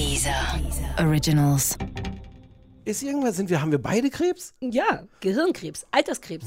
[0.00, 0.58] Dieser
[0.98, 1.76] Originals.
[2.86, 4.54] Ist irgendwas, sind wir, haben wir beide Krebs?
[4.60, 6.46] Ja, Gehirnkrebs, Alterskrebs.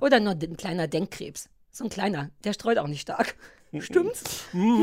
[0.00, 1.50] Oder nur ein kleiner Denkkrebs.
[1.72, 3.36] So ein kleiner, der streut auch nicht stark.
[3.80, 4.46] Stimmt's?
[4.50, 4.80] Guten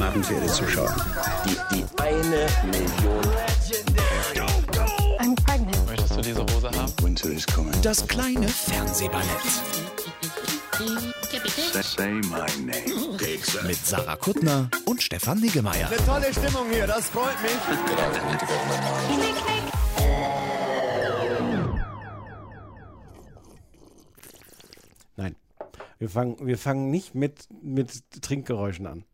[0.00, 0.94] Abend, verehrte Zuschauer.
[1.44, 3.24] Die, die eine Million.
[5.18, 5.86] I'm pregnant.
[5.88, 6.92] Möchtest du diese Hose haben?
[7.02, 7.74] Winter is coming.
[7.82, 9.26] Das kleine Fernsehballett
[11.50, 13.18] Say my name.
[13.66, 15.88] mit Sarah Kuttner und Stefan Niggemeier.
[16.06, 17.52] Tolle Stimmung hier, das freut mich.
[25.16, 25.36] Nein.
[25.98, 29.04] Wir fangen, wir fangen nicht mit, mit Trinkgeräuschen an.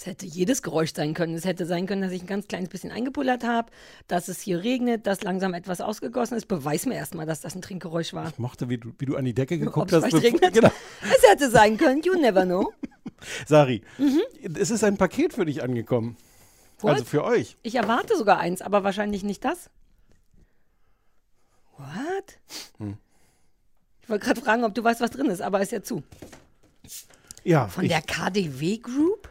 [0.00, 1.34] Es hätte jedes Geräusch sein können.
[1.34, 3.70] Es hätte sein können, dass ich ein ganz kleines bisschen eingepullert habe,
[4.08, 6.48] dass es hier regnet, dass langsam etwas ausgegossen ist.
[6.48, 8.28] Beweis mir erstmal, dass das ein Trinkgeräusch war.
[8.30, 10.10] Ich mochte, wie du, wie du an die Decke geguckt es hast.
[10.10, 10.54] bevor- regnet?
[10.54, 10.70] Genau.
[11.02, 12.00] Es hätte sein können.
[12.02, 12.72] You never know.
[13.46, 14.22] Sari, Mhm.
[14.56, 16.16] es ist ein Paket für dich angekommen.
[16.80, 16.92] What?
[16.92, 17.58] Also für euch.
[17.62, 19.68] Ich erwarte sogar eins, aber wahrscheinlich nicht das.
[21.76, 22.38] What?
[22.78, 22.96] Hm.
[24.02, 26.02] Ich wollte gerade fragen, ob du weißt, was drin ist, aber ist ja zu.
[27.44, 29.29] Ja, Von der KDW Group?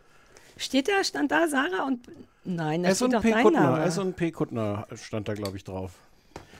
[0.59, 2.05] Steht da, stand da Sarah und.
[2.43, 3.61] Nein, da steht doch S&P dein Kuttner.
[3.61, 3.83] Name.
[3.85, 5.91] S&P Kuttner stand da, glaube ich, drauf.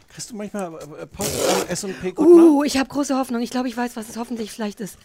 [0.07, 2.43] Kriegst du manchmal äh, Post an S&P Kuttner?
[2.43, 3.41] Uh, ich habe große Hoffnung.
[3.41, 4.97] Ich glaube, ich weiß, was es hoffentlich vielleicht ist.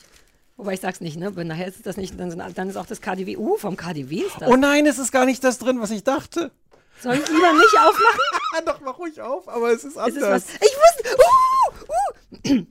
[0.56, 1.34] Wobei ich sag's nicht, ne?
[1.34, 3.36] Weil nachher ist das nicht, dann, sind, dann ist auch das KDW.
[3.36, 4.48] Uh, vom KDW ist das.
[4.48, 6.52] Oh nein, es ist gar nicht das drin, was ich dachte.
[7.00, 8.20] Soll ich lieber nicht aufmachen?
[8.66, 10.16] Doch, mach ruhig auf, aber es ist anders.
[10.16, 10.54] ist was.
[10.54, 11.16] Ich wusste.
[11.18, 12.66] Uh, uh.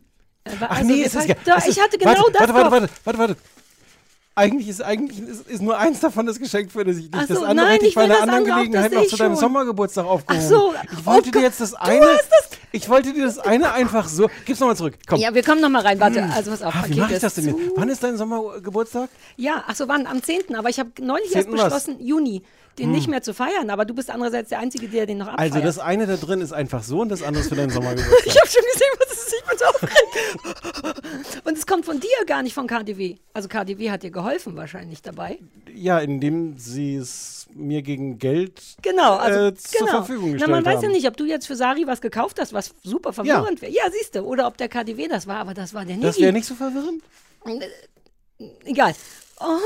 [0.46, 2.42] Ach also, nee, das es ist da, es ich ist, hatte genau warte, das.
[2.42, 3.36] Warte, warte, warte, warte, warte.
[4.36, 7.08] Eigentlich ist, eigentlich ist, ist nur eins davon das Geschenk für dich.
[7.12, 9.18] Ach das so, andere nein, hätte ich bei einer das anderen Gelegenheit das noch zu
[9.18, 9.40] deinem schon.
[9.42, 10.48] Sommergeburtstag aufgehoben.
[10.48, 12.00] so, ich wollte oh dir Gott, jetzt das eine.
[12.00, 14.32] das- Ich wollte dir das eine einfach so.
[14.46, 14.96] Gib's nochmal zurück.
[15.08, 15.20] Komm.
[15.20, 16.00] Ja, wir kommen noch mal rein.
[16.00, 16.74] Warte, also was auf.
[16.76, 17.60] ah, wie mache ich das denn jetzt?
[17.76, 19.10] Wann ist dein Sommergeburtstag?
[19.38, 20.08] Ja, ach so, wann?
[20.08, 20.56] Am 10.
[20.56, 21.38] Aber ich habe neulich 10.
[21.38, 21.54] erst was?
[21.54, 21.64] Hm.
[21.70, 22.42] beschlossen, Juni,
[22.80, 23.70] den nicht mehr zu feiern.
[23.70, 25.54] Aber du bist andererseits der Einzige, der den noch abfeiert.
[25.54, 28.26] Also das eine da drin ist einfach so und das andere ist für deinen Sommergeburtstag.
[28.26, 29.34] Ich habe schon gesehen, was es ist.
[29.34, 31.46] Ich bin so aufgeregt.
[31.46, 33.16] Und es kommt von dir, gar nicht von KDW.
[33.34, 35.40] Also KDW hat dir geholfen wahrscheinlich dabei.
[35.74, 39.92] ja, indem sie es mir gegen Geld Genau, also äh, zur genau.
[39.98, 40.84] Verfügung Na, gestellt man weiß haben.
[40.86, 43.72] ja nicht, ob du jetzt für Sari was gekauft hast, was super verwirrend wäre.
[43.72, 44.22] Ja, siehst du.
[44.22, 46.22] Oder ob der KDW das war, aber das war der Das Niki.
[46.24, 47.04] wäre nicht so verwirrend?
[48.66, 48.94] Egal.
[49.46, 49.60] Oh.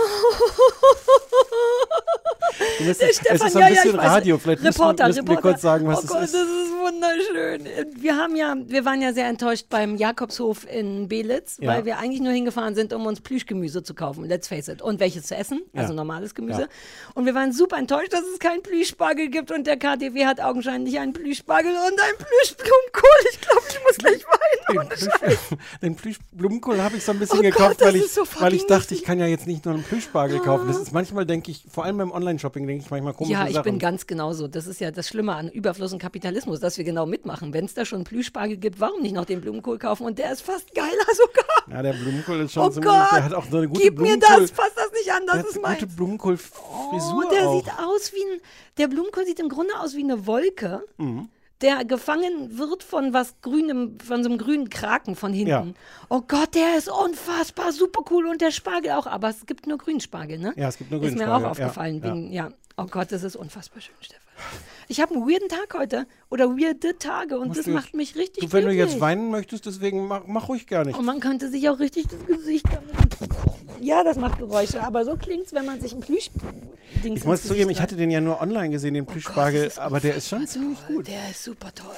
[2.80, 4.06] Du Der es Stefan, ist so ja, ein ja, bisschen weiß.
[4.06, 4.38] Radio.
[4.38, 5.50] Vielleicht Reporter, müssen, müssen wir Reporter.
[5.54, 6.34] kurz sagen, was oh es Gott, ist.
[6.34, 7.92] das ist wunderschön.
[8.02, 11.70] Wir haben ja, wir waren ja sehr enttäuscht beim Jakobshof in Belitz, Ja.
[11.74, 14.26] weil wir eigentlich nur hingefahren sind, um uns Plüschgemüse zu kaufen.
[14.26, 14.82] Let's face it.
[14.82, 15.96] Und welches zu essen, also Ja.
[15.96, 16.62] normales Gemüse.
[16.62, 16.68] Ja.
[17.14, 20.98] Und wir waren super enttäuscht, dass es keinen Plüschspargel gibt und der KDW hat augenscheinlich
[21.00, 23.28] einen Plüschspargel und einen Plüschblumenkohl.
[23.32, 24.80] Ich glaube, ich muss gleich weinen.
[24.88, 25.40] Ohne Scheiß.
[25.82, 28.66] Den Plüschblumenkohl habe ich so ein bisschen Oh gekauft, Gott, weil, ich, so weil ich
[28.66, 30.68] dachte, ich kann ja jetzt nicht nur einen Plüschspargel kaufen.
[30.68, 33.54] Das ist manchmal, denke ich, vor allem beim Online-Shopping, denke ich manchmal komische Ja, ich
[33.54, 33.64] Sachen.
[33.66, 34.48] bin ganz genauso.
[34.48, 37.54] Das ist ja das Schlimme an Überfluss und Kapitalismus, dass wir genau mitmachen.
[37.54, 40.06] Wenn es da schon Plüschspargel gibt, warum nicht noch den Blumenkohl kaufen?
[40.06, 41.76] Und der ist fast geiler sogar.
[41.78, 44.00] ja, der Blumenkohl ist schon Oh so Gott, der hat auch so eine gute gib
[44.00, 45.80] mir das, fass das nicht an, das ist meins.
[45.82, 47.56] gute Blumenkohl-Frisur Oh, der auch.
[47.64, 48.42] sieht aus wie ein,
[48.78, 51.30] der Blumenkohl sieht im Grunde aus wie eine Wolke, Mhm.
[51.62, 55.50] Der gefangen wird von was grünem, von so einem grünen Kraken von hinten.
[55.50, 55.66] Ja.
[56.10, 59.78] Oh Gott, der ist unfassbar super cool und der Spargel auch, aber es gibt nur
[59.78, 60.54] Grünspargel, ne?
[60.56, 62.04] Ja, es gibt nur Ist mir Grünspargel, auch aufgefallen, ja.
[62.04, 62.50] wegen, ja.
[62.78, 64.27] Oh Gott, das ist unfassbar schön, Stefan.
[64.90, 68.46] Ich habe einen weirden Tag heute oder weirde Tage und Musst das macht mich richtig
[68.46, 70.98] Du, wenn du jetzt weinen möchtest, deswegen mach, mach ruhig gar nicht.
[70.98, 73.18] Und man könnte sich auch richtig das Gesicht damit.
[73.82, 76.30] Ja, das macht Geräusche, aber so klingt's, wenn man sich ein Plüsch.
[77.04, 80.30] Ich muss zugeben, ich hatte den ja nur online gesehen, den Plüschspargel, aber der ist
[80.30, 81.08] schon ziemlich gut.
[81.08, 81.96] Der ist super toll.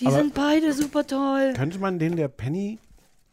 [0.00, 1.52] Die Aber- sind beide super toll.
[1.56, 2.78] Könnte man den der Penny,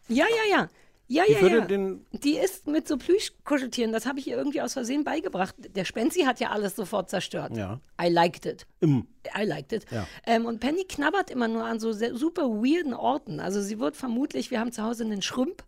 [0.08, 0.70] Ja, ja, ja.
[1.12, 1.62] Ja, die ja, ja.
[1.62, 5.56] den, Die ist mit so Plüschkuscheltieren, das habe ich ihr irgendwie aus Versehen beigebracht.
[5.76, 7.58] Der Spenzi hat ja alles sofort zerstört.
[7.58, 7.82] Ja.
[8.00, 8.68] I liked it.
[8.80, 9.88] im, I liked it.
[9.90, 10.06] Ja.
[10.28, 13.40] Ähm, und Penny knabbert immer nur an so super weirden Orten.
[13.40, 15.64] Also sie wird vermutlich, wir haben zu Hause einen Schrump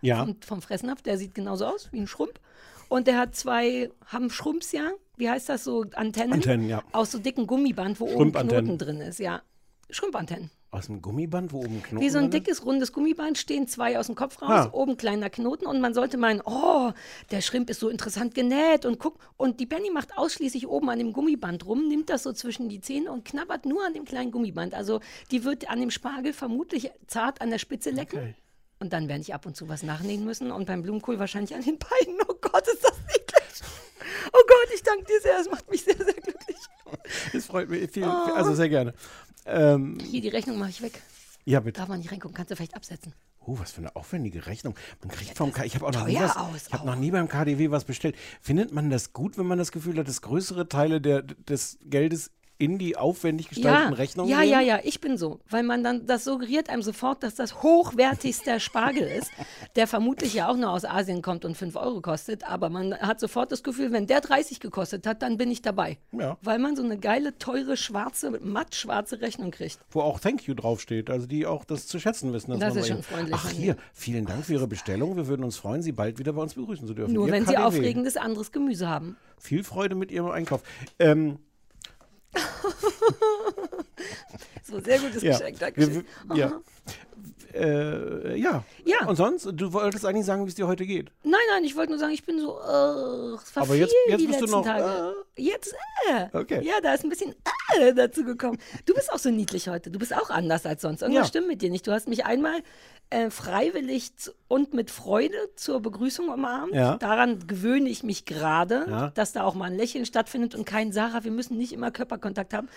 [0.00, 2.40] ja, vom, vom Fressnapf, der sieht genauso aus wie ein Schrump.
[2.88, 6.32] Und der hat zwei, haben Schrumps ja, wie heißt das so, Antennen?
[6.32, 6.82] Antennen, ja.
[6.92, 8.32] Aus so dicken Gummiband, wo oben.
[8.32, 9.42] Knoten drin ist, ja.
[9.90, 10.50] Schrumpantennen.
[10.70, 14.04] aus dem Gummiband, wo oben Knoten Wie so ein dickes, rundes Gummiband stehen zwei aus
[14.06, 14.70] dem Kopf raus, Ah.
[14.72, 16.92] oben kleiner Knoten und man sollte meinen, oh,
[17.30, 19.18] der Schrimp ist so interessant genäht und guck.
[19.38, 22.82] Und die Penny macht ausschließlich oben an dem Gummiband rum, nimmt das so zwischen die
[22.82, 24.74] Zähne und knabbert nur an dem kleinen Gummiband.
[24.74, 25.00] Also
[25.30, 28.18] die wird an dem Spargel vermutlich zart an der Spitze lecken.
[28.18, 28.34] Okay.
[28.80, 31.62] Und dann werde ich ab und zu was nachnähen müssen und beim Blumenkohl wahrscheinlich an
[31.62, 32.20] den Beinen.
[32.28, 33.70] Oh Gott, ist das niedlich.
[34.34, 36.56] Oh Gott, ich danke dir sehr, es macht mich sehr, sehr glücklich.
[37.32, 38.32] Das freut mich viel, Oh.
[38.34, 38.92] also sehr gerne.
[39.48, 41.00] Ähm, Hier, die Rechnung mache ich weg.
[41.44, 41.80] ja, bitte.
[41.80, 43.12] Darf man nicht reingucken, kannst du vielleicht absetzen.
[43.46, 44.74] Oh, was für eine aufwendige Rechnung.
[45.00, 47.10] Man kriegt vom K ich habe auch noch nie, was, aus ich habe noch nie
[47.10, 48.14] beim KDW was bestellt.
[48.42, 52.30] Findet man das gut, wenn man das Gefühl hat, dass größere Teile der, des Geldes
[52.58, 54.50] in die aufwendig gestalteten Rechnungen ja, gehen?
[54.50, 55.38] ja, ja, ich bin so.
[55.48, 59.30] Weil man dann, das suggeriert einem sofort, dass das hochwertigster Spargel ist,
[59.76, 62.42] der vermutlich ja auch nur aus Asien kommt und 5 Euro kostet.
[62.48, 65.98] Aber man hat sofort das Gefühl, wenn der 30 gekostet hat, dann bin ich dabei.
[66.12, 66.36] Ja.
[66.42, 69.78] Weil man so eine geile, teure, schwarze, mattschwarze Rechnung kriegt.
[69.90, 72.50] Wo auch Thank you draufsteht, also die auch das zu schätzen wissen.
[72.50, 75.16] dass Das man ist schon freundlich Ach hier, vielen Dank für Ihre Bestellung.
[75.16, 77.12] Wir würden uns freuen, Sie bald wieder bei uns begrüßen zu dürfen.
[77.14, 77.66] Nur Ihr wenn sie KDW.
[77.66, 79.16] aufregendes anderes Gemüse haben.
[79.38, 80.62] Viel Freude mit Ihrem Einkauf.
[80.98, 81.38] Ähm,
[84.64, 85.32] So, sehr gutes ja.
[85.32, 86.04] Geschenk, danke.
[86.34, 86.60] Ja.
[87.54, 88.62] Äh, ja.
[88.84, 89.06] Ja.
[89.06, 91.10] Und sonst, du wolltest eigentlich sagen, wie es dir heute geht.
[91.22, 94.26] Nein, nein, ich wollte nur sagen, ich bin so, äh, war Aber jetzt- jetzt die
[94.26, 95.14] bist du letzten noch, Tage.
[95.36, 95.74] Jetzt,
[96.10, 96.26] äh.
[96.34, 96.62] Okay.
[96.62, 97.34] Ja, da ist ein bisschen
[97.78, 98.58] äh dazu gekommen.
[98.84, 99.90] Du bist auch so niedlich heute.
[99.90, 101.00] Du bist auch anders als sonst.
[101.00, 101.28] Irgendwas Ja.
[101.28, 101.86] stimmt mit dir nicht.
[101.86, 102.60] Du hast mich einmal
[103.10, 104.12] äh, freiwillig
[104.48, 106.74] und mit Freude zur Begrüßung umarmt.
[106.74, 106.96] Ja.
[106.98, 109.10] Daran gewöhne ich mich gerade, Ja.
[109.10, 112.52] dass da auch mal ein Lächeln stattfindet und kein Sarah, wir müssen nicht immer Körperkontakt
[112.54, 112.68] haben.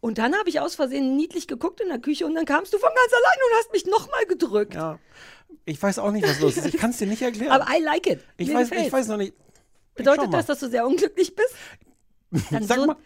[0.00, 2.78] Und dann habe ich aus Versehen niedlich geguckt in der Küche und dann kamst du
[2.78, 4.74] von ganz allein und hast mich nochmal gedrückt.
[4.74, 4.98] Ja.
[5.66, 6.66] Ich weiß auch nicht, was los ist.
[6.66, 7.52] Ich kann es dir nicht erklären.
[7.52, 8.20] Aber I like it.
[8.36, 8.86] ich, Mir weiß, gefällt's.
[8.88, 9.34] ich weiß noch nicht.
[9.36, 11.54] schau Bedeutet das, dass du sehr unglücklich bist?
[12.50, 12.96] Dann, Sag würd- mal.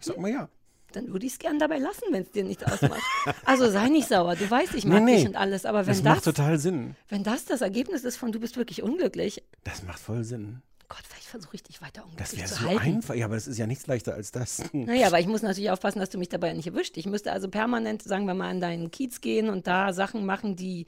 [0.00, 0.48] Sag mal ja.
[0.92, 3.02] Dann würde ich es gern dabei lassen, wenn es dir nichts ausmacht.
[3.44, 4.36] Also sei nicht sauer.
[4.36, 5.16] Du weißt, ich mag Nee, nee.
[5.18, 5.64] dich und alles.
[5.66, 6.96] Aber wenn Das das, macht total Sinn.
[7.08, 10.62] wenn das das Ergebnis ist von du bist wirklich unglücklich, Das macht voll Sinn.
[10.88, 12.80] Gott, vielleicht versuche ich dich weiter Das unglücklich wäre zu so halten.
[12.96, 13.14] einfach.
[13.14, 14.62] Ja, aber das ist ja nichts leichter als das.
[14.72, 16.96] Naja, aber ich muss natürlich aufpassen, dass du mich dabei nicht erwischt.
[16.96, 20.56] Ich müsste also permanent, sagen wir mal, an deinen Kiez gehen und da Sachen machen,
[20.56, 20.86] die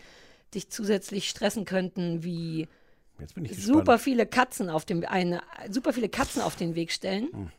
[0.55, 2.67] dich zusätzlich stressen könnten, wie
[3.19, 3.61] ich gespannt.
[3.62, 7.53] super viele Katzen auf dem eine, super viele Katzen auf den Weg stellen.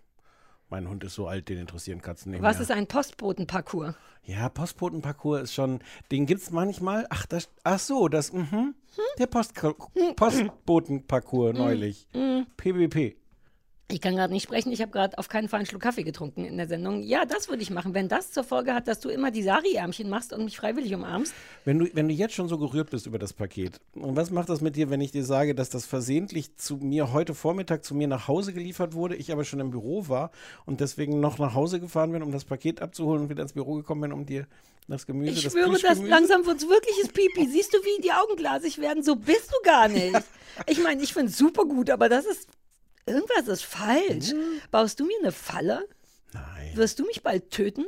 [0.71, 2.61] Mein Hund ist so alt, den interessieren Katzen nicht Was mehr.
[2.63, 3.93] ist ein Postbotenparcours?
[4.23, 5.79] Ja, Postbotenparcours ist schon,
[6.11, 7.05] den gibt es manchmal.
[7.09, 8.73] Ach, das, ach so, das, mhm.
[9.19, 9.53] Der Post,
[10.15, 12.07] Postbotenparcours neulich.
[12.55, 13.17] PBP.
[13.91, 16.45] Ich kann gerade nicht sprechen, ich habe gerade auf keinen Fall einen Schluck Kaffee getrunken
[16.45, 17.03] in der Sendung.
[17.03, 17.93] Ja, das würde ich machen.
[17.93, 21.33] Wenn das zur Folge hat, dass du immer die Sari-Ärmchen machst und mich freiwillig umarmst.
[21.65, 24.49] Wenn du, wenn du jetzt schon so gerührt bist über das Paket, und was macht
[24.49, 27.93] das mit dir, wenn ich dir sage, dass das versehentlich zu mir heute Vormittag zu
[27.93, 30.31] mir nach Hause geliefert wurde, ich aber schon im Büro war
[30.65, 33.75] und deswegen noch nach Hause gefahren bin, um das Paket abzuholen und wieder ins Büro
[33.75, 34.47] gekommen bin, um dir
[34.87, 37.47] das Gemüse, Ich das schwöre, das langsam wird's wirkliches Pipi.
[37.47, 39.03] Siehst du, wie die Augen glasig werden?
[39.03, 40.21] So bist du gar nicht.
[40.67, 42.49] Ich meine, ich finde es super gut, aber das ist.
[43.11, 44.33] Irgendwas ist falsch.
[44.71, 45.87] Baust du mir eine Falle?
[46.33, 46.71] Nein.
[46.75, 47.85] Wirst du mich bald töten?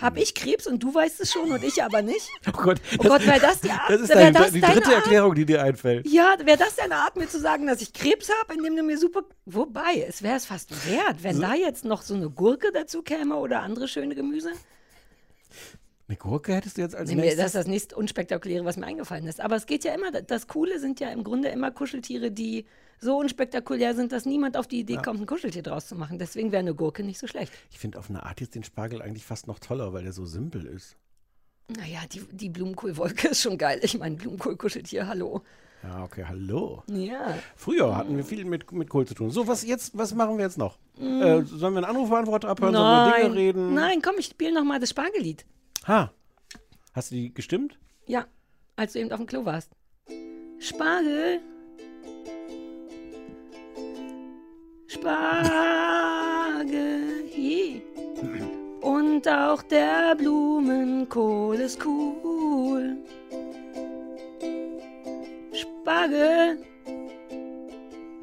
[0.00, 2.28] Hab ich Krebs und du weißt es schon und ich aber nicht?
[2.48, 3.88] Oh Gott, Oh Gott, wäre das die Art?
[3.88, 4.94] das ist wär deine, das die dritte Art?
[4.96, 6.06] Erklärung, die dir einfällt.
[6.06, 8.98] Ja, wäre das deine Art, mir zu sagen, dass ich Krebs habe, indem du mir
[8.98, 9.22] super.
[9.46, 13.36] Wobei, es wäre es fast wert, wenn da jetzt noch so eine Gurke dazu käme
[13.36, 14.52] oder andere schöne Gemüse.
[16.08, 17.36] Eine Gurke hättest du jetzt als Nee, nächstes?
[17.38, 19.40] das ist das nächst unspektakuläre, was mir eingefallen ist.
[19.40, 22.64] Aber es geht ja immer, das Coole sind ja im Grunde immer Kuscheltiere, die
[23.00, 26.18] so unspektakulär sind, dass niemand auf die Idee kommt, ein Kuscheltier draus zu machen.
[26.18, 27.52] Deswegen wäre eine Gurke nicht so schlecht.
[27.72, 30.24] Ich finde auf eine Art jetzt den Spargel eigentlich fast noch toller, weil der so
[30.26, 30.96] simpel ist.
[31.76, 33.80] Naja, die, die Blumenkohlwolke ist schon geil.
[33.82, 35.42] Ich meine, Blumenkohl-Kuscheltier, hallo.
[35.82, 36.82] Ja, okay, hallo.
[36.86, 37.36] Ja.
[37.56, 39.30] Früher hatten wir viel mit, mit Kohl zu tun.
[39.30, 40.78] So, was jetzt, was machen wir jetzt noch?
[40.98, 42.72] Äh, sollen wir einen Anrufbeantworter abhören?
[42.74, 43.10] Sollen wir Mm.
[43.10, 43.74] Nein, Dinge reden?
[43.74, 45.44] nein, komm, ich spiele nochmal das Spargellied.
[45.86, 46.12] Ha.
[46.94, 47.78] Hast du die gestimmt?
[48.06, 48.26] Ja,
[48.74, 49.70] als du eben auf dem Klo warst.
[50.58, 51.40] Spargel.
[54.88, 55.96] Spargel.
[57.36, 57.82] je.
[58.80, 62.96] Und auch der Blumenkohl ist cool.
[65.52, 66.58] Spargel.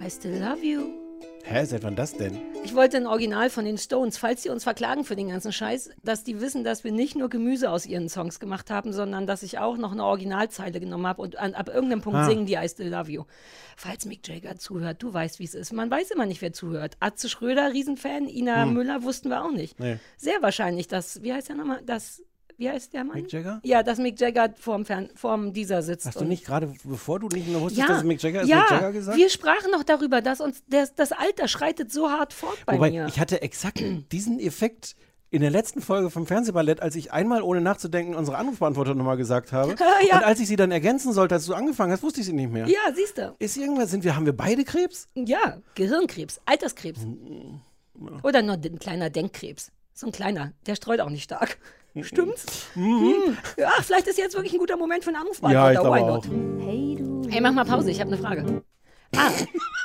[0.05, 1.02] I still love you.
[1.45, 2.39] Hä, seit wann das denn?
[2.63, 5.89] Ich wollte ein Original von den Stones, falls sie uns verklagen für den ganzen Scheiß,
[6.01, 9.43] dass die wissen, dass wir nicht nur Gemüse aus ihren Songs gemacht haben, sondern dass
[9.43, 12.25] ich auch noch eine Originalzeile genommen habe und an, ab irgendeinem Punkt Ah.
[12.29, 13.23] singen die I Still Love You.
[13.75, 15.73] Falls Mick Jagger zuhört, du weißt, wie es ist.
[15.73, 16.95] Man weiß immer nicht, wer zuhört.
[17.01, 19.77] Atze Schröder, Riesenfan, Ina Müller wussten wir auch nicht.
[19.79, 19.85] Hm.
[19.85, 19.99] Nee.
[20.15, 22.23] Sehr wahrscheinlich, dass, wie heißt der nochmal, das,
[22.57, 23.15] wie heißt der Mann?
[23.17, 23.59] Mick Jagger?
[23.63, 26.05] Ja, dass Mick Jagger vorm, Fern vorm dieser sitzt.
[26.07, 28.47] Hast du nicht gerade, bevor du nicht mehr wusstest, ja, dass es Mick Jagger ist,
[28.49, 29.17] ja, Mick Jagger gesagt?
[29.17, 32.91] wir sprachen noch darüber, dass uns das, das Alter schreitet so hart fort bei Wobei,
[32.91, 33.07] mir.
[33.07, 33.81] ich hatte exakt
[34.11, 34.95] diesen Effekt
[35.29, 39.51] in der letzten Folge vom Fernsehballett, als ich einmal ohne nachzudenken unsere Anrufbeantworter nochmal gesagt
[39.51, 39.75] habe.
[40.07, 40.17] Ja.
[40.17, 42.51] Und als ich sie dann ergänzen sollte, als du angefangen hast, wusste ich sie nicht
[42.51, 42.67] mehr.
[42.67, 43.33] ja, siehst du.
[43.39, 45.07] Ist irgendwas, sind wir, haben wir beide Krebs?
[45.15, 47.01] Ja, Gehirnkrebs, Alterskrebs.
[47.01, 47.61] Hm,
[48.21, 49.71] Oder nur ein kleiner Denkkrebs.
[49.93, 51.57] So ein kleiner, der streut auch nicht stark.
[51.93, 52.67] Hm, Stimmt's?
[52.73, 53.37] Hm.
[53.57, 55.39] Ja, vielleicht ist jetzt wirklich ein guter Moment für einen Anruf.
[55.43, 56.27] Ja, ich Why glaube not?
[56.27, 57.31] auch.
[57.31, 58.63] Hey, mach mal Pause, ich habe eine Frage.
[59.15, 59.29] Ah,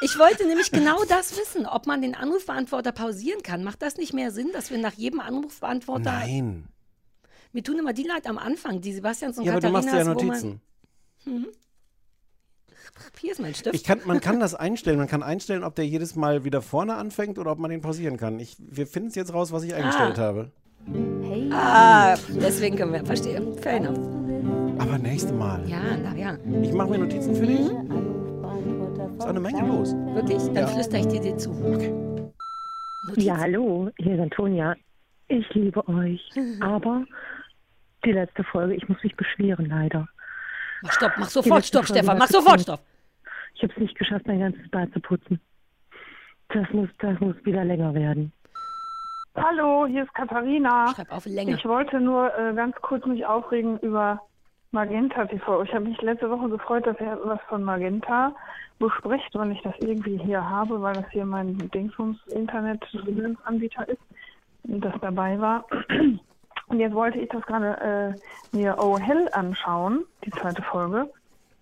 [0.01, 3.63] ich wollte nämlich genau das wissen, ob man den Anrufbeantworter pausieren kann.
[3.63, 6.13] Macht das nicht mehr Sinn, dass wir nach jedem Anrufbeantworter.
[6.13, 6.69] Nein.
[7.53, 10.07] Mir tun immer die Leid am Anfang, die Sebastians und Ja, aber du Katharinas, machst
[10.07, 10.27] dir ja wo man.
[10.27, 11.53] Notizen.
[13.21, 13.75] Hier ist mein Stift.
[13.75, 14.99] Ich kann, man kann das einstellen.
[14.99, 18.17] Man kann einstellen, ob der jedes Mal wieder vorne anfängt oder ob man den pausieren
[18.17, 18.41] kann.
[18.41, 20.53] Ich, wir finden es jetzt raus, was ich eingestellt habe.
[21.53, 23.41] Ah, deswegen können wir, verstehe.
[23.61, 23.99] Fair enough.
[24.79, 25.69] Aber nächste Mal.
[25.69, 26.37] Ja, na ja.
[26.63, 27.61] Ich mache mir Notizen für dich.
[27.61, 29.17] Mhm.
[29.19, 29.95] Ist auch eine Menge los.
[30.15, 30.43] Wirklich?
[30.55, 31.51] Dann flüstere ich dir die zu.
[31.53, 33.21] Notizen.
[33.21, 34.77] Ja, hallo, hier ist Antonia.
[35.29, 36.31] Ich liebe euch.
[36.61, 37.05] Aber
[38.05, 40.09] die letzte Folge, ich muss mich beschweren, leider.
[40.83, 42.19] Mach Stopp, mach sofort Stopp, Folge Stefan.
[42.19, 42.81] Mach sofort Stopp.
[43.55, 45.41] Ich habe es nicht geschafft, mein ganzes Bad zu putzen.
[46.51, 48.33] Das muss, das muss wieder länger werden.
[49.41, 50.93] Hallo, hier ist Katharina.
[50.95, 51.57] Schreib auf länger.
[51.57, 54.21] Ich wollte nur äh, ganz kurz mich aufregen über
[54.73, 55.63] Magenta TV.
[55.63, 58.35] Ich habe mich letzte Woche gefreut, dass ihr was von Magenta
[58.79, 64.03] bespricht, weil ich das irgendwie hier habe, weil das hier mein Dingsbums Internet-Anbieter ist
[64.65, 65.65] und das dabei war.
[66.69, 68.15] Und jetzt wollte ich das gerade
[68.53, 71.11] äh, mir Oh Hell anschauen, die zweite Folge.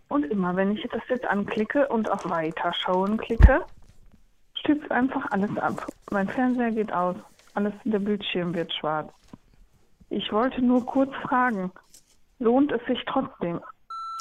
[0.08, 3.60] Und immer, wenn ich das jetzt anklicke und auf Weiterschauen klicke,
[4.54, 5.86] stützt einfach alles ab.
[6.10, 7.16] Mein Fernseher geht aus.
[7.56, 9.10] Alles, der Bildschirm wird schwarz.
[10.10, 11.72] Ich wollte nur kurz fragen,
[12.38, 13.60] lohnt es sich trotzdem?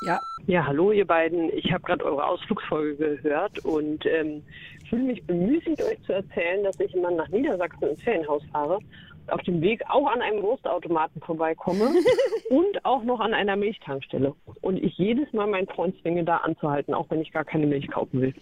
[0.06, 1.50] Ja, Ja, hallo ihr beiden.
[1.50, 4.42] Ich habe gerade eure Ausflugsfolge gehört und ähm,
[4.90, 8.80] fühle mich bemüßigt, euch zu erzählen, dass ich immer nach Niedersachsen ins Ferienhaus fahre.
[9.28, 11.90] Auf dem Weg auch an einem Wurstautomaten vorbeikomme
[12.50, 14.34] und auch noch an einer Milchtankstelle.
[14.62, 17.90] Und ich jedes Mal meinen Freund zwinge, da anzuhalten, auch wenn ich gar keine Milch
[17.90, 18.34] kaufen will.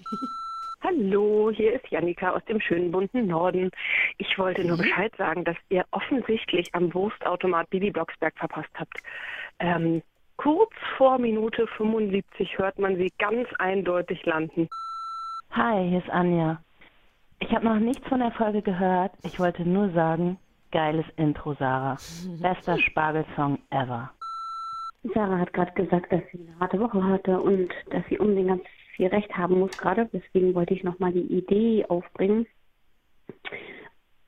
[0.86, 3.72] Hallo, hier ist Jannika aus dem schönen bunten Norden.
[4.18, 8.98] Ich wollte nur Bescheid sagen, dass ihr offensichtlich am Wurstautomat Bibi Blocksberg verpasst habt.
[9.60, 10.02] Ähm,
[10.36, 14.68] kurz vor Minute 75 hört man sie ganz eindeutig landen.
[15.52, 16.62] Hi, hier ist Anja.
[17.40, 19.14] Ich habe noch nichts von der Folge gehört.
[19.24, 20.38] Ich wollte nur sagen,
[20.72, 21.98] geiles Intro, Sarah.
[22.42, 24.12] Bester Spargelsong ever.
[25.14, 28.64] Sarah hat gerade gesagt, dass sie eine harte Woche hatte und dass sie unbedingt ganz
[28.96, 30.10] viel Recht haben muss gerade.
[30.14, 32.46] Deswegen wollte ich nochmal die Idee aufbringen,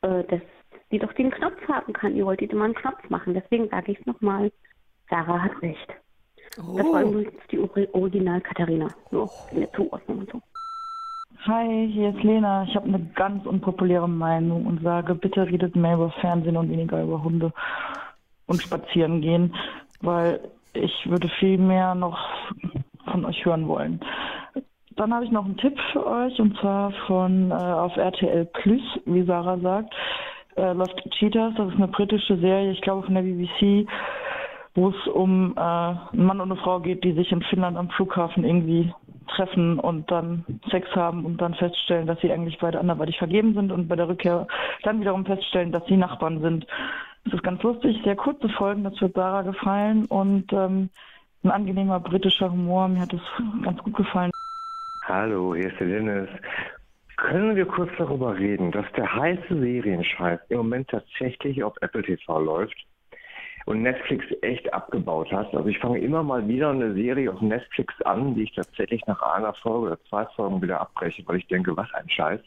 [0.02, 0.42] äh, dass
[0.90, 2.16] sie doch den Knopf haben kann.
[2.16, 3.34] Ihr wolltet immer einen Knopf machen.
[3.34, 4.52] Deswegen sage ich es nochmal.
[5.10, 5.88] Sarah hat recht.
[6.56, 7.10] Das war Oh.
[7.10, 8.88] übrigens die Ori- Original Katharina.
[9.12, 10.42] Nur in der Zuordnung und so.
[11.48, 12.64] Hi, hier ist Lena.
[12.64, 17.04] Ich habe eine ganz unpopuläre Meinung und sage, bitte redet mehr über Fernsehen und weniger
[17.04, 17.54] über Hunde
[18.48, 19.54] und spazieren gehen,
[20.02, 20.40] weil
[20.74, 22.18] ich würde viel mehr noch
[23.04, 24.00] von euch hören wollen.
[24.96, 28.82] Dann habe ich noch einen Tipp für euch und zwar von äh, auf RTL Plus,
[29.06, 29.94] wie Sarah sagt,
[30.56, 31.54] äh, läuft Cheetahs.
[31.58, 33.88] Das ist eine britische Serie, ich glaube von der BBC,
[34.74, 37.90] wo es um äh, einen Mann und eine Frau geht, die sich in Finnland am
[37.90, 38.94] Flughafen irgendwie
[39.28, 43.72] treffen und dann Sex haben und dann feststellen, dass sie eigentlich beide anderweitig vergeben sind
[43.74, 44.48] und bei der Rückkehr
[44.84, 46.68] dann wiederum feststellen, dass sie Nachbarn sind.
[47.26, 50.90] Das ist ganz lustig, sehr kurze Folgen, das wird Sarah gefallen und ähm,
[51.44, 53.22] ein angenehmer britischer Humor, mir hat es
[53.64, 54.32] ganz gut gefallen.
[55.08, 56.30] Hallo, hier ist der Dennis.
[57.18, 62.40] Können wir kurz darüber reden, dass der heiße Serienscheiß im Moment tatsächlich auf Apple TV
[62.40, 62.76] läuft
[63.68, 65.54] und Netflix echt abgebaut hat?
[65.54, 69.22] Also ich fange immer mal wieder eine Serie auf Netflix an, die ich tatsächlich nach
[69.22, 72.42] einer Folge oder zwei Folgen wieder abbreche, weil ich denke, was ein Scheiß.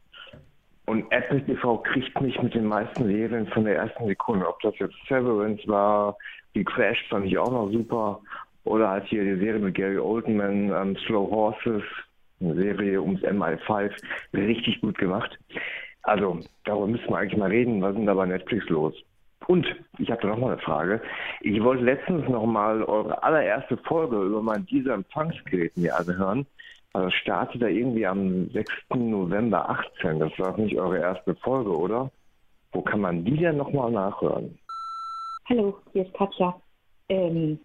[0.86, 4.48] Und Apple TV kriegt mich mit den meisten Serien von der ersten Sekunde.
[4.48, 6.16] Ob das jetzt Severance war,
[6.54, 8.20] wie Crash fand ich auch noch super.
[8.64, 11.84] Oder halt hier die Serie mit Gary Oldman, ähm, Slow Horses,
[12.40, 13.92] eine Serie ums MI5,
[14.34, 15.38] richtig gut gemacht.
[16.02, 17.82] Also, darüber müssen wir eigentlich mal reden.
[17.82, 18.94] Was ist denn da bei Netflix los?
[19.46, 19.66] Und
[19.98, 21.00] ich habe da noch mal eine Frage.
[21.40, 26.46] Ich wollte letztens noch mal eure allererste Folge über mein dieser Empfangsgerät mir anhören.
[26.92, 28.70] Also startet da irgendwie am 6.
[28.94, 30.18] November 18.
[30.18, 32.10] Das war nicht eure erste Folge, oder?
[32.72, 34.58] Wo kann man die denn noch mal nachhören?
[35.48, 36.54] Hallo, hier ist Katja.
[37.08, 37.58] Ähm,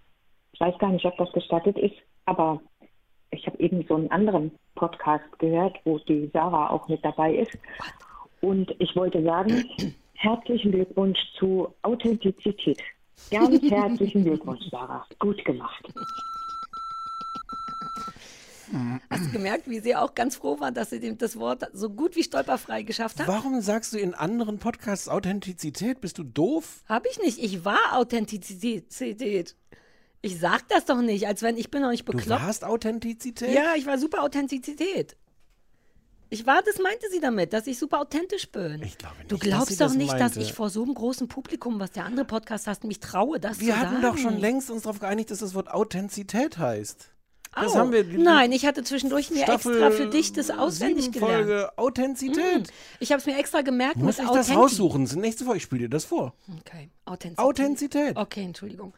[0.53, 2.62] ich weiß gar nicht, ob das gestattet ist, aber
[3.34, 7.52] ich habe eben so einen anderen Podcast gehört, wo die Sarah auch mit dabei ist.
[8.42, 9.66] Und ich wollte sagen,
[10.16, 12.82] herzlichen Glückwunsch zu Authentizität.
[13.32, 15.06] Ganz herzlichen Glückwunsch, Sarah.
[15.20, 15.84] Gut gemacht.
[19.10, 21.92] Hast du gemerkt, wie sie auch ganz froh war, dass sie dem das Wort so
[21.92, 23.28] gut wie stolperfrei geschafft hat?
[23.28, 26.02] Warum sagst du in anderen Podcasts Authentizität?
[26.02, 26.84] Bist du doof?
[26.90, 27.38] Hab ich nicht.
[27.38, 29.56] Ich war Authentizität.
[30.25, 32.42] Ich sag das doch nicht, als wenn ich bin doch nicht Du bekloppt.
[32.42, 33.53] warst Authentizität?
[33.53, 35.18] Ja, ich war super Authentizität.
[36.30, 38.82] Ich war, das meinte sie damit, dass ich super authentisch bin.
[38.82, 40.39] Ich glaube nicht, du dass glaubst doch das nicht, dass meinte.
[40.39, 43.74] ich vor so einem großen Publikum, was der andere Podcast hast, mich traue, das Wir
[43.74, 44.01] zu hatten sagen.
[44.01, 47.10] doch schon längst uns darauf geeinigt, dass das Wort Authentizität heißt.
[47.56, 47.75] Das Au.
[47.75, 48.03] haben wir.
[48.06, 51.34] Nein, ich hatte zwischendurch mir Staffel extra für dich das auswendig gelernt.
[51.46, 52.68] Folge Authentizität.
[52.68, 52.72] Mm.
[53.00, 55.03] Ich habe es mir extra gemerkt Muss mit ich das raussuchen?
[55.20, 56.34] Nächste Woche, ich spiele dir das vor.
[56.62, 57.46] Okay, Authentizität.
[57.46, 58.18] Authentizität.
[58.18, 58.94] Okay, Entschuldigung.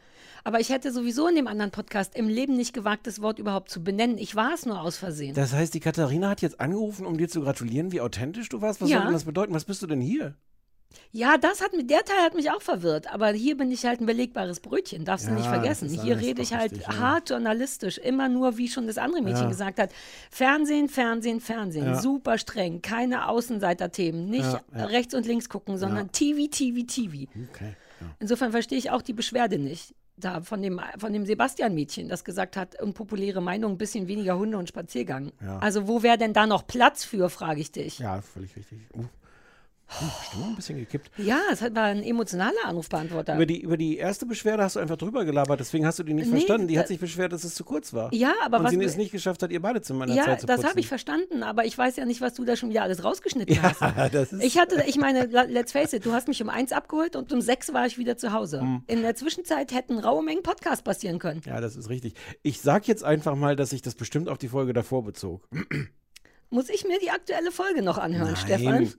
[0.46, 3.68] Aber ich hätte sowieso in dem anderen Podcast im Leben nicht gewagt, das Wort überhaupt
[3.68, 4.16] zu benennen.
[4.16, 5.34] Ich war es nur aus Versehen.
[5.34, 8.80] Das heißt, die Katharina hat jetzt angerufen, um dir zu gratulieren, wie authentisch du warst.
[8.80, 8.98] Was Ja.
[8.98, 9.52] soll denn das bedeuten?
[9.54, 10.36] Was bist du denn hier?
[11.10, 13.12] Ja, das hat mich, der Teil hat mich auch verwirrt.
[13.12, 15.88] Aber hier bin ich halt ein belegbares Brötchen, darfst du Ja, nicht vergessen.
[15.88, 16.96] Hier rede ich halt richtig, ja.
[16.98, 19.48] hart journalistisch, immer nur, wie schon das andere Mädchen Ja.
[19.48, 19.90] gesagt hat.
[20.30, 21.86] Fernsehen, Fernsehen, Fernsehen.
[21.86, 22.00] Ja.
[22.00, 22.82] Super streng.
[22.82, 24.30] Keine Außenseiterthemen.
[24.30, 24.84] Nicht Ja, ja.
[24.86, 26.12] rechts und links gucken, sondern Ja.
[26.12, 27.28] TV, TV, TV.
[27.50, 27.74] Okay.
[28.20, 29.92] Insofern verstehe ich auch die Beschwerde nicht.
[30.18, 34.56] Da von dem, von dem Sebastian-Mädchen, das gesagt hat, unpopuläre Meinung, ein bisschen weniger Hunde
[34.56, 35.32] und Spaziergang.
[35.42, 35.58] Ja.
[35.58, 37.98] Also wo wäre denn da noch Platz für, frage ich dich.
[37.98, 38.78] Ja, völlig richtig.
[38.94, 39.04] Uh.
[39.88, 41.10] Hm, Stimme ein bisschen gekippt.
[41.16, 43.36] Ja, es hat- war ein emotionaler Anrufbeantworter.
[43.36, 46.12] Über die, über die erste Beschwerde hast du einfach drüber gelabert, deswegen hast du die
[46.12, 46.66] nicht Nee, verstanden.
[46.66, 48.12] Die hat sich beschwert, dass es zu kurz war.
[48.12, 50.24] Ja, aber Und was sie be- es nicht geschafft hat, ihr Badezimmer in der Ja,
[50.24, 50.70] Zeit zu das putzen.
[50.70, 53.54] habe ich verstanden, aber ich weiß ja nicht, was du da schon wieder alles rausgeschnitten
[53.54, 53.80] Ja, hast.
[54.14, 57.14] das ist- Ich hatte, ich meine, let's face it, du hast mich um eins abgeholt
[57.14, 58.60] und um sechs war ich wieder zu Hause.
[58.62, 58.82] Hm.
[58.88, 61.42] In der Zwischenzeit hätten raue Mengen Podcast passieren können.
[61.46, 62.14] Ja, das ist richtig.
[62.42, 65.48] Ich sag jetzt einfach mal, dass sich das bestimmt auf die Folge davor bezog.
[66.50, 68.36] Muss ich mir die aktuelle Folge noch anhören, Nein.
[68.36, 68.92] Stefan?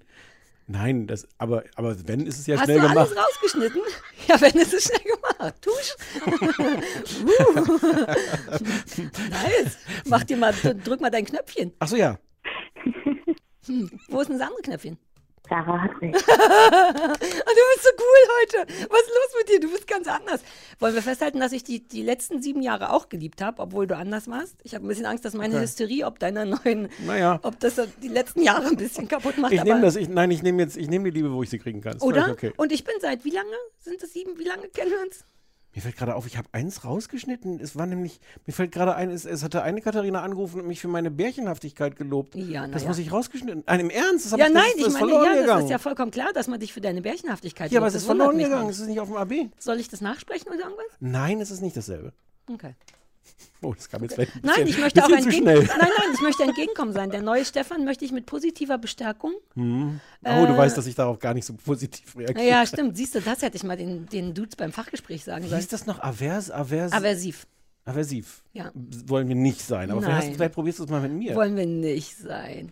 [0.70, 2.98] Nein, das, aber, aber wenn, ist es ja Hast schnell du gemacht.
[2.98, 3.82] alles rausgeschnitten?
[4.28, 5.56] Ja, wenn es ist schnell gemacht.
[5.62, 5.96] Tusch.
[7.24, 7.78] uh.
[9.30, 9.78] nice.
[10.04, 11.72] Mach dir mal, drück mal dein Knöpfchen.
[11.80, 12.20] Ach so, ja.
[13.68, 13.90] Hm.
[14.10, 14.98] Wo ist denn das andere Knöpfchen?
[15.50, 16.24] Sarah hat recht.
[16.70, 18.74] Ah, du bist so cool heute.
[18.90, 19.60] Was ist los mit dir?
[19.60, 20.42] Du bist ganz anders.
[20.80, 23.96] Wollen wir festhalten, dass ich die, die letzten sieben Jahre auch geliebt habe, obwohl du
[23.96, 24.56] anders warst?
[24.64, 25.64] Ich habe ein bisschen Angst, dass meine Okay.
[25.64, 27.40] Hysterie, ob deiner neuen, Naja.
[27.44, 29.54] ob das die letzten Jahre ein bisschen kaputt macht.
[29.54, 31.60] Ich nehme das, ich, nein, ich nehme jetzt, ich nehme die Liebe, wo ich sie
[31.60, 31.96] kriegen kann.
[31.98, 32.30] Ist Oder?
[32.32, 32.54] Okay.
[32.58, 33.50] Und ich bin seit wie lange?
[33.80, 34.38] Sind es sieben?
[34.38, 35.24] Wie lange kennen wir uns?
[35.78, 37.60] Mir fällt gerade auf, ich habe eins rausgeschnitten.
[37.60, 40.82] Es war nämlich, mir fällt gerade ein, es, es hatte eine Katharina angerufen und mich
[40.82, 42.34] für meine Bärchenhaftigkeit gelobt.
[42.34, 42.88] Ja, na das ja.
[42.88, 43.64] muss ich rausgeschnitten.
[43.68, 44.26] Nein, im Ernst?
[44.26, 45.64] Das Ja, ich, nein, das, ist- ich das ist meine, ja, das gegangen.
[45.66, 47.96] ist ja vollkommen klar, dass man dich für deine Bärchenhaftigkeit ja, aber lobt.
[47.96, 48.70] es ist Das wundert verloren gegangen.
[48.72, 49.52] Es ist nicht auf dem AB.
[49.60, 50.86] Soll ich das nachsprechen oder irgendwas?
[51.00, 52.12] Nein, es ist nicht dasselbe.
[52.52, 52.74] Okay.
[53.62, 55.64] Oh, das kam jetzt vielleicht ein Nein, bisschen, ich möchte auch entgegen schnell.
[55.64, 57.10] Nein, nein, ich möchte entgegenkommen sein.
[57.10, 59.34] Der neue Stefan möchte ich mit positiver Bestärkung.
[59.56, 60.00] Hm.
[60.24, 62.48] Oh, du Äh, weißt, dass ich darauf gar nicht so positiv reagiere.
[62.48, 62.96] Ja, stimmt.
[62.96, 65.60] Siehst du, das hätte ich mal den, den Dudes beim Fachgespräch sagen Wie sollen.
[65.60, 66.00] ist das noch?
[66.04, 67.48] Avers, avers, Aversiv.
[67.86, 68.44] aversiv.
[68.54, 68.72] Ja.
[68.76, 69.90] Wollen wir nicht sein.
[69.90, 70.36] Aber vielleicht, Nein.
[70.36, 71.34] vielleicht probierst du es mal mit mir.
[71.36, 72.72] Wollen wir nicht sein.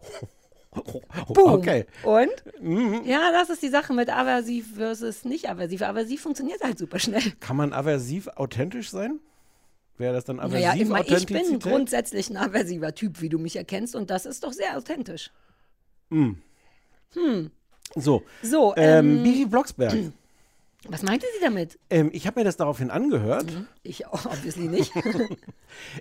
[0.76, 1.00] Oh,
[1.32, 1.52] Boom.
[1.52, 1.86] Okay.
[2.02, 2.30] Und?
[2.60, 3.02] Mhm.
[3.04, 5.82] Ja, das ist die Sache mit aversiv versus nicht aversiv.
[5.82, 7.22] Aversiv funktioniert halt super schnell.
[7.38, 9.20] Kann man aversiv authentisch sein?
[9.96, 13.56] Wäre das dann aversiv Naja, mein, ich bin grundsätzlich ein aversiver Typ, wie du mich
[13.56, 13.94] erkennst.
[13.94, 15.30] Und das ist doch sehr authentisch.
[16.10, 16.38] Hm.
[17.12, 17.50] Hm.
[17.94, 18.22] So.
[18.42, 19.94] So, ähm, ähm, Bibi Blocksberg.
[20.88, 21.78] Was meinte sie damit?
[21.88, 23.46] Ähm, ich habe mir das daraufhin angehört.
[23.82, 24.92] Ich auch, obviously nicht.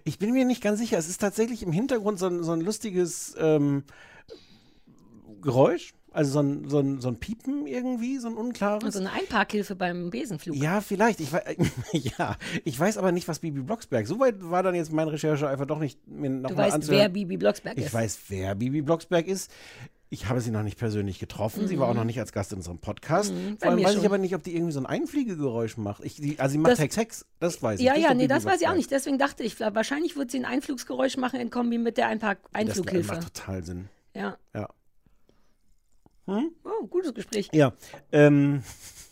[0.03, 0.99] Ich bin mir nicht ganz sicher.
[0.99, 3.85] Es ist tatsächlich im Hintergrund so ein, so ein lustiges ähm,
[5.41, 5.95] Geräusch.
[6.13, 8.93] Also so ein, so, ein, so ein Piepen irgendwie, so ein unklares.
[8.93, 10.55] so eine Einparkhilfe beim Besenflug.
[10.55, 11.19] Ja, vielleicht.
[11.19, 11.43] Ich weiß,
[11.91, 14.05] ja, ich weiß aber nicht, was Bibi Blocksberg.
[14.07, 17.01] Soweit war dann jetzt meine Recherche einfach doch nicht mir noch Du mal weißt, anzuhören.
[17.01, 17.93] wer Bibi Blocksberg Ich ist.
[17.93, 19.51] weiß, wer Bibi Blocksberg ist.
[20.09, 21.67] Ich habe sie noch nicht persönlich getroffen.
[21.67, 23.33] Sie war auch noch nicht als Gast in unserem Podcast.
[23.33, 24.05] Mhm, Vor allem weiß ich schon.
[24.05, 26.05] aber nicht, ob die irgendwie so ein Einfliegegeräusch macht.
[26.05, 27.85] Ich, die, also sie macht Das- Hex Hex, das weiß ich.
[27.87, 28.91] Ja, Das ja, nee, das weiß ich auch nicht.
[28.91, 32.61] Deswegen dachte ich, wahrscheinlich wird sie ein Einflugsgeräusch machen in Kombi mit der Einpark Das
[32.61, 33.11] Einflughilfe.
[33.15, 33.89] macht total Sinn.
[34.15, 34.37] Ja.
[34.53, 34.69] Ja.
[36.25, 36.51] Hm?
[36.63, 37.49] Oh, gutes Gespräch.
[37.53, 37.73] Ja.
[38.11, 38.63] Ähm,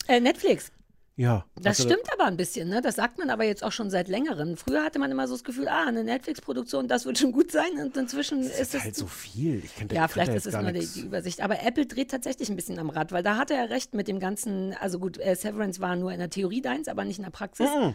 [0.08, 0.72] Äh, Netflix.
[1.18, 1.46] ja.
[1.62, 2.82] Das stimmt aber ein bisschen, ne?
[2.82, 4.56] Das sagt man aber jetzt auch schon seit längerem.
[4.58, 7.78] Früher hatte man immer so das Gefühl, ah, eine Netflix-Produktion, das wird schon gut sein.
[7.80, 8.84] Und inzwischen Das ist ist es.
[8.84, 9.64] halt so viel.
[9.64, 11.42] Ich kenn, ja, ich vielleicht ist es nur die, die Übersicht.
[11.42, 14.20] Aber Apple dreht tatsächlich ein bisschen am Rad, weil da hatte er recht mit dem
[14.20, 17.32] ganzen, also gut, äh, Severance war nur in der Theorie deins, aber nicht in der
[17.32, 17.70] Praxis.
[17.70, 17.94] Mhm.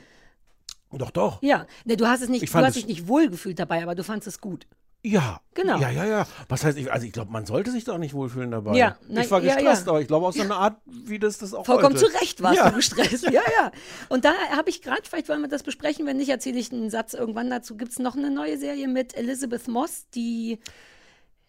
[0.93, 1.43] Doch, doch.
[1.43, 4.05] Ja, ne, du hast es nicht, Ich du hast dich nicht wohlgefühlt dabei, aber du
[4.05, 4.67] fandest es gut.
[5.05, 5.41] Ja.
[5.55, 5.79] Genau.
[5.79, 6.27] Ja, ja, ja.
[6.49, 8.77] Was heißt, ich, also ich glaube, man sollte sich da auch nicht wohlfühlen dabei.
[8.77, 9.93] Ja, na, ich war ja, gestresst, ja.
[9.93, 12.13] aber ich glaube, aus so einer Art, wie das das auch Vollkommen wollte.
[12.13, 12.71] zu Recht warst ja.
[12.71, 13.31] du gestresst.
[13.31, 13.73] Ja, ja.
[14.09, 16.91] Und da habe ich gerade, vielleicht wollen wir das besprechen, wenn nicht, erzähle ich einen
[16.91, 17.77] Satz irgendwann dazu.
[17.77, 20.59] Gibt es noch eine neue Serie mit Elizabeth Moss, die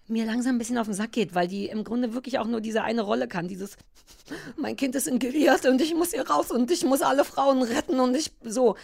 [0.08, 2.62] mir langsam ein bisschen auf den Sack geht, weil die im Grunde wirklich auch nur
[2.62, 3.48] diese eine Rolle kann.
[3.48, 3.76] Dieses,
[4.56, 7.62] mein Kind ist in Gilead und ich muss hier raus und ich muss alle Frauen
[7.62, 8.76] retten und ich so.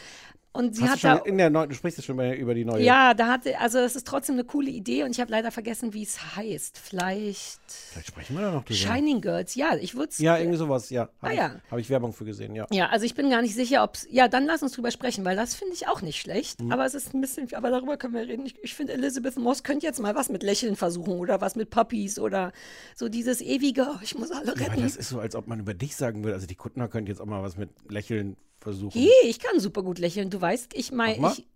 [0.56, 2.64] Und sie Hast hat da in der neuen, du sprichst jetzt schon mal über die
[2.64, 2.84] neue.
[2.84, 5.94] ja, da hatte, also das ist trotzdem eine coole Idee und ich habe leider vergessen,
[5.94, 6.78] wie es heißt.
[6.78, 7.60] Vielleicht
[7.92, 8.78] Vielleicht sprechen wir da noch drüber.
[8.78, 10.20] Shining Girls, ja, ich würde es.
[10.20, 11.10] Ja, irgendwie sowas, ja.
[11.22, 11.56] Ah, Habe ja.
[11.66, 12.68] ich, hab ich Werbung für gesehen, ja.
[12.72, 14.08] Ja, also ich bin gar nicht sicher, ob es.
[14.12, 16.62] Ja, dann lass uns drüber sprechen, weil das finde ich auch nicht schlecht.
[16.62, 16.72] Mhm.
[16.72, 17.52] Aber es ist ein bisschen.
[17.56, 18.46] Aber darüber können wir reden.
[18.46, 21.72] Ich, ich finde, Elizabeth Moss könnte jetzt mal was mit Lächeln versuchen oder was mit
[21.72, 22.52] Puppies oder
[22.96, 24.84] so dieses ewige, oh, ich muss alle Ja, retten.
[24.84, 27.22] das ist so, als ob man über dich sagen würde, also die Kuttner könnte jetzt
[27.22, 28.98] auch mal was mit Lächeln versuchen.
[29.02, 30.30] Hey, ich kann super gut lächeln.
[30.30, 31.32] Du weißt, ich meine.
[31.36, 31.48] Ich,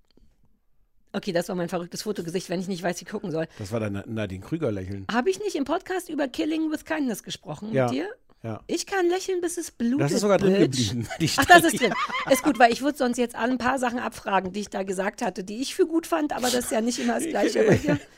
[1.14, 3.48] okay, das war mein verrücktes Fotogesicht, wenn ich nicht weiß, wie gucken soll.
[3.60, 5.06] Das war dann Nadine Krüger lächeln.
[5.12, 7.86] Habe ich nicht im Podcast über Killing with Kindness gesprochen Ja.
[7.86, 8.10] mit dir?
[8.44, 8.62] Ja.
[8.68, 10.00] Ich kann lächeln, bis es blutet.
[10.00, 10.90] Das ist sogar drin Bitch.
[10.92, 11.92] geblieben, Ach, das ist drin.
[12.30, 14.84] Ist gut, weil ich würde sonst jetzt alle ein paar Sachen abfragen, die ich da
[14.84, 17.66] gesagt hatte, die ich für gut fand, aber das ist ja nicht immer das Gleiche
[17.78, 18.00] dir.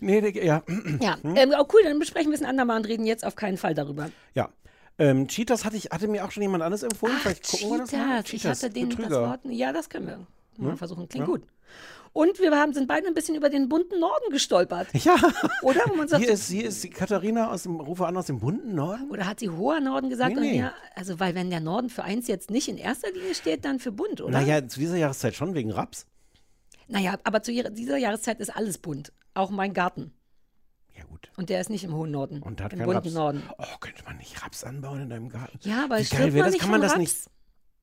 [0.00, 0.62] Nee, nee, ja.
[1.00, 1.34] Ja, Hm?
[1.36, 3.74] ähm, oh, cool, dann besprechen wir es ein andermal und reden jetzt auf keinen Fall
[3.74, 4.10] darüber.
[4.34, 4.50] Ja.
[4.98, 7.16] Ähm, Cheetahs hatte, ich, hatte mir auch schon jemand anderes empfohlen.
[7.20, 8.22] Vielleicht gucken wir das mal.
[8.22, 8.58] Cheetahs.
[8.58, 9.10] Ich hatte den das.
[9.10, 9.40] Wort.
[9.44, 10.18] Ja, das können wir
[10.58, 10.76] mal Hm?
[10.78, 11.08] versuchen.
[11.08, 11.32] Klingt Ja.
[11.32, 11.42] gut.
[12.12, 14.86] Und wir haben, sind beide ein bisschen über den bunten Norden gestolpert.
[15.04, 15.16] Ja.
[15.62, 15.80] Oder?
[15.88, 18.38] Wo man sagt, Hier ist, hier ist die Katharina aus dem, rufe an aus dem
[18.38, 19.10] bunten Norden.
[19.10, 20.36] oder hat sie hoher Norden gesagt?
[20.36, 20.58] Nee, nee.
[20.60, 23.80] Ja, also, weil wenn der Norden für eins jetzt nicht in erster Linie steht, dann
[23.80, 24.30] für bunt, oder?
[24.30, 26.06] Naja, zu dieser Jahreszeit schon wegen Raps.
[26.86, 29.12] Naja, aber zu dieser Jahreszeit ist alles bunt.
[29.34, 30.12] Auch mein Garten.
[30.96, 31.30] Ja, gut.
[31.36, 32.40] Und der ist nicht im hohen Norden.
[32.42, 33.14] Und hat Im keinen bunten Raps.
[33.14, 33.42] Norden.
[33.58, 35.58] Oh, könnte man nicht Raps anbauen in deinem Garten?
[35.62, 36.58] Ja, aber Wie geil wäre das?
[36.58, 37.00] Kann man das Raps?
[37.00, 37.16] nicht.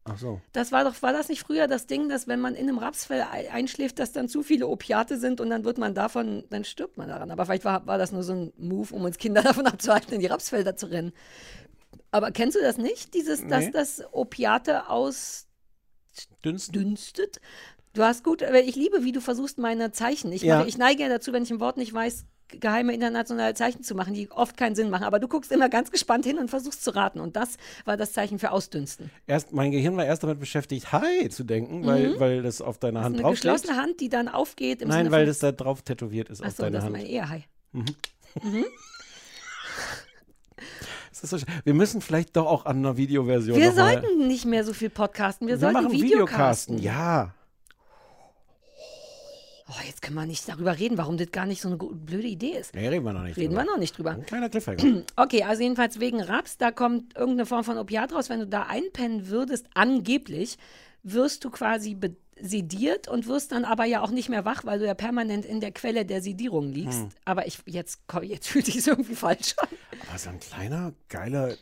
[0.04, 0.42] Ach so.
[0.54, 3.22] Das war doch, war das nicht früher das Ding, dass wenn man in einem Rapsfell
[3.22, 6.98] ei- einschläft, dass dann zu viele Opiate sind und dann wird man davon, dann stirbt
[6.98, 7.30] man daran.
[7.30, 10.20] Aber vielleicht war, war das nur so ein Move, um uns Kinder davon abzuhalten, in
[10.22, 11.12] die Rapsfelder zu rennen.
[12.10, 13.14] Aber kennst du das nicht?
[13.14, 13.72] Dieses, dass Nee.
[13.72, 14.90] das Opiate
[16.40, 17.40] ausdünstet?
[17.94, 20.32] Du hast gut, aber ich liebe, wie du versuchst, meine Zeichen.
[20.32, 20.60] Ich, Ja.
[20.60, 22.26] mache, ich neige ja dazu, wenn ich ein Wort nicht weiß,
[22.60, 25.04] geheime internationale Zeichen zu machen, die oft keinen Sinn machen.
[25.04, 27.20] Aber du guckst immer ganz gespannt hin und versuchst zu raten.
[27.20, 29.10] Und das war das Zeichen für Ausdünsten.
[29.28, 32.20] Erst, mein Gehirn war erst damit beschäftigt, Hi zu denken, weil, Mhm.
[32.20, 33.52] weil das auf deiner Hand Eine draufsteht.
[33.54, 36.48] geschlossene Hand, die dann aufgeht im Nein, Sinne weil das da drauf tätowiert ist auf
[36.48, 36.98] Achso, deiner das ist Hand.
[36.98, 37.44] mein Ehehai.
[37.72, 37.86] Mhm.
[38.44, 38.66] Mhm.
[41.10, 44.28] Das ist so, wir müssen vielleicht doch auch an einer Videoversion Wir noch mal- sollten
[44.28, 45.48] nicht mehr so viel podcasten.
[45.48, 46.78] Wir, Wir sollten machen Videocasten.
[46.78, 47.34] Videocasten, ja.
[49.72, 52.58] Oh, jetzt können wir nicht darüber reden, warum das gar nicht so eine blöde Idee
[52.58, 52.76] ist.
[52.76, 53.62] Nee, reden wir noch nicht Reden drüber.
[53.62, 54.12] wir noch nicht drüber.
[54.12, 55.04] Ein kleiner Cliffhanger.
[55.16, 58.30] Okay, also jedenfalls wegen Raps, da kommt irgendeine Form von Opiat raus.
[58.30, 60.58] Wenn du da einpennen würdest, angeblich,
[61.04, 61.98] wirst du quasi
[62.38, 65.62] sediert und wirst dann aber ja auch nicht mehr wach, weil du ja permanent in
[65.62, 67.00] der Quelle der Sedierung liegst.
[67.00, 67.10] Hm.
[67.24, 69.70] Aber ich, jetzt, jetzt fühlt sich irgendwie falsch an.
[70.10, 71.56] Aber so ein kleiner, geiler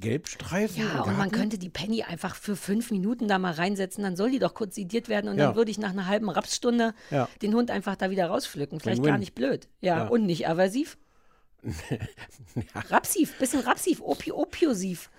[0.00, 0.82] Gelbstreifen.
[0.82, 4.30] Ja, und man könnte die Penny einfach für fünf Minuten da mal reinsetzen, dann soll
[4.30, 5.46] die doch kurz sediert werden und Ja.
[5.48, 7.28] dann würde ich nach einer halben Rapsstunde Ja.
[7.42, 8.80] den Hund einfach da wieder rauspflücken.
[8.80, 9.12] Vielleicht Win-win.
[9.12, 9.68] gar nicht blöd.
[9.80, 10.06] Ja, Ja.
[10.08, 10.98] und nicht aversiv.
[12.90, 15.10] Rapsiv, bisschen rapsiv, opi opiosiv.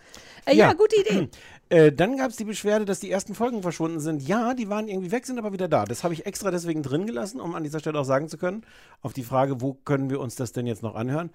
[0.46, 0.72] Äh, ja.
[0.74, 1.30] gute Idee.
[1.70, 4.26] Äh, dann gab es die Beschwerde, dass die ersten Folgen verschwunden sind.
[4.26, 5.84] Ja, die waren irgendwie weg, sind aber wieder da.
[5.84, 8.66] Das habe ich extra deswegen drin gelassen, um an dieser Stelle auch sagen zu können,
[9.02, 11.30] auf die Frage, wo können wir uns das denn jetzt noch anhören?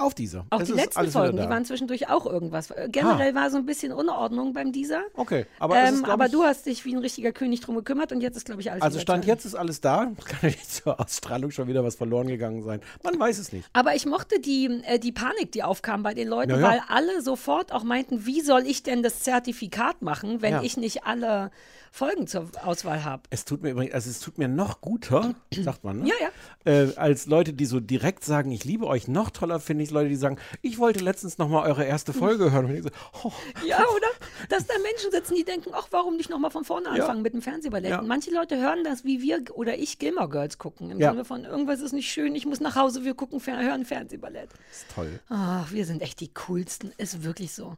[0.00, 0.46] Auf dieser.
[0.50, 2.70] Auch Es die letzten Folgen, die waren zwischendurch auch irgendwas.
[2.70, 5.02] Äh, Generell war so ein bisschen Unordnung beim dieser.
[5.14, 8.20] Okay, aber ähm, ist, aber du hast dich wie ein richtiger König drum gekümmert und
[8.20, 10.10] jetzt ist, glaube ich, alles Also Stand jetzt ist alles da.
[10.24, 12.80] Kann ja nicht zur Ausstrahlung schon wieder was verloren gegangen sein.
[13.02, 13.68] Man weiß es nicht.
[13.72, 16.68] Aber ich mochte die, äh, die Panik, die aufkam bei den Leuten, Ja, ja.
[16.68, 20.62] weil alle sofort auch meinten, wie soll ich denn das Zertifikat machen, wenn Ja.
[20.62, 21.50] ich nicht alle
[21.92, 23.22] Folgen zur Auswahl habe?
[23.30, 26.08] Es tut mir übrigens, also es tut mir noch guter, sagt man, ne?
[26.08, 26.30] Ja, ja.
[26.72, 29.08] Äh, als Leute, die so direkt sagen, ich liebe euch.
[29.08, 32.52] Noch toller finde ich Leute, die sagen, ich wollte letztens noch mal eure erste Folge
[32.52, 32.66] hören.
[32.66, 32.90] Und ich so,
[33.24, 33.32] oh,
[33.66, 34.06] Ja, oder?
[34.48, 36.92] Dass da Menschen sitzen, die denken, ach, warum nicht nochmal von vorne Ja.
[36.92, 37.90] anfangen mit dem Fernsehballett?
[37.90, 37.98] Ja.
[38.00, 40.90] Und Manche Leute hören das, wie wir oder ich Gilmore Girls gucken.
[40.90, 41.10] Im Ja.
[41.10, 44.50] Sinne von, irgendwas ist nicht schön, ich muss nach Hause, wir gucken, hören Fernsehballett.
[44.70, 45.18] ist toll.
[45.28, 46.92] Ach, wir sind echt die coolsten.
[46.98, 47.76] Ist wirklich so.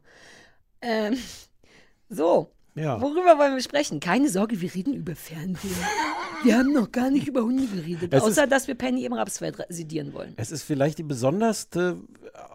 [0.81, 1.17] Ähm,
[2.09, 2.51] so.
[2.75, 2.99] Ja.
[2.99, 3.99] Worüber wollen wir sprechen?
[3.99, 5.75] Keine Sorge, wir reden über Fernsehen.
[6.43, 8.11] Wir haben noch gar nicht über Hunde geredet.
[8.11, 10.33] Es außer, dass wir Penny im Rapsfeld sedieren wollen.
[10.37, 11.97] Es ist vielleicht die besonderste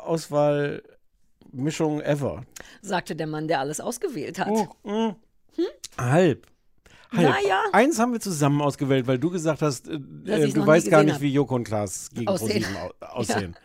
[0.04, 2.42] Auswahlmischung ever.
[2.82, 4.48] Sagte der Mann, der alles ausgewählt hat.
[4.48, 5.16] Oh, mm.
[5.98, 6.46] Halb.
[7.10, 7.30] Halb.
[7.30, 7.62] Naja.
[7.72, 9.94] Eins haben wir zusammen ausgewählt, weil du gesagt hast, äh,
[10.26, 11.20] äh, du weißt gar nicht, hab.
[11.22, 12.62] wie Joko und Klaas gegen Aussehen.
[12.62, 13.56] ProSieben au aussehen.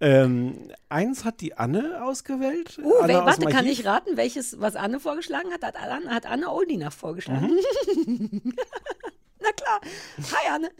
[0.00, 2.78] Ähm, eins hat die Anne ausgewählt.
[2.78, 5.64] Uh, Anne warte, kann ich raten, welches, was Anne vorgeschlagen hat?
[5.64, 7.58] Hat Anne, hat Anne Oldinach vorgeschlagen.
[7.96, 8.40] Mhm.
[9.40, 9.80] Na klar.
[10.32, 10.70] Hi, Anne.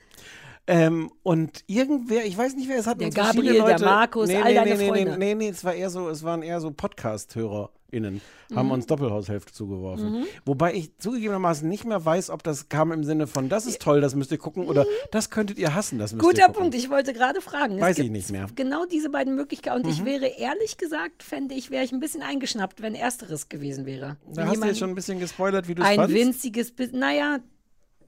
[0.70, 3.00] Ähm, und irgendwer, ich weiß nicht, wer es hat.
[3.00, 5.18] Der Gabriel, der Leute, Markus, nee, all nee, deine nee, nee, Freunde.
[5.18, 8.20] Nee, nee, es war eher so, es waren eher so Podcast-HörerInnen,
[8.54, 8.72] haben Mhm.
[8.72, 10.10] uns Doppelhaushälfte zugeworfen.
[10.20, 10.24] Mhm.
[10.44, 14.00] Wobei ich zugegebenermaßen nicht mehr weiß, ob das kam im Sinne von, das ist toll,
[14.02, 16.30] das müsst ihr gucken, oder das könntet ihr hassen, das müsst ihr Mhm.
[16.32, 16.60] Guter gucken.
[16.64, 16.74] Punkt.
[16.74, 17.76] Ich wollte gerade fragen.
[17.76, 18.46] Es Weiß ich nicht mehr.
[18.54, 19.82] Genau diese beiden Möglichkeiten.
[19.84, 20.06] Und ich Mhm.
[20.06, 24.16] wäre ehrlich gesagt, fände ich, wäre ich ein bisschen eingeschnappt, wenn ersteres gewesen wäre.
[24.26, 26.14] Da Wenn hast du jetzt schon ein bisschen gespoilert, wie du es Ein fandst.
[26.14, 27.38] winziges naja,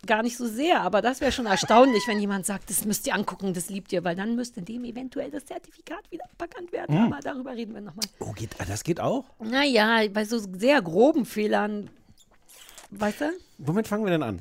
[0.06, 3.14] gar nicht so sehr, aber das wäre schon erstaunlich, wenn jemand sagt, das müsst ihr
[3.14, 6.96] angucken, das liebt ihr, weil dann müsste dem eventuell das Zertifikat wieder bekannt werden.
[6.96, 7.12] Mhm.
[7.12, 8.06] Aber darüber reden wir nochmal.
[8.18, 9.24] Oh, geht, das geht auch?
[9.40, 11.90] Naja, bei so sehr groben Fehlern,
[12.90, 13.32] weißt du?
[13.58, 14.40] Womit fangen wir denn an?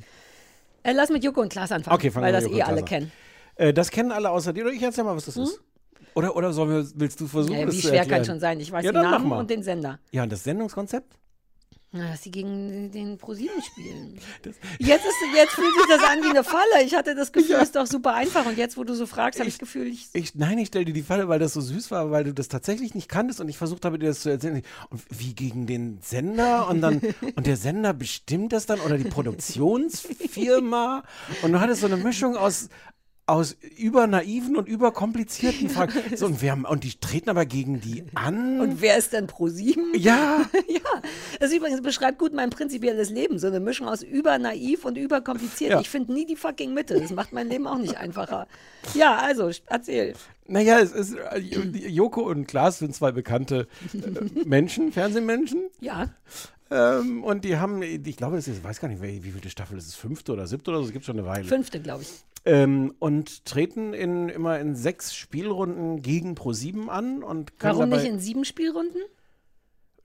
[0.82, 3.12] Äh, lass mit Joko und Klaas anfangen, Okay, fangen weil wir das eh alle kennen.
[3.56, 4.64] Äh, das kennen alle außer dir.
[4.64, 5.60] Oder ich erzähl mal, was das ist.
[6.14, 8.58] Oder, oder sollen wir, willst du versuchen, Ja, das wie schwer kann schon sein?
[8.60, 9.98] Ich weiß ja, den Namen und den Sender.
[10.10, 11.14] Ja, und das Sendungskonzept?
[11.92, 14.16] Na, dass sie gegen den ProSieben spielen.
[14.78, 16.84] Jetzt, ist, jetzt fühlt sich das an wie eine Falle.
[16.84, 18.46] Ich hatte das Gefühl, es ist doch super einfach.
[18.46, 20.06] Und jetzt, wo du so fragst, habe ich das Gefühl, ich.
[20.12, 22.46] Ich, nein, ich stelle dir die Falle, weil das so süß war, weil du das
[22.46, 24.62] tatsächlich nicht kanntest und ich versucht habe, dir das zu erzählen.
[24.90, 27.00] Und wie gegen den Sender und dann
[27.34, 31.02] und der Sender bestimmt das dann oder die Produktionsfirma
[31.42, 32.68] und du hattest so eine Mischung aus
[33.30, 35.92] aus übernaiven und überkomplizierten Fragen.
[36.16, 38.60] So, und, wir haben, und die treten aber gegen die an.
[38.60, 39.84] Und wer ist denn ProSieben?
[40.00, 40.46] Ja.
[40.68, 41.02] ja.
[41.40, 43.38] Das übrigens beschreibt gut mein prinzipielles Leben.
[43.38, 45.72] So eine Mischung aus übernaiv und überkompliziert.
[45.72, 45.80] Ja.
[45.80, 46.98] Ich finde nie die fucking Mitte.
[46.98, 48.46] Das macht mein Leben auch nicht einfacher.
[48.94, 50.14] Ja, also, erzähl.
[50.46, 55.64] Naja, es ist, äh, Joko und Klaas sind zwei bekannte äh, Menschen, Fernsehmenschen.
[55.80, 56.08] Ja.
[56.70, 59.50] Ähm, und die haben, ich glaube, das ist, ich weiß gar nicht, wie, wie viele
[59.50, 61.44] Staffel das ist, fünfte oder siebte oder so, es gibt schon eine Weile.
[61.44, 62.10] Fünfte, glaube ich.
[62.44, 68.04] Ähm, und treten in, immer in sechs Spielrunden gegen Pro7 an und können Warum nicht
[68.04, 68.98] in sieben Spielrunden?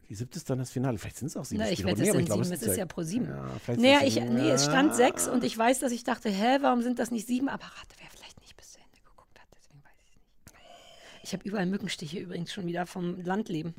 [0.09, 0.97] Die siebte ist dann das Finale.
[0.97, 2.01] Vielleicht sind es auch sieben Na, ich Spielrunden.
[2.01, 2.53] wette, es Nee, sind sieben.
[2.53, 3.25] Es ist ja sind pro sieben.
[3.27, 4.33] Ja, naja, ich, sieben.
[4.35, 4.93] nee, es stand Ja.
[4.95, 7.47] sechs und ich weiß, dass ich dachte, hä, warum sind das nicht sieben?
[7.49, 9.47] Aber rate, wer vielleicht nicht bis zu Ende geguckt hat.
[9.55, 10.09] Deswegen weiß ich
[10.45, 11.23] es nicht.
[11.23, 13.73] Ich habe überall Mückenstiche übrigens schon wieder vom Landleben.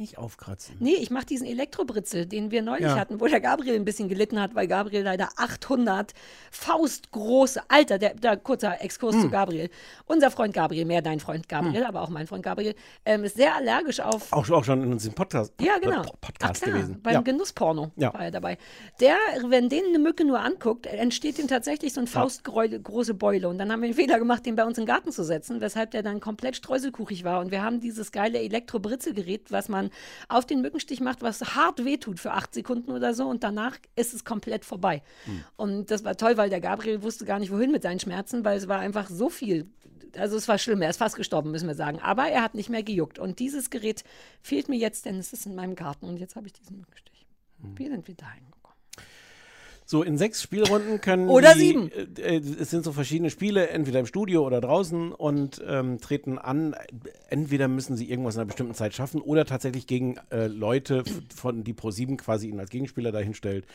[0.00, 0.76] Nicht aufkratzen.
[0.80, 2.96] Nee, ich mache diesen Elektrobritzel, den wir neulich Ja.
[2.98, 6.14] hatten, wo der Gabriel ein bisschen gelitten hat, weil Gabriel leider 800
[6.50, 9.20] faustgroße, Alter, der, der kurzer Exkurs Hm.
[9.22, 9.68] zu Gabriel.
[10.06, 13.54] Unser Freund Gabriel, mehr dein Freund Gabriel, aber auch mein Freund Gabriel, ähm, ist sehr
[13.54, 16.00] allergisch auf Auch, auch schon in unserem Podcast, ja, genau.
[16.00, 17.02] Pod- Podcast Ach, klar, gewesen.
[17.02, 17.20] Beim ja.
[17.20, 18.14] Genussporno Ja.
[18.14, 18.56] war er dabei.
[19.00, 19.16] Der,
[19.48, 23.50] wenn den eine Mücke nur anguckt, entsteht ihm tatsächlich so eine faustgroße Beule.
[23.50, 25.60] Und dann haben wir den Fehler gemacht, den bei uns in den Garten zu setzen,
[25.60, 27.40] weshalb der dann komplett streuselkuchig war.
[27.40, 29.89] Und wir haben dieses geile Elektro-Britzelgerät, was man
[30.28, 33.28] auf den Mückenstich macht, was hart wehtut für acht Sekunden oder so.
[33.28, 35.02] Und danach ist es komplett vorbei.
[35.24, 35.44] Hm.
[35.56, 38.58] Und das war toll, weil der Gabriel wusste gar nicht, wohin mit seinen Schmerzen, weil
[38.58, 39.68] es war einfach so viel.
[40.16, 42.00] Also es war schlimm, er ist fast gestorben, müssen wir sagen.
[42.00, 43.18] Aber er hat nicht mehr gejuckt.
[43.18, 44.04] Und dieses Gerät
[44.42, 47.26] fehlt mir jetzt, denn es ist in meinem Garten und jetzt habe ich diesen Mückenstich.
[47.62, 47.78] Hm.
[47.78, 48.59] Wir sind wieder hingekommen.
[49.90, 51.90] So, in sechs Spielrunden können Oder die, sieben.
[51.90, 56.38] Äh, äh, es sind so verschiedene Spiele, entweder im Studio oder draußen und ähm, treten
[56.38, 56.76] an.
[57.28, 61.02] Entweder müssen sie irgendwas in einer bestimmten Zeit schaffen oder tatsächlich gegen äh, Leute,
[61.34, 63.66] von die Pro7 quasi ihnen als Gegenspieler dahinstellt.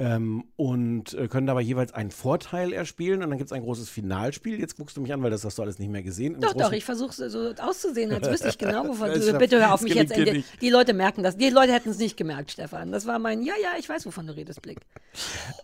[0.00, 3.88] Ähm, und äh, können dabei jeweils einen Vorteil erspielen und dann gibt es ein großes
[3.88, 4.60] Finalspiel.
[4.60, 6.34] Jetzt guckst du mich an, weil das hast du alles nicht mehr gesehen.
[6.34, 9.38] Im Doch, doch, ich versuche so auszusehen, als wüsste ich genau, wovon du.
[9.38, 10.16] Bitte hör auf mich jetzt.
[10.16, 11.36] Die, die Leute merken das.
[11.36, 12.92] Die Leute hätten es nicht gemerkt, Stefan.
[12.92, 14.78] Das war mein, ja, ja, ich weiß, wovon du redest, Blick.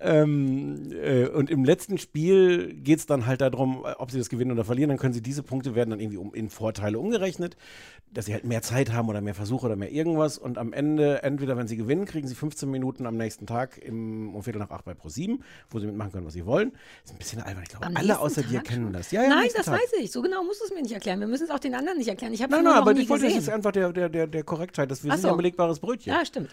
[0.01, 4.51] Ähm, äh, und im letzten Spiel geht es dann halt darum, ob sie das gewinnen
[4.51, 4.89] oder verlieren.
[4.89, 7.57] Dann können sie diese Punkte werden dann irgendwie um, in Vorteile umgerechnet,
[8.13, 10.39] dass sie halt mehr Zeit haben oder mehr Versuche oder mehr irgendwas.
[10.39, 14.24] Und am Ende, entweder wenn sie gewinnen, kriegen sie 15 Minuten am nächsten Tag im,
[14.33, 16.73] um Viertel nach acht bei Pro7, wo sie mitmachen können, was sie wollen.
[17.05, 17.65] Ist ein bisschen albern.
[17.65, 18.93] Ich glaube, Am alle außer dir Tag kennen schon?
[18.93, 19.11] das.
[19.11, 19.75] Ja, ja, Nein, das Tag.
[19.75, 20.13] weiß ich.
[20.13, 21.19] So genau musst du es mir nicht erklären.
[21.19, 22.33] Wir müssen es auch den anderen nicht erklären.
[22.33, 24.27] Ich habe es Nein, nein, noch aber ich wollte, das ist einfach der, der, der,
[24.27, 24.91] der Korrektheit.
[24.91, 25.35] Das, wir Ach sind ja so.
[25.35, 26.13] ein belegbares Brötchen.
[26.13, 26.51] Ja, stimmt.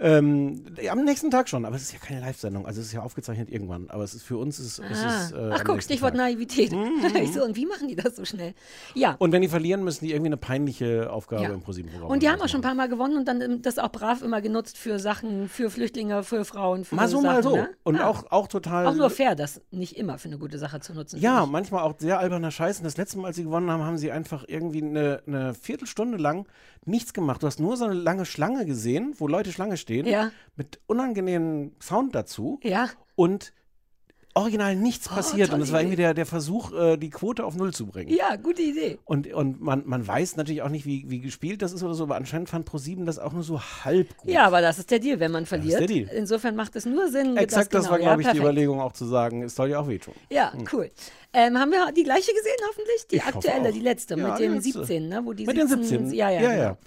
[0.00, 3.02] Ähm, am nächsten Tag schon, aber es ist ja keine Live-Sendung, also es ist ja
[3.02, 3.90] aufgezeichnet irgendwann.
[3.90, 5.20] Aber es ist für uns ist, ist Ah.
[5.24, 5.32] es.
[5.32, 6.18] Äh, Ach guck, Stichwort Tag.
[6.18, 6.72] Naivität.
[7.22, 8.54] Ich so, und wie machen die das so schnell?
[8.94, 9.16] Ja.
[9.18, 11.50] Und wenn die verlieren, müssen die irgendwie eine peinliche Aufgabe Ja.
[11.50, 13.78] im ProSieben-Programm Und die haben auch schon ein paar Mal gewonnen und dann ähm, das
[13.78, 17.42] auch brav immer genutzt für Sachen, für Flüchtlinge, für Frauen, für Mal so, Sachen, mal
[17.42, 17.56] so.
[17.56, 17.68] Ne?
[17.82, 18.06] Und Ah.
[18.08, 18.86] auch, auch total.
[18.86, 21.18] Auch nur fair, das nicht immer für eine gute Sache zu nutzen.
[21.20, 22.78] Ja, manchmal auch sehr alberner Scheiß.
[22.78, 26.18] Und das letzte Mal, als sie gewonnen haben, haben sie einfach irgendwie eine, eine Viertelstunde
[26.18, 26.46] lang
[26.86, 27.42] nichts gemacht.
[27.42, 30.30] Du hast nur so eine lange Schlange gesehen, wo Leute Schlange stehen, Ja.
[30.56, 32.58] mit unangenehmen Sound dazu.
[32.62, 32.88] Ja.
[33.14, 33.52] Und
[34.40, 35.52] original nichts Oh, passiert.
[35.52, 38.10] Und das war irgendwie der, der Versuch, äh, die Quote auf Null zu bringen.
[38.10, 38.98] Ja, gute Idee.
[39.04, 42.04] Und, und man, man weiß natürlich auch nicht, wie, wie gespielt das ist oder so,
[42.04, 44.30] aber anscheinend fand ProSieben das auch nur so halb gut.
[44.30, 45.80] Ja, aber das ist der Deal, wenn man ist verliert.
[45.80, 46.08] der Deal.
[46.14, 47.36] Insofern macht es nur Sinn.
[47.36, 48.38] Exakt, das, genau, war, ja, glaube ich, die.
[48.38, 50.14] Überlegung auch zu sagen, es soll ja auch wehtun.
[50.30, 50.90] Ja, cool.
[51.32, 53.06] Ähm, haben wir die gleiche gesehen, hoffentlich?
[53.10, 54.72] Die Ich aktuelle, die letzte, Ja, mit den letzte.
[54.72, 55.20] 17, ne?
[55.24, 56.12] Wo die Mit den 17, 17.
[56.14, 56.40] Ja, ja.
[56.40, 56.78] Ja, genau.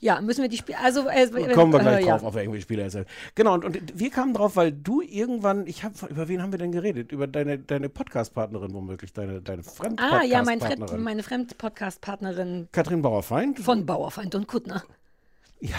[0.00, 0.14] Ja.
[0.14, 0.78] Ja, müssen wir die Spiele.
[0.78, 2.16] Also, äh, Kommen wir äh, gleich ja.
[2.16, 3.06] drauf, auf irgendwelche Spieler erzählt.
[3.34, 6.58] Genau, und, und wir kamen drauf, weil du irgendwann, ich habe, über wen haben wir
[6.58, 7.12] denn geredet?
[7.12, 13.02] Über deine, deine Podcast-Partnerin womöglich, deine, deine fremd Ah, ja, mein partnerin meine Fremd-Podcast-Partnerin Katrin
[13.02, 13.60] Bauerfeind.
[13.60, 14.82] von Bauerfeind und Kuttner.
[15.60, 15.76] Ja.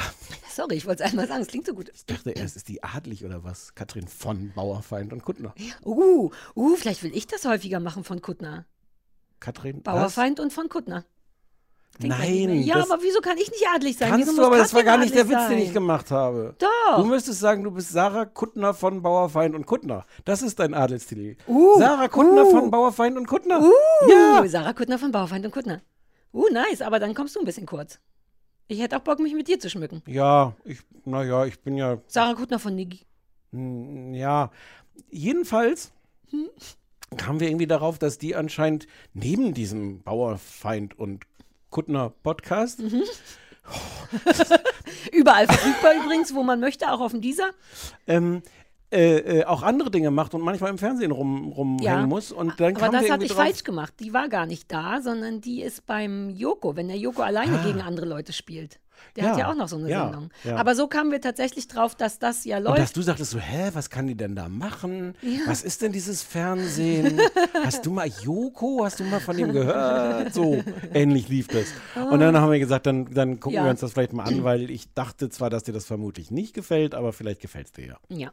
[0.51, 1.89] Sorry, ich wollte es einmal sagen, es klingt so gut.
[1.91, 3.73] Ich dachte erst, ist die adlig oder was?
[3.73, 5.55] Katrin von Bauerfeind und Kuttner.
[5.83, 8.65] Uh, uh, vielleicht will ich das häufiger machen von Kuttner.
[9.39, 11.05] Katrin Bauerfeind und von Kuttner.
[11.99, 14.09] Nein, Ja, aber wieso kann ich nicht adlig sein?
[14.09, 15.73] Kannst wieso du, aber das war gar nicht der Witz, den ich sein?
[15.75, 16.55] gemacht habe.
[16.57, 16.97] Doch.
[16.97, 20.05] Du müsstest sagen, du bist Sarah Kuttner von Bauerfeind und Kuttner.
[20.25, 21.35] Das ist dein Adelstitel.
[21.47, 22.49] Uh, Sarah Kuttner uh.
[22.51, 23.61] von Bauerfeind und Kuttner.
[23.61, 23.71] Uh,
[24.09, 24.43] Ja.
[24.47, 25.81] Sarah Kuttner von Bauerfeind und Kuttner.
[26.33, 27.99] Uh, nice, aber dann kommst du ein bisschen kurz.
[28.67, 30.01] Ich hätte auch Bock, mich mit dir zu schmücken.
[30.07, 33.01] Ja, ich, naja, ich bin ja, Sarah Kuttner von Niggi.
[33.51, 34.49] mm, ja.
[35.09, 35.91] Jedenfalls
[36.29, 36.49] Hm?
[37.17, 41.25] kamen wir irgendwie darauf, dass die anscheinend neben diesem Bauerfeind und
[41.71, 43.01] Kuttner Podcast Mhm.
[45.13, 47.51] Überall verfügbar übrigens, wo man möchte, auch auf dem Dieser.
[48.07, 48.41] ähm,
[48.91, 52.05] äh, äh, auch andere Dinge macht und manchmal im Fernsehen rum, rumhängen Ja.
[52.05, 52.33] muss.
[52.33, 53.93] Und dann Aber das hatte ich drauf, falsch gemacht.
[54.01, 57.63] Die war gar nicht da, sondern die ist beim Joko, wenn der Joko alleine Ah.
[57.65, 58.79] gegen andere Leute spielt.
[59.15, 60.29] Der hat Ja, ja auch noch so eine ja, Sendung.
[60.43, 60.55] ja.
[60.57, 62.97] Aber so kamen wir tatsächlich drauf, dass das ja Und dass läuft.
[62.97, 65.15] du sagtest so, hä, was kann die denn da machen?
[65.21, 65.39] Ja.
[65.47, 67.19] Was ist denn dieses Fernsehen?
[67.63, 68.85] Hast du mal Joko?
[68.85, 70.33] Hast du mal von ihm gehört?
[70.33, 71.67] So, ähnlich lief das.
[72.09, 73.63] Und dann haben wir gesagt, dann, dann gucken Ja.
[73.65, 76.53] wir uns das vielleicht mal an, weil ich dachte zwar, dass dir das vermutlich nicht
[76.53, 77.97] gefällt, aber vielleicht gefällt es dir ja.
[78.09, 78.31] Ja.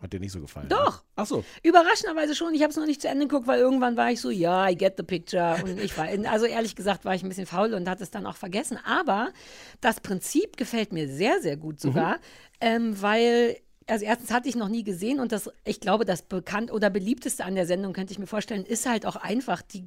[0.00, 0.68] Hat dir nicht so gefallen?
[0.68, 0.98] Doch.
[0.98, 1.02] Ne?
[1.16, 1.44] Ach so.
[1.62, 2.54] Überraschenderweise schon.
[2.54, 4.76] Ich habe es noch nicht zu Ende geguckt, weil irgendwann war ich so, ja, I
[4.76, 5.62] get the picture.
[5.64, 8.26] Und ich war, also ehrlich gesagt, war ich ein bisschen faul und hatte es dann
[8.26, 8.78] auch vergessen.
[8.84, 9.32] Aber
[9.80, 12.18] das Prinzip gefällt mir sehr, sehr gut sogar,
[12.60, 13.58] ähm, weil.
[13.88, 17.44] Also erstens hatte ich noch nie gesehen und das, ich glaube, das bekannt oder beliebteste
[17.44, 19.86] an der Sendung, könnte ich mir vorstellen, ist halt auch einfach die,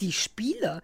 [0.00, 0.82] die Spiele,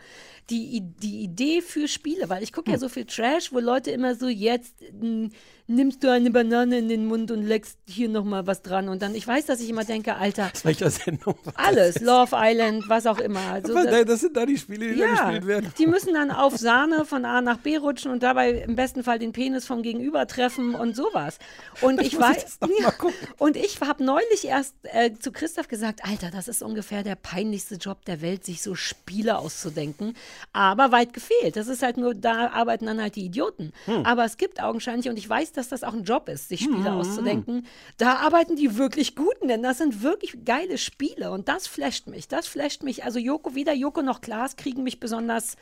[0.50, 4.14] die, die Idee für Spiele, weil ich gucke ja so viel Trash, wo Leute immer
[4.14, 5.26] so, jetzt mm,
[5.74, 9.14] nimmst du eine Banane in den Mund und leckst hier nochmal was dran und dann,
[9.14, 11.34] ich weiß, dass ich immer denke, Alter, Aus welcher Sendung?
[11.54, 12.00] alles?
[12.00, 13.40] Love Island, was auch immer.
[13.52, 15.72] Also, das- das sind da die Spiele, die da ja, gespielt werden.
[15.78, 19.18] die müssen dann auf Sahne von A nach B rutschen und dabei im besten Fall
[19.18, 21.38] den Penis vom Gegenüber treffen und sowas.
[21.80, 22.58] Und ich ich weiß,
[22.98, 23.14] gucken.
[23.38, 27.76] und ich habe neulich erst äh, zu Christoph gesagt, Alter, das ist ungefähr der peinlichste
[27.76, 30.14] Job der Welt, sich so Spiele auszudenken.
[30.52, 31.56] Aber weit gefehlt.
[31.56, 33.72] Das ist halt nur, da arbeiten dann halt die Idioten.
[33.86, 34.04] Hm.
[34.04, 36.90] Aber es gibt augenscheinlich, und ich weiß, dass das auch ein Job ist, sich Spiele
[36.90, 36.98] Hm.
[36.98, 37.66] auszudenken.
[37.98, 41.30] Da arbeiten die wirklich Guten, denn das sind wirklich geile Spiele.
[41.30, 42.28] Und das flasht mich.
[42.28, 43.04] Das flasht mich.
[43.04, 45.56] Also Joko, weder Joko noch Klaas kriegen mich besonders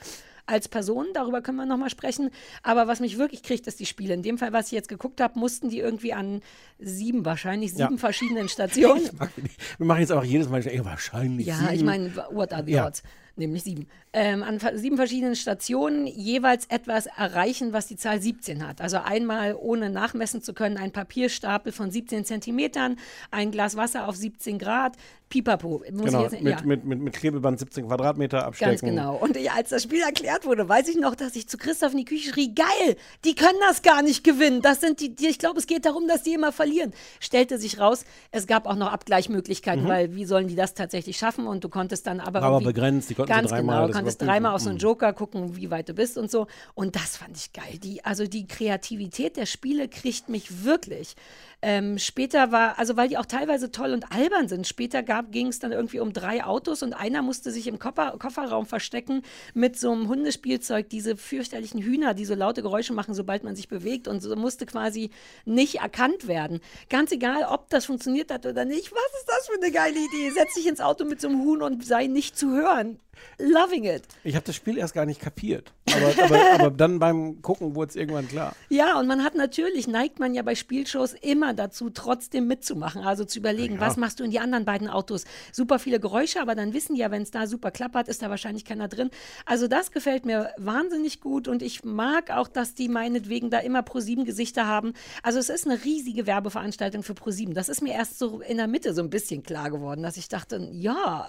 [0.46, 2.30] als Person, darüber können wir nochmal sprechen.
[2.64, 4.14] Aber was mich wirklich kriegt, ist die Spiele.
[4.14, 6.40] In dem Fall, was ich jetzt geguckt habe, mussten die irgendwie an
[6.80, 7.98] sieben, wahrscheinlich sieben Ja.
[7.98, 9.02] verschiedenen Stationen.
[9.78, 11.46] Wir machen jetzt auch jedes Mal, wahrscheinlich.
[11.46, 11.72] Ja, sieben.
[11.74, 12.90] ich meine, what are the Ja.
[13.40, 13.86] Nämlich sieben.
[14.12, 18.80] Ähm, an sieben verschiedenen Stationen jeweils etwas erreichen, was die Zahl 17 hat.
[18.80, 22.96] Also einmal, ohne nachmessen zu können, ein Papierstapel von 17 Zentimetern,
[23.30, 24.96] ein Glas Wasser auf 17 Grad,
[25.30, 25.82] pipapo.
[25.92, 26.60] Muss Genau, jetzt, mit, ja.
[26.64, 28.70] mit, mit, mit Klebeband 17 Quadratmeter abstecken.
[28.72, 29.14] Ganz genau.
[29.16, 31.98] Und ich, als das Spiel erklärt wurde, weiß ich noch, dass ich zu Christoph in
[31.98, 34.60] die Küche schrie, geil, die können das gar nicht gewinnen.
[34.60, 36.92] Das sind die, die ich glaube, es geht darum, dass die immer verlieren.
[37.20, 39.88] Stellte sich raus, es gab auch noch Abgleichmöglichkeiten, Mhm.
[39.88, 41.46] weil wie sollen die das tatsächlich schaffen?
[41.46, 44.54] Und du konntest dann aber Aber begrenzt, die konnten ganz dreimal genau, das konntest dreimal
[44.54, 44.82] auf so einen Mhm.
[44.82, 46.46] Joker gucken, wie weit du bist und so.
[46.74, 47.78] Und das fand ich geil.
[47.78, 51.14] Die, also die Kreativität der Spiele kriegt mich wirklich.
[51.62, 55.58] Ähm, später war, also weil die auch teilweise toll und albern sind, später ging es
[55.58, 59.92] dann irgendwie um drei Autos und einer musste sich im Koffer, Kofferraum verstecken mit so
[59.92, 64.20] einem Hundespielzeug, diese fürchterlichen Hühner, die so laute Geräusche machen, sobald man sich bewegt und
[64.20, 65.10] so musste quasi
[65.44, 66.60] nicht erkannt werden.
[66.88, 70.30] Ganz egal, ob das funktioniert hat oder nicht, was ist das für eine geile Idee?
[70.30, 72.98] Setz dich ins Auto mit so einem Huhn und sei nicht zu hören.
[73.38, 74.02] Loving it.
[74.24, 75.72] Ich habe das Spiel erst gar nicht kapiert.
[75.92, 78.54] Aber, aber, aber dann beim Gucken wurde es irgendwann klar.
[78.68, 83.02] Ja, und man hat natürlich, neigt man ja bei Spielshows immer dazu, trotzdem mitzumachen.
[83.02, 83.80] Also zu überlegen, Ja.
[83.80, 85.24] was machst du in die anderen beiden Autos?
[85.52, 88.30] Super viele Geräusche, aber dann wissen die ja, wenn es da super klappert, ist da
[88.30, 89.10] wahrscheinlich keiner drin.
[89.46, 93.82] Also das gefällt mir wahnsinnig gut und ich mag auch, dass die meinetwegen da immer
[93.82, 94.92] ProSieben-Gesichter haben.
[95.22, 97.54] Also es ist eine riesige Werbeveranstaltung für ProSieben.
[97.54, 100.28] Das ist mir erst so in der Mitte so ein bisschen klar geworden, dass ich
[100.28, 101.28] dachte, ja,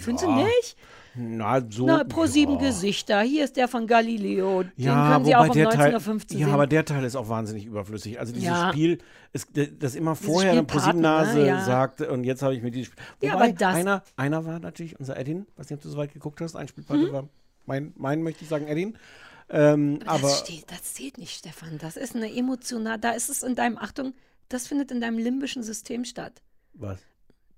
[0.00, 0.36] findest du Ja.
[0.44, 0.76] nicht?
[1.16, 1.86] Na, so.
[1.86, 2.66] Na, ProSieben ja.
[2.68, 3.20] Gesichter.
[3.22, 4.62] Hier ist der von Galileo.
[4.64, 6.50] Den Ja, können Sie auch um der Teil, 19.15 Uhr ja, sehen.
[6.54, 8.18] aber der Teil ist auch wahnsinnig überflüssig.
[8.20, 8.70] Also dieses Ja.
[8.70, 8.98] Spiel,
[9.32, 9.48] ist,
[9.78, 11.46] das immer vorher eine Spiel Paten, ProSieben-Nase ne?
[11.46, 11.64] Ja.
[11.64, 13.02] sagte und jetzt habe ich mir dieses Spiel.
[13.22, 15.96] Ja, Wobei, aber das- einer, einer war natürlich unser Edin, weiß nicht, ob du so
[15.98, 17.12] weit geguckt hast, ein Spielpate Hm?
[17.12, 17.28] war
[17.66, 18.96] mein, mein, möchte ich sagen, Edin.
[19.48, 21.78] Ähm, Aber aber das, steht, das zählt nicht, Stefan.
[21.78, 24.12] Das ist eine emotional, da ist es in deinem, Achtung,
[24.48, 26.42] das findet in deinem limbischen System statt.
[26.74, 26.98] was?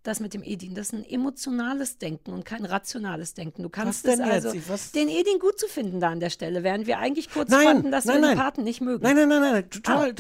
[0.08, 3.62] Das mit dem Edin, das ist ein emotionales Denken und kein rationales Denken.
[3.62, 4.22] Du kannst es jetzt?
[4.30, 7.50] also, was- den Edin gut zu finden da an der Stelle, während wir eigentlich kurz
[7.50, 8.30] Nein, fanden, dass nein, wir nein.
[8.36, 9.02] den Paten nicht mögen.
[9.02, 10.14] Nein, nein, nein, nein, total,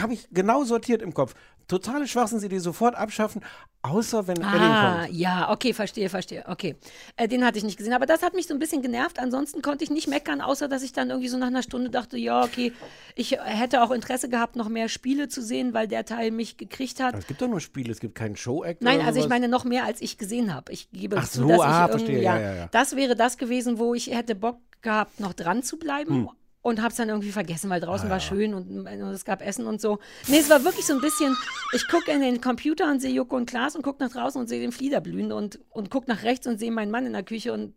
[0.00, 1.34] habe ich genau sortiert im Kopf.
[1.68, 3.40] Totale Schwachsinn, sie die sofort abschaffen,
[3.82, 5.14] außer wenn Edding Ah, kommt.
[5.14, 6.44] ja, okay, verstehe, verstehe.
[6.48, 6.74] Okay.
[7.16, 7.94] Äh, den hatte ich nicht gesehen.
[7.94, 9.18] Aber das hat mich so ein bisschen genervt.
[9.18, 12.18] Ansonsten konnte ich nicht meckern, außer dass ich dann irgendwie so nach einer Stunde dachte,
[12.18, 12.72] ja, okay,
[13.14, 17.00] ich hätte auch Interesse gehabt, noch mehr Spiele zu sehen, weil der Teil mich gekriegt
[17.00, 17.10] hat.
[17.14, 19.28] Aber es gibt doch nur Spiele, es gibt keinen Show-Act Nein, also ich.
[19.32, 20.70] Meine noch mehr, als ich gesehen habe.
[20.72, 23.16] Ich gebe Ach zu, so, dass ich ah, irgendwie, verstehe, ja, ja, ja, das wäre
[23.16, 26.14] das gewesen, wo ich hätte Bock gehabt, noch dran zu bleiben.
[26.14, 26.30] Hm.
[26.60, 29.44] Und habe es dann irgendwie vergessen, weil draußen Ah, war schön und, und es gab
[29.44, 29.98] Essen und so.
[30.28, 31.36] Nee, es war wirklich so ein bisschen,
[31.72, 34.46] ich gucke in den Computer und sehe Joko und Klaas und gucke nach draußen und
[34.46, 37.24] sehe den Flieder blühen und, und gucke nach rechts und sehe meinen Mann in der
[37.24, 37.74] Küche und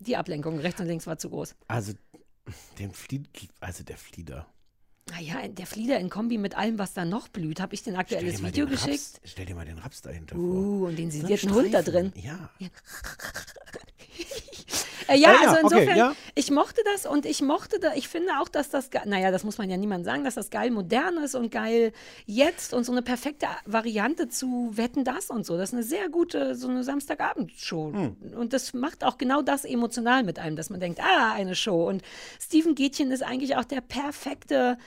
[0.00, 1.54] die Ablenkung rechts und links war zu groß.
[1.68, 1.94] Also,
[2.78, 3.26] den Flied,
[3.60, 4.46] also der Flieder.
[5.10, 7.96] Naja, der Flieder in Kombi mit allem, was da noch blüht, habe ich dir ein
[7.96, 8.92] aktuelles Video den geschickt.
[8.92, 10.44] Raps, stell dir mal den Raps dahinter vor.
[10.44, 12.12] Uh, und den So sedierten Hund da drin.
[12.16, 12.50] Ja.
[15.08, 16.16] Äh, ja, Ah, ja, also insofern, okay, ja.
[16.34, 19.58] ich mochte das und ich mochte da, ich finde auch, dass das, naja, das muss
[19.58, 21.92] man ja niemandem sagen, dass das geil modern ist und geil
[22.26, 25.56] jetzt und so eine perfekte Variante zu Wetten, das und so.
[25.56, 27.92] Das ist eine sehr gute, so eine Samstagabendshow.
[27.92, 28.16] Hm.
[28.36, 31.88] Und das macht auch genau das emotional mit einem, dass man denkt, ah, eine Show.
[31.88, 32.02] Und
[32.40, 34.78] Steven Gätchen ist eigentlich auch der perfekte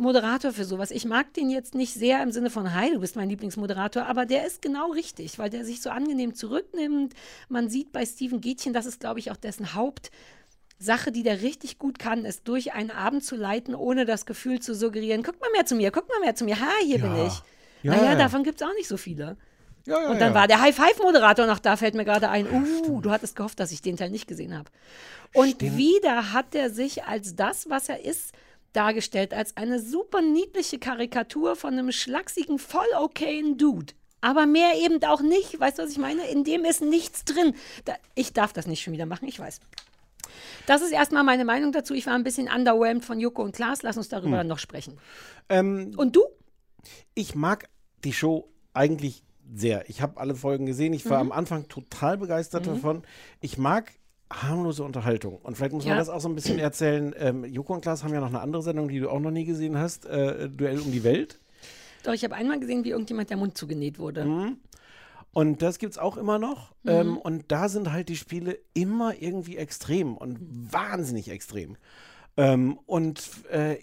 [0.00, 0.90] Moderator für sowas.
[0.90, 4.26] Ich mag den jetzt nicht sehr im Sinne von, hi, du bist mein Lieblingsmoderator, aber
[4.26, 7.14] der ist genau richtig, weil der sich so angenehm zurücknimmt.
[7.48, 11.78] Man sieht bei Steven Gätchen, das ist, glaube ich, auch dessen Hauptsache, die der richtig
[11.78, 15.50] gut kann, ist durch einen Abend zu leiten, ohne das Gefühl zu suggerieren, guck mal
[15.52, 17.26] mehr zu mir, guck mal mehr zu mir, ha, hier bin Ja.
[17.26, 17.34] ich.
[17.82, 19.36] Ja, naja, ja, davon gibt es auch nicht so viele.
[19.86, 22.46] Ja, ja, Und dann war der High-Five-Moderator noch da, fällt mir gerade ein.
[22.50, 24.70] Uh, du hattest gehofft, dass ich den Teil nicht gesehen habe.
[25.32, 28.32] Und wieder hat er sich als das, was er ist,
[28.72, 33.92] dargestellt, als eine super niedliche Karikatur von einem schlachsigen, voll okayen Dude.
[34.22, 35.58] Aber mehr eben auch nicht.
[35.58, 36.26] Weißt du, was ich meine?
[36.28, 37.54] In dem ist nichts drin.
[37.86, 39.60] Da, ich darf das nicht schon wieder machen, ich weiß.
[40.66, 41.94] Das ist erstmal meine Meinung dazu.
[41.94, 43.82] Ich war ein bisschen underwhelmed von Joko und Klaas.
[43.82, 44.46] Lass uns darüber Hm.
[44.46, 44.98] noch sprechen.
[45.48, 46.22] Ähm, und du?
[47.14, 47.68] Ich mag
[48.04, 49.88] die Show eigentlich sehr.
[49.88, 50.92] Ich habe alle Folgen gesehen.
[50.92, 51.32] Ich war Mhm.
[51.32, 52.70] am Anfang total begeistert Mhm.
[52.74, 53.02] davon.
[53.40, 53.90] Ich mag
[54.32, 55.38] harmlose Unterhaltung.
[55.42, 55.98] Und vielleicht muss man Ja.
[55.98, 57.14] das auch so ein bisschen erzählen.
[57.18, 59.44] Ähm, Joko und Klaas haben ja noch eine andere Sendung, die du auch noch nie
[59.44, 60.06] gesehen hast.
[60.06, 61.40] Äh, Duell um die Welt.
[62.04, 64.24] Doch, ich habe einmal gesehen, wie irgendjemand der Mund zugenäht wurde.
[64.24, 64.56] Mhm.
[65.32, 66.72] Und das gibt es auch immer noch.
[66.82, 66.90] Mhm.
[66.90, 70.38] Ähm, und da sind halt die Spiele immer irgendwie extrem und
[70.72, 71.76] wahnsinnig extrem.
[72.36, 73.76] Ähm, und äh,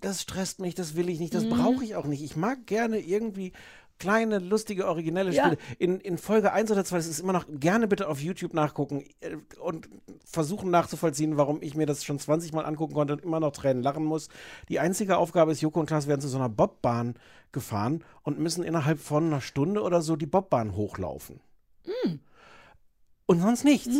[0.00, 1.50] das stresst mich, das will ich nicht, das Mhm.
[1.50, 2.22] brauche ich auch nicht.
[2.24, 3.52] Ich mag gerne irgendwie
[4.02, 5.44] kleine, lustige, originelle Ja.
[5.44, 5.58] Spiele.
[5.78, 9.04] In, in Folge 1 oder 2, das ist immer noch, gerne bitte auf YouTube nachgucken
[9.20, 9.88] äh, und
[10.24, 13.82] versuchen nachzuvollziehen, warum ich mir das schon 20 Mal angucken konnte und immer noch Tränen
[13.82, 14.28] lachen muss.
[14.68, 17.14] Die einzige Aufgabe ist, Joko und Klaas werden zu so einer Bobbahn
[17.52, 21.40] gefahren und müssen innerhalb von einer Stunde oder so die Bobbahn hochlaufen.
[21.84, 22.18] Hm.
[23.26, 23.96] Und sonst nichts.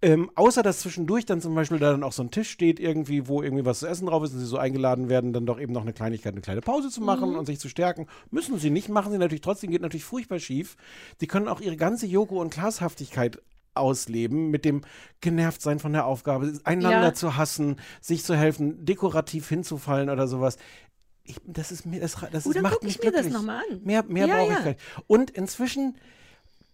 [0.00, 3.26] Ähm, außer dass zwischendurch dann zum Beispiel da dann auch so ein Tisch steht, irgendwie,
[3.26, 5.72] wo irgendwie was zu essen drauf ist und sie so eingeladen werden, dann doch eben
[5.72, 7.36] noch eine Kleinigkeit, eine kleine Pause zu machen Mhm.
[7.38, 8.06] und sich zu stärken.
[8.30, 10.76] Müssen sie nicht, machen sie natürlich trotzdem, geht natürlich furchtbar schief.
[11.18, 13.42] Sie können auch ihre ganze Joko- und Glashaftigkeit
[13.74, 14.82] ausleben, mit dem
[15.20, 17.14] genervt sein von der Aufgabe, einander Ja.
[17.14, 20.58] zu hassen, sich zu helfen, dekorativ hinzufallen oder sowas.
[21.24, 23.34] Ich, das ist mir, das, das Oh, dann macht mich ich mir das glücklich.
[23.34, 23.80] noch mal an.
[23.84, 24.58] Mehr, mehr Ja, brauche ja.
[24.58, 24.80] ich gar nicht.
[25.08, 25.96] Und inzwischen,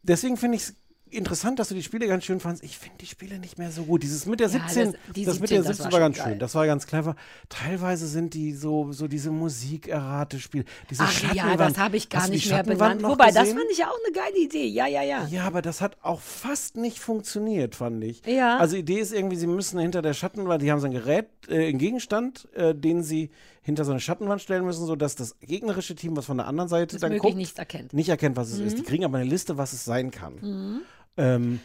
[0.03, 0.77] deswegen finde ich es
[1.15, 2.62] interessant, dass du die Spiele ganz schön fandst.
[2.65, 4.03] Ich finde die Spiele nicht mehr so gut.
[4.03, 6.17] Dieses mit der Ja, 17, das- das mit 17, der das 17 war war ganz
[6.19, 6.27] geil.
[6.31, 6.39] schön.
[6.39, 7.17] Das war ganz clever.
[7.49, 10.65] Teilweise sind die so, so diese Musikerrate-Spiele.
[10.91, 13.03] Diese Ach ja, das habe ich gar nicht mehr benannt.
[13.03, 13.59] Wobei, das gesehen?
[13.59, 14.67] fand ich ja auch eine geile Idee.
[14.67, 15.27] Ja, ja, ja.
[15.29, 18.23] Ja, aber das hat auch fast nicht funktioniert, fand ich.
[18.27, 18.59] Ja.
[18.59, 21.69] Also Idee ist irgendwie, sie müssen hinter der Schattenwand, die haben so ein Gerät, äh,
[21.69, 23.31] einen Gegenstand, äh, den sie
[23.62, 26.97] hinter so eine Schattenwand stellen müssen, sodass das gegnerische Team, was von der anderen Seite
[26.97, 27.95] Das dann guckt, nichts erkennt.
[27.95, 28.75] nicht erkennt, was es ist.
[28.75, 28.77] Mhm.
[28.77, 30.35] Die kriegen aber eine Liste, was es sein kann.
[30.43, 30.81] Mhm.
[31.17, 31.61] Ähm,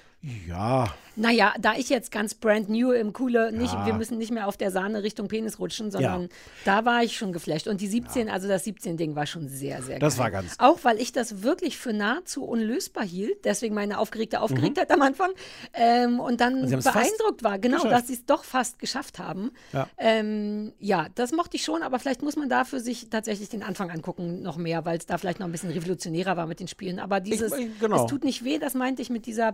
[0.48, 0.94] ja.
[1.16, 3.86] Naja, da ich jetzt ganz brand new im Coole, nicht, Ja.
[3.86, 6.28] wir müssen nicht mehr auf der Sahne Richtung Penis rutschen, sondern Ja.
[6.64, 7.68] da war ich schon geflasht.
[7.68, 10.24] Und die 17, also das 17-Ding war schon sehr, sehr Das geil.
[10.24, 14.90] war ganz- Auch weil ich das wirklich für nahezu unlösbar hielt, deswegen meine aufgeregte Aufgeregtheit
[14.92, 15.32] am Anfang.
[15.74, 17.94] Ähm, und dann Und beeindruckt war, genau, geschafft.
[17.94, 19.52] dass sie es doch fast geschafft haben.
[19.74, 19.90] Ja.
[19.98, 23.92] Ähm, ja, das mochte ich schon, aber vielleicht muss man dafür sich tatsächlich den Anfang
[23.92, 27.00] angucken, noch mehr, weil es da vielleicht noch ein bisschen revolutionärer war mit den Spielen.
[27.00, 28.06] Aber dieses, ich- genau.
[28.06, 29.52] es tut nicht weh, das meinte ich mit dieser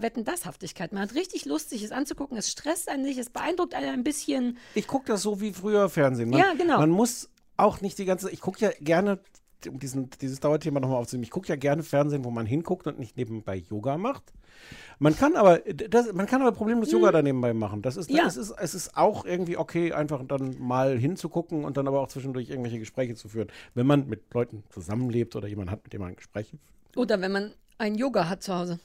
[0.55, 0.93] Wetten-Das-Haftigkeit.
[0.93, 2.37] Man hat richtig Lust, sich es anzugucken.
[2.37, 4.57] Es stresst einen nicht, es beeindruckt einen ein bisschen.
[4.73, 6.29] Ich gucke das so wie früher Fernsehen.
[6.29, 6.79] Man, Ja, genau.
[6.79, 8.31] Man muss auch nicht die ganze.
[8.31, 9.19] Ich gucke ja gerne,
[9.67, 12.99] um diesen, dieses Dauerthema nochmal aufzunehmen, ich gucke ja gerne Fernsehen, wo man hinguckt und
[12.99, 14.23] nicht nebenbei Yoga macht.
[14.99, 17.81] Man kann aber, das, man kann aber problemlos Yoga da nebenbei machen.
[17.81, 18.17] Das ist, Mhm.
[18.17, 18.27] Ja.
[18.27, 22.07] es ist, es ist auch irgendwie okay, einfach dann mal hinzugucken und dann aber auch
[22.07, 23.49] zwischendurch irgendwelche Gespräche zu führen.
[23.73, 26.97] Wenn man mit Leuten zusammenlebt oder jemand hat, mit dem man Gespräche führt.
[26.97, 28.79] Oder wenn man ein Yoga hat zu Hause.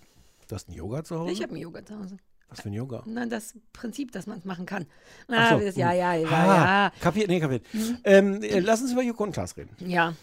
[0.51, 1.31] Du hast ein Yoga zu Hause?
[1.31, 2.17] Ich habe ein Yoga zu Hause.
[2.49, 3.05] Was für ein Yoga?
[3.07, 4.85] Nein, das Prinzip, dass man es machen kann.
[5.29, 6.47] Ah, so, das, ja, ja, ja, Ah,
[6.87, 6.93] ja.
[7.01, 7.65] Kapiert, nee, kapiert.
[7.73, 7.99] Mhm.
[8.03, 9.71] Ähm, äh, lass uns über Joko und Klaas reden.
[9.79, 10.15] Ja.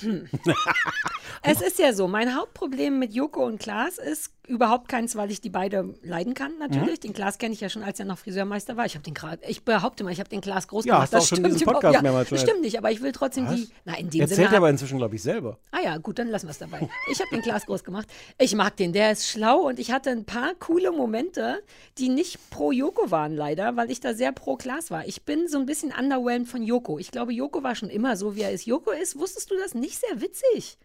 [0.00, 0.28] Hm.
[1.42, 5.42] es ist ja so, mein Hauptproblem mit Joko und Klaas ist überhaupt keins, weil ich
[5.42, 6.98] die beide leiden kann, natürlich.
[6.98, 7.08] Mhm.
[7.08, 8.86] Den Klaas kenne ich ja schon, als er noch Friseurmeister war.
[8.86, 11.12] Ich habe den gerade, ich behaupte mal, ich habe den Klaas groß Ja, gemacht.
[11.12, 13.12] hast du auch schon überhaupt- Podcast ja, mehrmals schon Das stimmt nicht, aber ich will
[13.12, 13.56] trotzdem Was?
[13.56, 13.68] die.
[13.84, 14.48] Na, in dem Erzählt Sinne.
[14.52, 15.58] er aber inzwischen, glaube ich, selber.
[15.70, 16.88] Ah ja, gut, dann lassen wir es dabei.
[17.12, 18.08] Ich habe den Klaas groß gemacht.
[18.38, 21.62] Ich mag den, der ist schlau und ich hatte ein paar coole Momente,
[21.98, 25.06] die nicht pro Joko waren leider, weil ich da sehr pro Klaas war.
[25.06, 26.98] Ich bin so ein bisschen underwhelmed von Joko.
[26.98, 28.64] Ich glaube, Joko war schon immer so, wie er ist.
[28.64, 29.74] Joko ist, wusstest du das?
[29.74, 30.76] Nicht sehr witzig.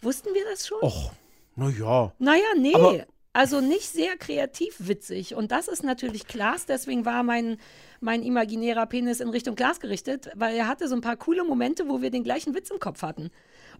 [0.00, 0.82] Wussten wir das schon?
[0.82, 1.12] Och,
[1.56, 2.12] na ja.
[2.18, 2.74] Naja, nee.
[2.74, 5.34] Aber- also nicht sehr kreativ witzig.
[5.34, 7.56] Und das ist natürlich Klaas, deswegen war mein,
[8.00, 11.88] mein imaginärer Penis in Richtung Klaas gerichtet, weil er hatte so ein paar coole Momente,
[11.88, 13.30] wo wir den gleichen Witz im Kopf hatten.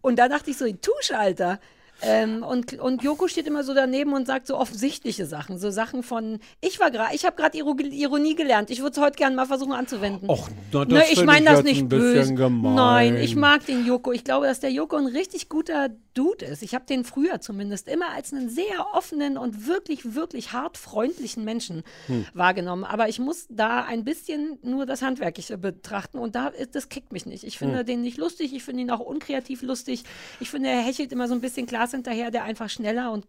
[0.00, 1.60] Und da dachte ich so, Tusch, Alter.
[2.02, 5.58] Ähm, und, und Joko steht immer so daneben und sagt so offensichtliche Sachen.
[5.58, 8.70] So Sachen von, ich war gerade, ich habe gerade Ironie gelernt.
[8.70, 10.28] Ich würde es heute gerne mal versuchen anzuwenden.
[10.28, 12.34] Och, na, das ne, ich meine das nicht böse.
[12.34, 12.74] gemein.
[12.74, 14.12] Nein, ich mag den Joko.
[14.12, 16.62] Ich glaube, dass der Joko ein richtig guter Dude ist.
[16.62, 21.44] Ich habe den früher zumindest immer als einen sehr offenen und wirklich, wirklich hart freundlichen
[21.44, 22.26] Menschen Hm.
[22.34, 22.84] wahrgenommen.
[22.84, 27.26] Aber ich muss da ein bisschen nur das Handwerkliche betrachten und da das kickt mich
[27.26, 27.44] nicht.
[27.44, 27.86] Ich finde Hm.
[27.86, 30.04] den nicht lustig, ich finde ihn auch unkreativ lustig.
[30.40, 33.26] Ich finde, er hechelt immer so ein bisschen Glas hinterher, der einfach schneller und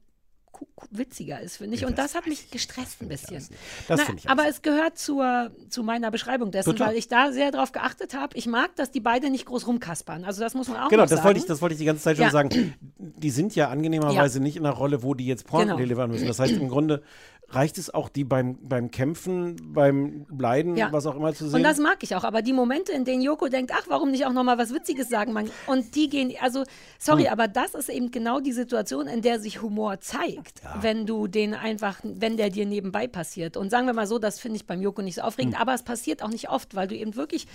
[0.91, 1.85] witziger ist, finde ich.
[1.85, 3.45] Und das, hat mich gestresst ein bisschen.
[3.87, 6.89] Das Na, ich aber es gehört zur, zu meiner Beschreibung dessen, Total.
[6.89, 8.37] weil ich da sehr darauf geachtet habe.
[8.37, 10.23] Ich mag, dass die beide nicht groß rumkaspern.
[10.25, 11.27] Also das muss man auch Genau, noch das sagen.
[11.27, 12.31] wollte, ich, das wollte ich die ganze Zeit schon Ja.
[12.31, 12.73] sagen.
[12.97, 15.77] Die sind ja angenehmerweise nicht in einer Rolle, wo die jetzt Porn Genau.
[15.77, 16.27] delivern müssen.
[16.27, 17.01] Das heißt, im Grunde
[17.49, 20.91] reicht es auch, die beim, beim Kämpfen, beim Leiden, Ja.
[20.91, 21.57] was auch immer zu sehen.
[21.57, 22.23] Und das mag ich auch.
[22.23, 25.07] Aber die Momente, in denen Joko denkt, ach, warum nicht auch noch mal was Witziges
[25.09, 25.33] sagen?
[25.33, 26.63] Man, und die gehen, also,
[26.97, 27.31] sorry, Hm.
[27.31, 30.61] aber das ist eben genau die Situation, in der sich Humor zeigt.
[30.81, 33.55] Wenn du den einfach, wenn der dir nebenbei passiert.
[33.55, 35.61] Und sagen wir mal so, das finde ich beim Joko nicht so aufregend, Hm.
[35.61, 37.45] aber es passiert auch nicht oft, weil du eben wirklich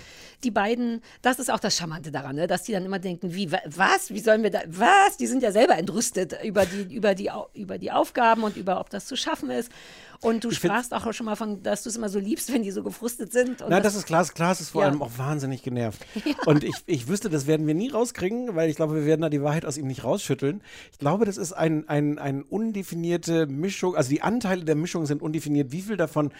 [0.44, 2.46] die beiden, das ist auch das Charmante daran, ne?
[2.46, 5.16] dass die dann immer denken, wie, wa- was, wie sollen wir da, was?
[5.18, 8.90] Die sind ja selber entrüstet über die, über die, über die Aufgaben und über, ob
[8.90, 9.72] das zu schaffen ist.
[10.20, 12.62] Und du Ich sprachst auch schon mal von, dass du es immer so liebst, wenn
[12.62, 13.62] die so gefrustet sind.
[13.62, 14.34] Und Na, das ist Klaas.
[14.34, 14.88] Klaas ist vor Ja.
[14.88, 16.04] allem auch wahnsinnig genervt.
[16.46, 19.28] Und ich, ich wüsste, das werden wir nie rauskriegen, weil ich glaube, wir werden da
[19.28, 20.60] die Wahrheit aus ihm nicht rausschütteln.
[20.92, 25.22] Ich glaube, das ist ein, ein, ein undefinierte Mischung, also die Anteile der Mischung sind
[25.22, 25.70] undefiniert.
[25.72, 26.32] Wie viel davon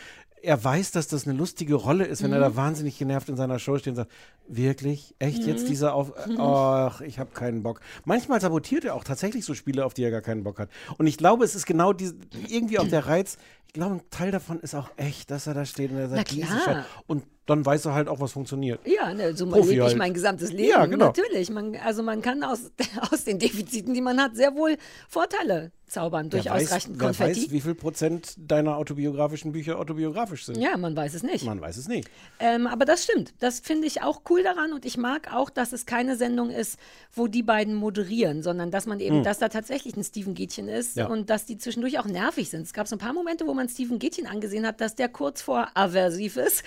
[0.43, 2.43] er weiß, dass das eine lustige Rolle ist, wenn er Mhm.
[2.43, 4.12] da wahnsinnig genervt in seiner Show steht und sagt,
[4.47, 5.14] wirklich?
[5.18, 5.68] Echt jetzt Mhm.
[5.68, 6.12] dieser Auf...
[6.26, 6.41] Mhm.
[6.41, 7.80] Ach, ich habe keinen Bock.
[8.05, 10.70] Manchmal sabotiert er auch tatsächlich so Spiele, auf die er gar keinen Bock hat.
[10.99, 12.11] Und ich glaube, es ist genau die,
[12.49, 13.36] irgendwie auch der Reiz.
[13.66, 16.30] Ich glaube, ein Teil davon ist auch echt, dass er da steht und er sagt.
[16.30, 16.84] Scheiße.
[17.07, 18.81] Und dann weiß er halt auch, was funktioniert.
[18.87, 19.97] Ja, ne, so Profi lebe ich halt.
[19.99, 20.69] mein gesamtes Leben.
[20.71, 21.07] Ja, genau.
[21.07, 21.51] Natürlich.
[21.51, 22.71] Man, also man kann aus,
[23.13, 24.77] aus den Defiziten, die man hat, sehr wohl
[25.09, 27.45] Vorteile zaubern durch wer weiß, ausreichend wer Konfetti.
[27.45, 30.59] weiß, wie viel Prozent deiner autobiografischen Bücher autobiografisch sind.
[30.61, 31.47] ja, man weiß es nicht.
[31.47, 32.11] Man weiß es nicht.
[32.41, 33.33] Ähm, aber das stimmt.
[33.39, 36.79] Das finde ich auch cool daran und ich mag auch, dass es keine Sendung ist,
[37.15, 39.25] wo die beiden moderieren, sondern dass man eben, Hm.
[39.25, 41.07] dass da tatsächlich ein Steven Gätchen ist Ja.
[41.07, 42.63] und dass die zwischendurch auch nervig sind.
[42.67, 45.41] Es gab so ein paar Momente, wo man Steven Gätchen angesehen hat, dass der kurz
[45.41, 46.65] vor aversiv ist.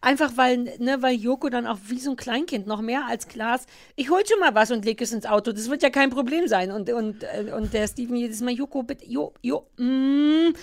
[0.00, 3.66] Einfach weil, ne, weil Joko dann auch wie so ein Kleinkind noch mehr als Klaas,
[3.96, 6.46] ich hol schon mal was und leg es ins Auto, das wird ja kein Problem
[6.46, 6.70] sein.
[6.70, 10.54] Und, und, äh, und der Steven jedes Mal, Joko, bitte, Jo, Jo, mm.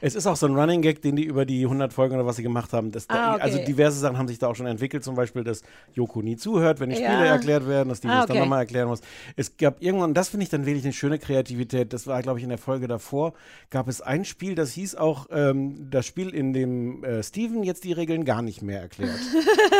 [0.00, 2.36] Es ist auch so ein Running Gag, den die über die 100 Folgen oder was
[2.36, 2.92] sie gemacht haben.
[2.92, 3.42] Das, Ah, okay.
[3.42, 5.02] Also diverse Sachen haben sich da auch schon entwickelt.
[5.02, 5.62] Zum Beispiel, dass
[5.94, 7.10] Joko nie zuhört, wenn die Ja.
[7.10, 8.40] Spiele erklärt werden, dass die Ah, das dann okay.
[8.40, 9.00] nochmal erklären muss.
[9.36, 12.38] Es gab irgendwann, und das finde ich dann wirklich eine schöne Kreativität, das war, glaube
[12.38, 13.32] ich, in der Folge davor,
[13.70, 17.84] gab es ein Spiel, das hieß auch, ähm, das Spiel, in dem äh, Steven jetzt
[17.84, 19.18] die Regeln gar nicht mehr erklärt.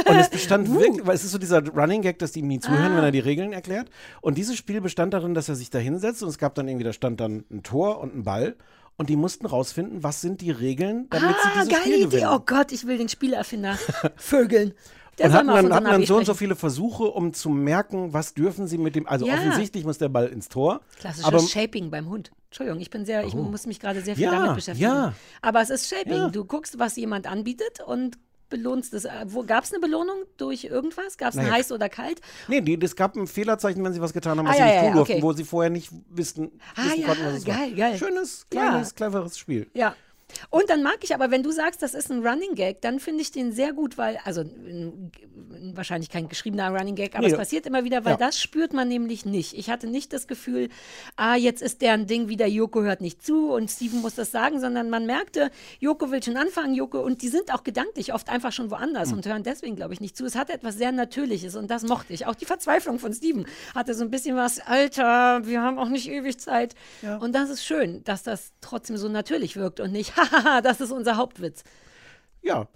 [0.09, 2.61] Und es bestand wirklich, weil es ist so dieser Running Gag, dass die ihm nie
[2.61, 2.95] zuhören, Uh.
[2.95, 2.97] Ah.
[2.99, 3.89] wenn er die Regeln erklärt.
[4.21, 6.85] Und dieses Spiel bestand darin, dass er sich da hinsetzt und es gab dann irgendwie,
[6.85, 8.57] da stand dann ein Tor und ein Ball.
[8.97, 12.05] Und die mussten rausfinden, was sind die Regeln, damit sie Ah, dieses geile Spiel Idee.
[12.05, 12.29] gewinnen.
[12.33, 13.77] Oh Gott, ich will den Spielerfinder
[14.17, 14.75] vögeln.
[15.19, 18.35] Der und hatten dann, hatten dann so und so viele Versuche, um zu merken, was
[18.35, 19.07] dürfen sie mit dem.
[19.09, 19.35] Also Ja.
[19.35, 20.81] offensichtlich muss der Ball ins Tor.
[20.99, 22.33] Klassisches aber Shaping beim Hund.
[22.47, 23.39] Entschuldigung, ich bin sehr, ich Oh.
[23.39, 24.89] muss mich gerade sehr viel Ja, damit beschäftigen.
[24.91, 25.15] ja.
[25.43, 26.31] Aber es ist Shaping.
[26.33, 28.17] Du guckst, was jemand anbietet und
[28.49, 28.95] belohnst.
[28.95, 31.17] Äh, Wo gab es eine Belohnung durch irgendwas?
[31.19, 32.21] Gab es ein heiß oder kalt?
[32.49, 34.67] Nee, die, es gab ein Fehlerzeichen, wenn sie was getan haben, was Ah, sie ja,
[34.67, 35.23] nicht tun ja, durften, okay.
[35.23, 37.77] wo sie vorher nicht wissen, Ah wissen ja, konnten, was es geil, war.
[37.77, 37.99] geil.
[37.99, 39.71] Schönes, kleines, cleveres Spiel.
[39.75, 39.95] Ja.
[40.51, 43.23] Und dann mag ich aber, wenn du sagst, das ist ein Running Gag, dann finde
[43.23, 44.45] ich den sehr gut, weil, also
[45.75, 47.39] wahrscheinlich kein geschriebener Running Gag, aber Nee, es ja.
[47.39, 48.17] passiert immer wieder, weil Ja.
[48.19, 49.55] das spürt man nämlich nicht.
[49.55, 50.69] Ich hatte nicht das Gefühl,
[51.17, 54.61] ah, jetzt ist deren Ding wieder, Joko hört nicht zu und Steven muss das sagen,
[54.61, 58.53] sondern man merkte, Joko will schon anfangen, Joko, und die sind auch gedanklich oft einfach
[58.53, 59.19] schon woanders Hm.
[59.19, 60.25] und hören deswegen, glaube ich, nicht zu.
[60.25, 62.27] Es hat etwas sehr Natürliches und das mochte ich.
[62.27, 66.09] Auch die Verzweiflung von Steven hatte so ein bisschen was, Alter, wir haben auch nicht
[66.09, 66.75] ewig Zeit.
[67.21, 70.24] Und das ist schön, dass das trotzdem so natürlich wirkt und nicht, hahaha,
[70.63, 71.65] das ist unser Hauptwitz.
[72.43, 72.69] Ja.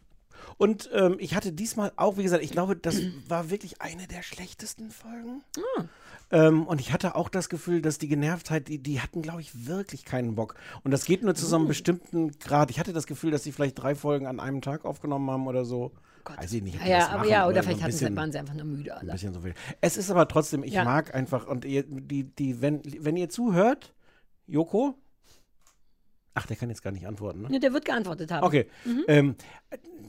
[0.57, 4.23] Und ähm, ich hatte diesmal auch, wie gesagt, ich glaube, das war wirklich eine der
[4.23, 5.43] schlechtesten Folgen.
[5.79, 5.85] Ah.
[6.31, 9.67] Ähm, und ich hatte auch das Gefühl, dass die Genervtheit, die, die hatten, glaube ich,
[9.67, 10.57] wirklich keinen Bock.
[10.83, 12.71] Und das geht nur zu so einem bestimmten Grad.
[12.71, 15.65] Ich hatte das Gefühl, dass sie vielleicht drei Folgen an einem Tag aufgenommen haben oder
[15.65, 15.93] so.
[16.25, 16.85] Weiß ich nicht.
[16.85, 18.65] Ja, aber machen, ja, oder so vielleicht ein hatten sie, bisschen- waren sie einfach nur
[18.65, 18.93] müde.
[18.95, 19.13] Ein Alle.
[19.13, 19.55] bisschen so viel.
[19.81, 20.85] Es ist aber trotzdem, ich Ja.
[20.85, 23.95] mag einfach, und ihr, die, die, wenn, wenn ihr zuhört,
[24.47, 24.95] Joko?
[26.39, 27.49] Ach, der kann jetzt gar nicht antworten, ne?
[27.51, 28.45] Nee, der wird geantwortet haben.
[28.47, 28.69] Okay.
[28.85, 29.05] Mhm.
[29.09, 29.35] Ähm,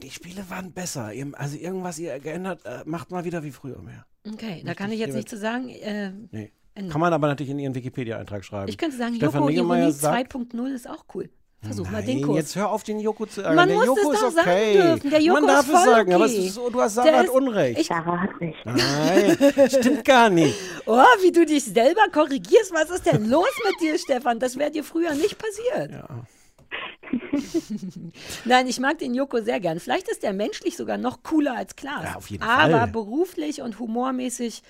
[0.00, 1.10] die Spiele waren besser.
[1.32, 4.06] Also irgendwas ihr geändert, äh, macht mal wieder wie früher mehr.
[4.24, 5.68] Okay, da Möchte kann ich jetzt nicht zu sagen.
[5.70, 6.52] Äh, Nee.
[6.88, 8.68] Kann man aber natürlich in ihren Wikipedia-Eintrag schreiben.
[8.68, 11.28] ich könnte sagen, Stefan Joko Ironie sagt, 2.0 ist auch cool.
[11.62, 12.36] Versuch mal Nein, den Kurs.
[12.38, 13.56] jetzt hör auf, den Joko zu ärgern.
[13.56, 14.72] Man der muss Joko es ist doch sagen okay.
[14.72, 15.10] dürfen.
[15.10, 16.46] Der Joko Man darf ist es voll sagen, aber es okay.
[16.46, 17.80] ist so, du hast Der Sarah hat ist- Unrecht.
[17.80, 18.58] Ich- Sarah hat recht.
[18.64, 20.54] Nein, stimmt gar nicht.
[20.86, 22.72] Oh, wie du dich selber korrigierst.
[22.72, 24.40] Was ist denn los mit dir, Stefan?
[24.40, 26.02] Das wäre dir früher nicht passiert.
[28.44, 29.78] Nein, ich mag den Joko sehr gern.
[29.80, 32.04] Vielleicht ist er menschlich sogar noch cooler als Klaas.
[32.04, 32.86] Ja, auf jeden Aber Fall.
[32.88, 34.62] beruflich und humormäßig.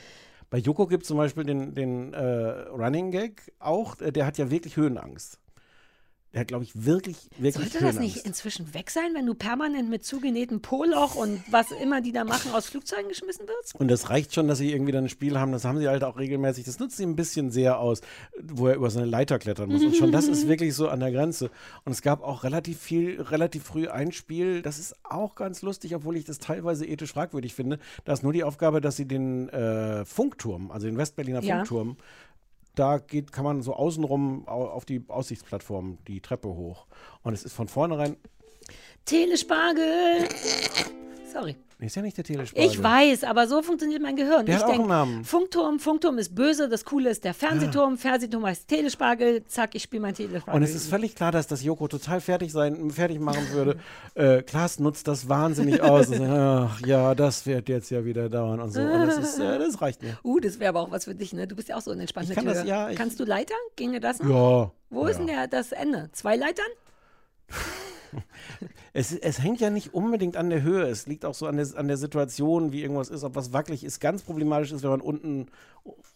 [0.51, 2.23] Bei Joko gibt es zum Beispiel den, den äh,
[2.71, 5.39] Running Gag auch, äh, der hat ja wirklich Höhenangst.
[6.33, 9.91] Der hat, glaube ich, wirklich, wirklich Sollte das nicht inzwischen weg sein, wenn du permanent
[9.91, 13.75] mit zugenähtem Poloch und was immer die da machen aus Flugzeugen geschmissen wirst?
[13.75, 16.05] Und das reicht schon, dass sie irgendwie dann ein Spiel haben, das haben sie halt
[16.05, 18.01] auch regelmäßig, das nutzt sie ein bisschen sehr aus,
[18.41, 19.83] wo er über so eine Leiter klettern muss.
[19.83, 21.51] Und schon das ist wirklich so an der Grenze.
[21.85, 25.97] Und es gab auch relativ viel, relativ früh ein Spiel, das ist auch ganz lustig,
[25.97, 27.81] obwohl ich das teilweise ethisch fragwürdig finde.
[28.05, 31.57] Da ist nur die Aufgabe, dass sie den äh, Funkturm, also den Westberliner Ja.
[31.57, 31.97] Funkturm,
[32.75, 36.87] da geht, kann man so außenrum au- auf die Aussichtsplattform die Treppe hoch.
[37.23, 38.17] Und es ist von vornherein,
[39.05, 40.29] Telespargel.
[41.33, 41.57] Sorry.
[41.81, 42.71] Nee, ist ja nicht der Telespargel.
[42.71, 44.47] Ich weiß, aber so funktioniert mein Gehirn.
[44.47, 45.25] Der ich hat auch denk, einen Namen.
[45.25, 50.03] Funkturm, Funkturm ist böse, das Coole ist der Fernsehturm, Fernsehturm heißt Telespargel, zack, ich spiele
[50.03, 50.55] mein Telespargel.
[50.55, 53.77] Und es ist völlig klar, dass das Joko total fertig sein, fertig machen würde.
[54.15, 56.09] äh, Klaas nutzt das wahnsinnig aus.
[56.09, 58.81] Und, sagt, ach, ja, das wird jetzt ja wieder dauern und so.
[58.81, 60.19] Und das, ist, äh, das reicht mir.
[60.23, 61.47] Uh, das wäre aber auch was für dich, ne?
[61.47, 63.57] Du bist ja auch so unentspannt Ich mit kann das, ja, ich- Kannst du Leitern?
[63.77, 64.29] Ginge das noch?
[64.29, 64.73] Ja.
[64.91, 66.11] Wo ist denn der, das Ende?
[66.13, 66.67] Zwei Leitern?
[68.93, 70.83] Es, es hängt ja nicht unbedingt an der Höhe.
[70.89, 73.85] Es liegt auch so an der, an der Situation, wie irgendwas ist, ob was wackelig
[73.85, 74.01] ist.
[74.01, 75.47] Ganz problematisch ist, wenn man unten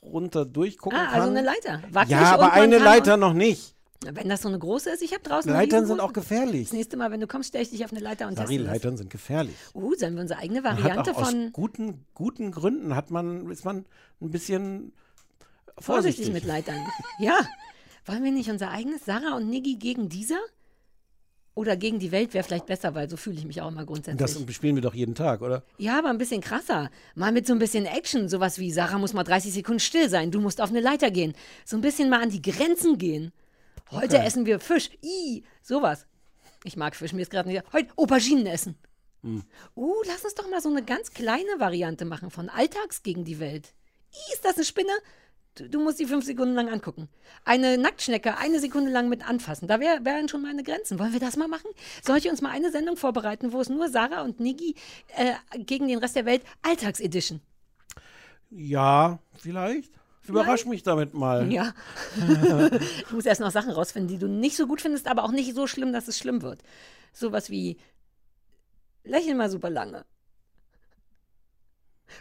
[0.03, 1.15] runter durchgucken Ah, kann.
[1.21, 1.83] also eine Leiter.
[1.91, 3.75] Wackelig ja, aber man eine Leiter noch nicht.
[4.05, 6.65] Wenn das so eine große ist, ich habe draußen eine Leitern sind auch gefährlich.
[6.69, 8.57] Das nächste Mal, wenn du kommst, stelle ich dich auf eine Leiter und Sorry.
[8.59, 9.55] Leitern sind gefährlich.
[9.73, 13.11] Uh, sollen wir unsere eigene Man Variante hat auch von aus guten, guten Gründen hat
[13.11, 13.87] man, ist man
[14.21, 14.93] ein bisschen
[15.79, 16.33] vorsichtig vorsichtig.
[16.33, 16.77] mit Leitern?
[17.19, 17.39] ja.
[18.05, 20.37] Wollen wir nicht unser eigenes Sarah und Niggi gegen dieser?
[21.57, 24.19] Oder gegen die Welt wäre vielleicht besser, weil so fühle ich mich auch immer grundsätzlich.
[24.45, 25.63] Das spielen wir doch jeden Tag, oder?
[25.79, 26.91] Ja, aber ein bisschen krasser.
[27.15, 28.29] Mal mit so ein bisschen Action.
[28.29, 31.33] Sowas wie, Sarah muss mal 30 Sekunden still sein, du musst auf eine Leiter gehen.
[31.65, 33.33] So ein bisschen mal an die Grenzen gehen.
[33.93, 34.27] Heute Okay.
[34.27, 34.91] essen wir Fisch.
[35.05, 36.07] I, sowas.
[36.65, 37.63] Ich mag Fisch, mir ist gerade nicht.
[37.73, 38.75] Heute Auberginen essen.
[39.23, 39.45] Hm.
[39.77, 43.39] Uh, lass uns doch mal so eine ganz kleine Variante machen von Alltags gegen die
[43.39, 43.75] Welt.
[44.13, 44.93] I, ist das eine Spinne?
[45.55, 47.09] Du, du musst die fünf Sekunden lang angucken.
[47.45, 49.69] Eine Nacktschnecke eine Sekunde lang mit anfassen.
[49.69, 50.99] Da wär, wären schon meine Grenzen.
[50.99, 51.71] Wollen wir das mal machen?
[52.03, 54.75] Soll ich uns mal eine Sendung vorbereiten, wo es nur Sarah und Niggi
[55.17, 57.41] äh, gegen den Rest der Welt Alltagsedition?
[58.51, 59.93] Ja, vielleicht.
[60.27, 61.53] Überrasch mich damit mal.
[61.53, 61.75] Ja.
[63.03, 65.55] ich muss erst noch Sachen rausfinden, die du nicht so gut findest, aber auch nicht
[65.55, 66.63] so schlimm, dass es schlimm wird.
[67.13, 67.77] Sowas wie
[69.05, 70.05] lächeln mal super lange.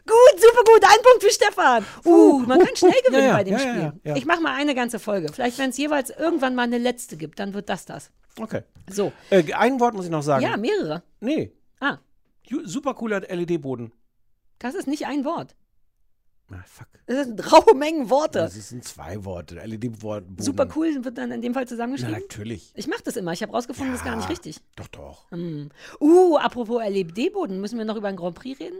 [0.05, 0.83] Gut, super gut.
[0.83, 1.85] Ein Punkt für Stefan.
[2.05, 4.17] Uh, man kann schnell gewinnen ja, ja, bei dem ja, Spiel.
[4.17, 5.31] Ich mache mal eine ganze Folge.
[5.31, 8.11] Vielleicht, wenn es jeweils irgendwann mal eine letzte gibt, dann wird das das.
[8.39, 8.63] Okay.
[8.89, 9.11] So.
[9.29, 10.43] Äh, ein Wort muss ich noch sagen.
[10.43, 11.03] Ja, mehrere.
[11.19, 11.53] Nee.
[11.79, 11.97] Ah,
[12.63, 13.91] Super cooler LED-Boden.
[14.59, 15.55] das ist nicht ein Wort.
[16.51, 16.87] Ah, fuck.
[17.05, 18.39] Das sind raue Mengen Worte.
[18.39, 19.55] Das sind zwei Worte.
[19.55, 20.35] LED-Boden.
[20.39, 22.21] Super cool wird dann in dem Fall Na, zusammengeschrieben.
[22.21, 22.71] natürlich.
[22.75, 23.31] Ich mache das immer.
[23.31, 24.59] Ich habe rausgefunden, das ist gar nicht richtig.
[24.75, 25.31] Doch, doch.
[25.31, 25.69] Hm.
[25.99, 28.77] Uh, apropos LED-Boden, müssen wir noch über einen Grand Prix reden?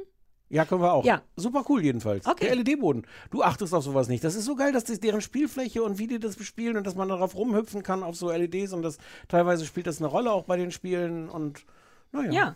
[0.54, 1.04] Ja, können wir auch.
[1.04, 1.24] Ja.
[1.36, 2.28] Super cool jedenfalls.
[2.28, 2.46] Okay.
[2.46, 3.08] Der LED-Boden.
[3.32, 4.24] Du achtest auf sowas nicht.
[4.24, 6.94] Das ist so geil, dass das deren Spielfläche und wie die das bespielen und dass
[6.94, 10.44] man darauf rumhüpfen kann auf so LEDs und das teilweise spielt das eine Rolle auch
[10.44, 11.66] bei den Spielen und
[12.12, 12.32] naja.
[12.32, 12.56] Ja.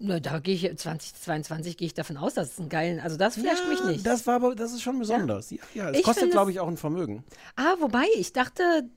[0.00, 3.36] Na, da gehe ich 2022 gehe ich davon aus, dass es einen geilen, also das
[3.36, 4.06] flasht mich nicht.
[4.06, 5.50] Das war aber, das ist schon besonders.
[5.50, 7.22] Ja, ja es Ich kostet, glaube ich, auch ein Vermögen.
[7.54, 8.88] Ah, wobei, ich dachte,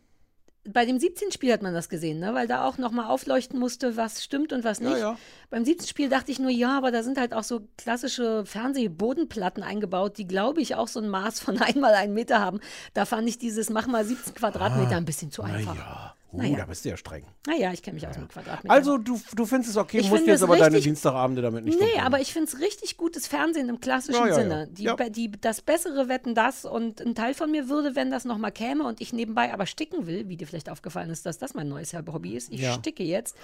[0.65, 1.31] bei dem 17.
[1.31, 2.33] Spiel hat man das gesehen, ne?
[2.33, 4.99] weil da auch nochmal aufleuchten musste, was stimmt und was Ja, nicht.
[4.99, 5.17] ja.
[5.49, 5.87] Beim 17.
[5.87, 10.25] Spiel dachte ich nur, ja, aber da sind halt auch so klassische Fernsehbodenplatten eingebaut, die,
[10.27, 12.59] glaube ich, auch so ein Maß von einmal einen Meter haben.
[12.93, 15.75] Da fand ich dieses Mach mal 17 Quadratmeter ein bisschen zu einfach.
[15.75, 16.15] Naja.
[16.33, 16.57] Uh, Naja.
[16.57, 17.25] da bist du ja streng.
[17.45, 18.71] Naja, ich kenne mich aus mit Quadratmetern.
[18.75, 21.79] Also, du, du findest es okay, Ich musst jetzt aber deine richtig- Dienstagabende damit nicht
[21.79, 24.41] Nee, aber ich finde es richtig gutes Fernsehen im klassischen Ja, ja, ja.
[24.41, 24.67] Sinne.
[24.71, 24.95] Die, Ja.
[24.95, 28.51] be- die, das bessere Wetten das und ein Teil von mir würde, wenn das nochmal
[28.51, 31.69] käme und ich nebenbei aber sticken will, wie dir vielleicht aufgefallen ist, dass das mein
[31.69, 32.73] neues Hobby ist, ich Ja.
[32.73, 33.35] sticke jetzt,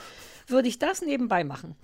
[0.48, 1.76] würde ich das nebenbei machen.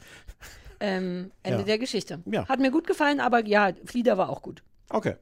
[0.79, 1.65] Ähm, Ende Ja.
[1.65, 2.19] der Geschichte.
[2.25, 2.47] Ja.
[2.47, 4.63] Hat mir gut gefallen, aber ja, Flieder war auch gut.
[4.89, 5.15] Okay.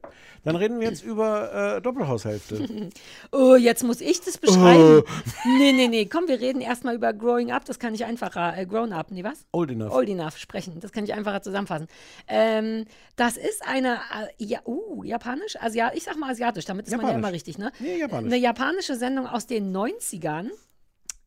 [0.44, 2.90] Dann reden wir jetzt über äh, Doppelhaushälfte.
[3.32, 5.02] Oh, jetzt muss ich das beschreiben.
[5.58, 6.06] Nee, nee, nee.
[6.06, 7.64] Komm, wir reden erstmal über Growing Up.
[7.64, 9.46] Das kann ich einfacher, äh, Grown Up, nee, was?
[9.52, 9.92] Old enough.
[9.92, 10.80] Old enough sprechen.
[10.80, 11.88] Das kann ich einfacher zusammenfassen.
[12.28, 12.84] Ähm,
[13.16, 15.56] das ist eine, äh, ja, uh, japanisch?
[15.60, 17.24] Asia ich sag mal asiatisch, damit ist man ja Japanisch.
[17.24, 17.72] immer richtig, ne?
[17.78, 18.32] Nee, japanisch.
[18.32, 20.50] Eine japanische Sendung aus den 90ern.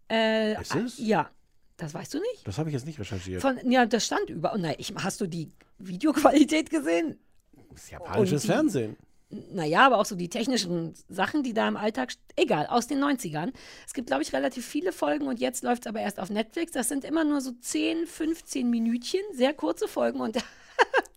[0.10, 0.98] Äh, Ist es?
[1.00, 1.30] Ja.
[1.78, 2.48] Das weißt du nicht?
[2.48, 3.42] Das habe ich jetzt nicht recherchiert.
[3.42, 4.54] Von, ja, das stand über.
[4.54, 7.20] Oh, nein, ich, hast du die Videoqualität gesehen?
[7.78, 8.96] Das ist japanisches die- Fernsehen.
[9.30, 13.52] naja, aber auch so die technischen Sachen, die da im Alltag, egal, aus den 90ern.
[13.86, 16.72] Es gibt, glaube ich, relativ viele Folgen und jetzt läuft es aber erst auf Netflix.
[16.72, 20.38] Das sind immer nur so 10, 15 Minütchen, sehr kurze Folgen und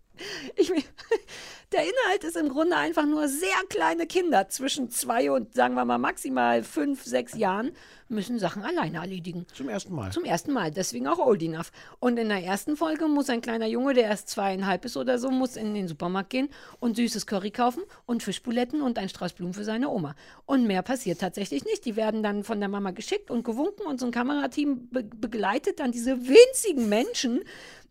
[0.57, 0.71] ich,
[1.73, 5.85] der Inhalt ist im Grunde einfach nur sehr kleine Kinder zwischen zwei und, sagen wir
[5.85, 7.73] mal, maximal fünf, sechs Jahren
[8.11, 9.47] müssen Sachen alleine erledigen.
[9.55, 10.11] Zum ersten Mal.
[10.11, 11.71] Zum ersten Mal, deswegen auch old enough.
[12.01, 15.31] Und in der ersten Folge muss ein kleiner Junge, der erst zweieinhalb ist oder so,
[15.31, 16.49] muss in den Supermarkt gehen
[16.81, 20.17] und süßes Curry kaufen und Fischbuletten und ein Strauß Blumen für seine Oma.
[20.45, 21.85] Und mehr passiert tatsächlich nicht.
[21.85, 25.81] Die werden dann von der Mama geschickt und gewunken und so ein Kamerateam be begleitet
[25.81, 27.41] dann diese winzigen Menschen.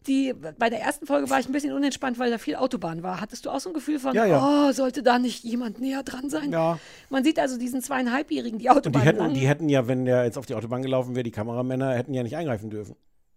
[0.08, 3.20] Die, bei der ersten Folge war ich ein bisschen unentspannt, weil da viel Autobahn war.
[3.20, 4.70] Hattest du auch so ein Gefühl von, Ja, ja.
[4.70, 6.52] oh, sollte da nicht jemand näher dran sein?
[6.52, 6.80] Ja.
[7.10, 10.24] Man sieht also diesen zweieinhalbjährigen, die Und Autobahn die hätten, die hätten ja, wenn der
[10.24, 12.95] jetzt auf die Autobahn gelaufen wäre, die Kameramänner hätten ja nicht eingreifen dürfen.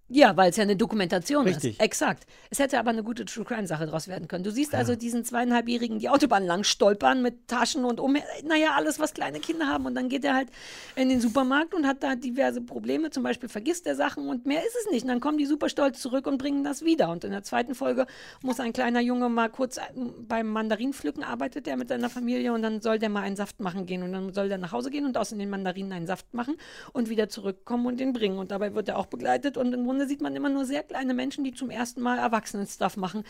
[0.08, 1.74] Ja, weil es ja eine Dokumentation Richtig.
[1.74, 1.80] ist.
[1.80, 2.26] Exakt.
[2.50, 4.44] Es hätte aber eine gute True Crime Sache draus werden können.
[4.44, 8.98] Du siehst also diesen zweieinhalbjährigen die Autobahn lang stolpern mit Taschen und um, naja, alles,
[8.98, 9.86] was kleine Kinder haben.
[9.86, 10.48] Und dann geht er halt
[10.96, 13.08] in den Supermarkt und hat da diverse Probleme.
[13.08, 15.04] Zum Beispiel vergisst er Sachen und mehr ist es nicht.
[15.04, 17.08] Und dann kommen die super stolz zurück und bringen das wieder.
[17.08, 18.06] Und in der zweiten Folge
[18.42, 19.80] muss ein kleiner Junge mal kurz äh,
[20.28, 23.86] beim Mandarinpflücken arbeitet er mit seiner Familie und dann soll der mal einen Saft machen
[23.86, 24.02] gehen.
[24.02, 26.56] Und dann soll der nach Hause gehen und aus den Mandarinen einen Saft machen
[26.92, 28.38] und wieder zurückkommen und den bringen.
[28.38, 29.56] Und dabei wird er auch begleitet.
[29.56, 32.96] Und im Grunde sieht man immer nur sehr kleine Menschen, die zum ersten Mal Erwachsenen-Stuff
[32.96, 33.24] machen.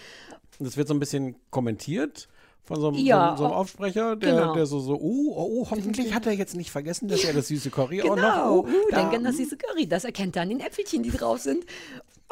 [0.60, 2.28] Und das wird so ein bisschen kommentiert
[2.62, 4.54] von so einem, Ja, so, einem- so einem Aufsprecher, der, genau.
[4.54, 7.48] der so, so, oh, oh, oh, hoffentlich hat er jetzt nicht vergessen, dass er das
[7.48, 9.88] süße Curry auch noch, Genau, oh, uh, da, denke an das süße Curry.
[9.88, 11.64] Das erkennt er an den Äpfelchen, die drauf sind.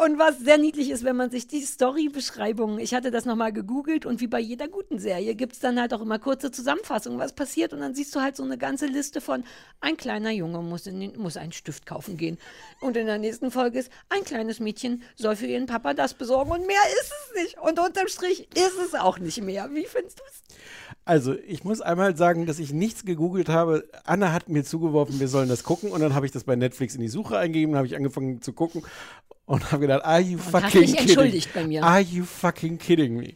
[0.03, 4.07] Und was sehr niedlich ist, wenn man sich die Story-Beschreibungen, ich hatte das nochmal gegoogelt
[4.07, 7.35] und wie bei jeder guten Serie gibt es dann halt auch immer kurze Zusammenfassungen, was
[7.35, 7.75] passiert.
[7.75, 9.45] Und dann siehst du halt so eine ganze Liste von,
[9.83, 12.39] ein kleiner Junge muss, den, muss einen Stift kaufen gehen.
[12.81, 16.51] Und in der nächsten Folge ist, ein kleines Mädchen soll für ihren Papa das besorgen.
[16.51, 17.59] Und mehr ist es nicht.
[17.61, 19.69] Und unterm Strich ist es auch nicht mehr.
[19.75, 20.57] Wie findest du es?
[21.05, 23.87] Also, ich muss einmal sagen, dass ich nichts gegoogelt habe.
[24.05, 25.93] Anna hat mir zugeworfen, wir sollen das gucken.
[25.93, 28.55] Und dann habe ich das bei Netflix in die Suche eingegeben, habe ich angefangen zu
[28.55, 28.83] gucken
[29.51, 31.09] und habe gedacht, are you hast fucking dich kidding?
[31.09, 31.83] entschuldigt bei mir.
[31.83, 33.35] Are you fucking kidding me?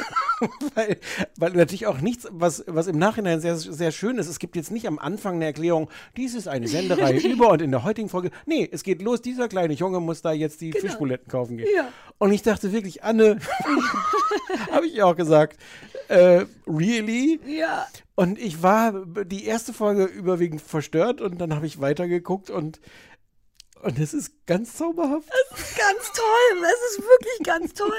[0.74, 0.98] weil,
[1.36, 4.26] weil natürlich auch nichts, was, was im Nachhinein sehr, sehr schön ist.
[4.26, 7.70] Es gibt jetzt nicht am Anfang eine Erklärung, dies ist eine Sendereihe über und in
[7.70, 8.32] der heutigen Folge.
[8.46, 11.68] Nee, es geht los, dieser kleine Junge muss da jetzt die Fischbuletten kaufen gehen.
[11.72, 11.88] Ja.
[12.18, 13.38] Und ich dachte wirklich, Anne,
[14.72, 15.60] habe ich auch gesagt,
[16.08, 17.38] äh, really?
[17.46, 17.86] Ja.
[18.16, 22.80] Und ich war die erste Folge überwiegend verstört und dann habe ich weitergeguckt und
[23.84, 25.28] und es ist ganz zauberhaft.
[25.52, 26.64] Es ist ganz toll.
[26.64, 27.90] Es ist wirklich ganz toll.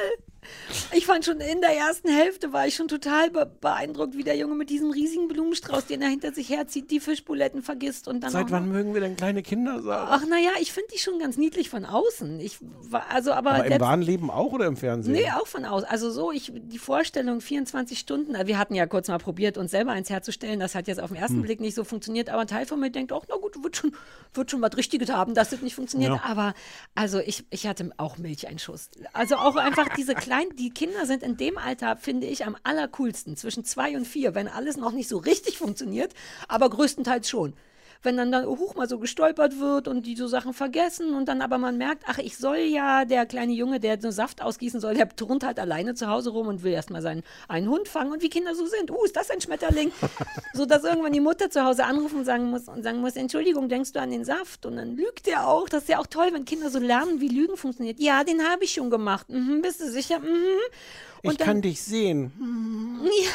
[0.93, 4.35] Ich fand schon in der ersten Hälfte war ich schon total be beeindruckt, wie der
[4.37, 8.31] Junge mit diesem riesigen Blumenstrauß, den er hinter sich herzieht, die Fischbuletten vergisst und dann
[8.31, 10.07] Seit wann mögen wir denn kleine Kinder sagen?
[10.11, 12.39] Ach naja, ich finde die schon ganz niedlich von außen.
[12.39, 15.13] Ich war also aber, Aber im wahren Leben auch oder im Fernsehen?
[15.13, 15.87] Nee, auch von außen.
[15.89, 19.71] Also so, ich, die Vorstellung 24 Stunden, also wir hatten ja kurz mal probiert, uns
[19.71, 20.59] selber eins herzustellen.
[20.59, 21.43] Das hat jetzt auf den ersten Hm.
[21.43, 23.95] Blick nicht so funktioniert, aber ein Teil von mir denkt, auch, na gut, wird schon,
[24.33, 26.13] wird schon was Richtiges haben, dass das nicht funktioniert.
[26.13, 26.21] Ja.
[26.23, 26.53] Aber
[26.93, 28.89] also ich, ich hatte auch Milcheinschuss.
[29.13, 33.37] Also auch einfach diese kleinen, die Kinder sind in dem Alter, finde ich, am allercoolsten,
[33.37, 36.13] zwischen zwei und vier, wenn alles noch nicht so richtig funktioniert,
[36.47, 37.53] aber größtenteils schon
[38.05, 41.41] wenn dann da hoch mal so gestolpert wird und die so Sachen vergessen und dann
[41.41, 44.93] aber man merkt, ach, ich soll ja, der kleine Junge, der so Saft ausgießen soll,
[44.93, 48.21] der turnt halt alleine zu Hause rum und will erstmal seinen einen Hund fangen und
[48.21, 48.91] wie Kinder so sind.
[48.91, 49.91] Uh, ist das ein Schmetterling?
[50.53, 53.69] so dass irgendwann die Mutter zu Hause anrufen und sagen muss und sagen muss, Entschuldigung,
[53.69, 54.65] denkst du an den Saft?
[54.65, 55.67] Und dann lügt er auch.
[55.67, 57.99] Das ist ja auch toll, wenn Kinder so lernen, wie Lügen funktioniert.
[57.99, 59.29] Ja, den habe ich schon gemacht.
[59.29, 60.19] Mhm, bist du sicher?
[60.19, 60.59] Mhm.
[61.23, 62.31] ich kann dich sehen.
[63.03, 63.31] Ja.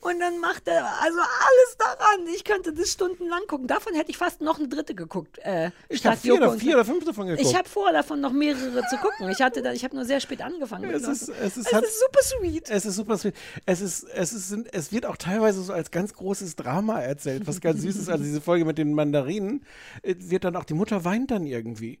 [0.00, 2.26] Und dann macht er also alles daran.
[2.34, 3.66] Ich könnte das stundenlang gucken.
[3.66, 5.38] Davon hätte ich fast noch eine dritte geguckt.
[5.38, 7.46] Äh, Ich habe vier, oder vier oder fünf davon geguckt.
[7.48, 9.30] Ich habe vor, davon noch mehrere zu gucken.
[9.30, 10.90] Ich hatte, da, ich habe nur sehr spät angefangen.
[10.90, 12.70] es ist, es ist, es hat- ist super sweet.
[12.70, 13.34] Es ist super sweet.
[13.66, 17.60] Es ist, es ist, es wird auch teilweise so als ganz großes Drama erzählt, was
[17.60, 18.08] ganz süß ist.
[18.08, 19.64] Also diese Folge mit den Mandarinen
[20.02, 21.98] äh, wird dann auch die Mutter weint dann irgendwie.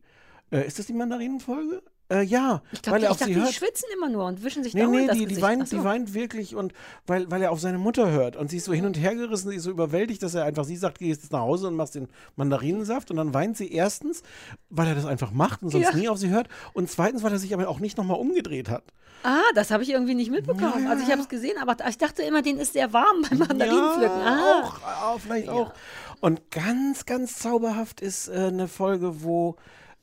[0.50, 1.82] Äh, ist das die Mandarinenfolge?
[2.08, 3.52] Äh, ja, Ich, glaub, weil die, er auf dachte, sie die hört.
[3.52, 5.42] schwitzen immer nur und wischen sich Nee, dauernd nee, das die, die, Gesicht.
[5.42, 5.76] weint, Ach so.
[5.78, 6.72] die weint wirklich und
[7.06, 9.50] weil, weil er auf seine Mutter hört und sie ist so hin und her gerissen,
[9.50, 11.96] sie ist so überwältigt, dass er einfach, sie sagt, geh jetzt nach Hause und machst
[11.96, 14.22] den Mandarinensaft und dann weint sie erstens,
[14.70, 15.96] weil er das einfach macht und sonst Ja.
[15.96, 18.84] nie auf sie hört und zweitens, weil er sich aber auch nicht nochmal umgedreht hat.
[19.24, 20.86] Ah, das habe ich irgendwie nicht mitbekommen.
[20.86, 24.20] Also ich habe es gesehen, aber ich dachte immer, den ist sehr warm beim Mandarinenpflücken.
[24.20, 24.60] Ah.
[24.62, 24.80] auch,
[25.14, 25.72] auch, vielleicht auch.
[26.20, 29.56] Und ganz, ganz zauberhaft ist äh, eine Folge, wo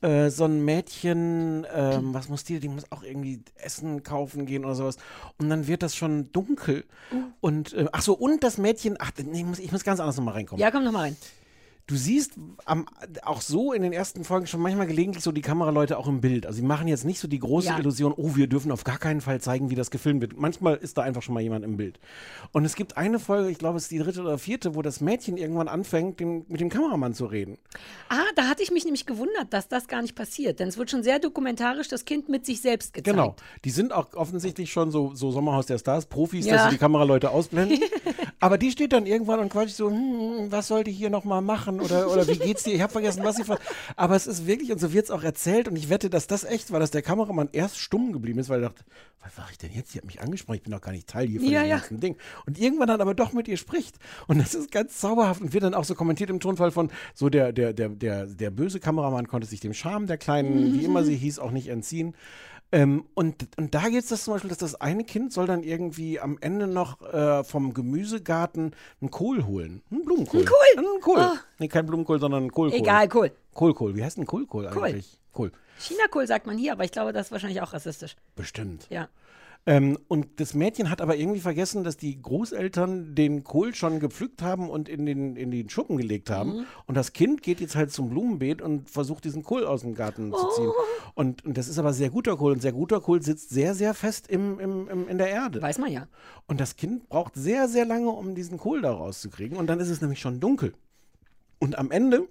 [0.04, 4.64] äh, so ein Mädchen, ähm, was muss die, die muss auch irgendwie Essen kaufen gehen
[4.64, 4.98] oder sowas.
[5.38, 6.84] Und dann wird das schon dunkel.
[7.40, 10.16] Und, äh, ach so, und das Mädchen, ach nee, ich muss, ich muss ganz anders
[10.16, 10.60] nochmal reinkommen.
[10.60, 11.16] Ja, komm noch mal rein.
[11.86, 12.32] Du siehst
[12.64, 12.86] am,
[13.24, 16.46] auch so in den ersten Folgen schon manchmal gelegentlich so die Kameraleute auch im Bild.
[16.46, 17.78] Also sie machen jetzt nicht so die große Ja.
[17.78, 20.36] Illusion, oh, wir dürfen auf gar keinen Fall zeigen, wie das gefilmt wird.
[20.38, 22.00] Manchmal ist da einfach schon mal jemand im Bild.
[22.52, 25.00] Und es gibt eine Folge, ich glaube, es ist die dritte oder vierte, wo das
[25.00, 27.58] Mädchen irgendwann anfängt, den, mit dem Kameramann zu reden.
[28.08, 30.60] Ah, da hatte ich mich nämlich gewundert, dass das gar nicht passiert.
[30.60, 33.14] Denn es wird schon sehr dokumentarisch das Kind mit sich selbst gezeigt.
[33.16, 33.36] Genau.
[33.64, 36.54] Die sind auch offensichtlich schon so, so Sommerhaus der Stars, Profis, Ja.
[36.54, 37.80] dass sie die Kameraleute ausblenden.
[38.44, 41.80] Aber die steht dann irgendwann und quatscht so, hm, was sollte ich hier nochmal machen?
[41.80, 42.74] Oder, oder wie geht's dir?
[42.74, 43.58] Ich habe vergessen, was sie ver
[43.96, 46.44] Aber es ist wirklich, und so wird es auch erzählt, und ich wette, dass das
[46.44, 48.84] echt war, dass der Kameramann erst stumm geblieben ist, weil er dachte,
[49.22, 49.92] was mache ich denn jetzt?
[49.92, 51.76] Sie hat mich angesprochen, ich bin doch gar nicht Teil hier von Ja, dem ja.
[51.78, 52.16] ganzen Ding.
[52.44, 53.96] Und irgendwann dann aber doch mit ihr spricht.
[54.26, 57.30] Und das ist ganz zauberhaft und wird dann auch so kommentiert im Tonfall von, so
[57.30, 61.02] der, der, der, der, der böse Kameramann konnte sich dem Charme der Kleinen, wie immer
[61.02, 62.14] sie hieß, auch nicht entziehen.
[62.72, 65.62] Ähm, und, und da geht es das zum Beispiel, dass das eine Kind soll dann
[65.62, 69.82] irgendwie am Ende noch äh, vom Gemüsegarten einen Kohl holen.
[69.90, 70.40] Einen Blumenkohl.
[70.40, 70.78] Ein Kohl?
[70.78, 71.18] Einen Kohl.
[71.18, 71.38] Oh.
[71.58, 72.78] Nee, kein Blumenkohl, sondern einen Kohlkohl.
[72.78, 73.32] Egal, Kohl.
[73.52, 73.94] Kohlkohl.
[73.94, 74.82] Wie heißt ein Kohlkohl Kohl.
[74.82, 75.18] eigentlich?
[75.32, 75.52] Kohl.
[75.78, 78.16] China-Kohl sagt man hier, aber ich glaube, das ist wahrscheinlich auch rassistisch.
[78.36, 78.86] Bestimmt.
[78.90, 79.08] Ja.
[79.66, 84.42] Ähm, und das Mädchen hat aber irgendwie vergessen, dass die Großeltern den Kohl schon gepflückt
[84.42, 86.58] haben und in den, in den Schuppen gelegt haben.
[86.58, 86.66] Mhm.
[86.86, 90.32] Und das Kind geht jetzt halt zum Blumenbeet und versucht, diesen Kohl aus dem Garten
[90.32, 90.68] zu ziehen.
[90.68, 91.12] Oh.
[91.14, 92.52] Und, und das ist aber sehr guter Kohl.
[92.52, 95.62] Und sehr guter Kohl sitzt sehr, sehr fest im, im, im, in der Erde.
[95.62, 96.08] Weiß man ja.
[96.46, 99.56] Und das Kind braucht sehr, sehr lange, um diesen Kohl da rauszukriegen.
[99.56, 100.74] Und dann ist es nämlich schon dunkel.
[101.58, 102.28] Und am Ende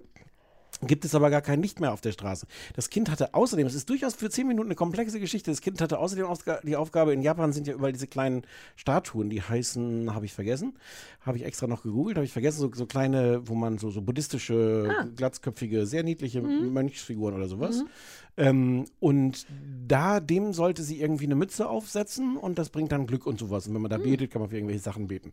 [0.82, 2.46] gibt es aber gar kein Licht mehr auf der Straße.
[2.74, 5.80] Das Kind hatte außerdem, es ist durchaus für zehn Minuten eine komplexe Geschichte, das Kind
[5.80, 6.26] hatte außerdem
[6.64, 8.42] die Aufgabe, in Japan sind ja überall diese kleinen
[8.76, 10.74] Statuen, die heißen, habe ich vergessen,
[11.20, 14.02] habe ich extra noch gegoogelt, habe ich vergessen, so, so kleine, wo man so, so
[14.02, 15.06] buddhistische, Ah.
[15.16, 16.72] glatzköpfige, sehr niedliche Mhm.
[16.72, 17.78] Mönchsfiguren oder sowas.
[17.78, 17.88] Mhm.
[18.36, 19.46] Ähm, und
[19.86, 23.68] da, dem sollte sie irgendwie eine Mütze aufsetzen und das bringt dann Glück und sowas.
[23.68, 25.30] Und wenn man da betet, kann man für irgendwelche Sachen beten.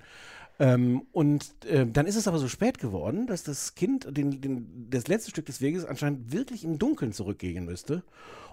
[0.60, 4.90] Ähm, und äh, dann ist es aber so spät geworden, dass das Kind den, den,
[4.90, 8.04] das letzte Stück des Weges anscheinend wirklich im Dunkeln zurückgehen müsste.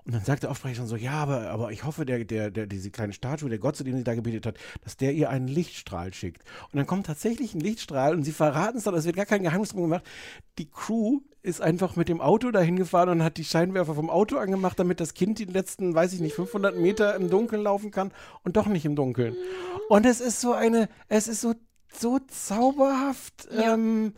[0.05, 2.91] Und dann sagt der Aufsprecher so, ja, aber, aber ich hoffe, der, der, der, diese
[2.91, 6.15] kleine Statue, der Gott, zu dem sie da gebetet hat, dass der ihr einen Lichtstrahl
[6.15, 6.45] schickt.
[6.73, 9.43] Und dann kommt tatsächlich ein Lichtstrahl und sie verraten es dann, es wird gar kein
[9.43, 10.05] Geheimnis drum gemacht.
[10.57, 14.39] Die Crew ist einfach mit dem Auto dahin gefahren und hat die Scheinwerfer vom Auto
[14.39, 18.11] angemacht, damit das Kind die letzten, weiß ich nicht, 500 Meter im Dunkeln laufen kann
[18.45, 19.37] und doch nicht im Dunkeln.
[19.89, 21.55] Und es ist so eine, es ist so,
[21.93, 23.49] so zauberhaft.
[23.51, 24.15] Ähm,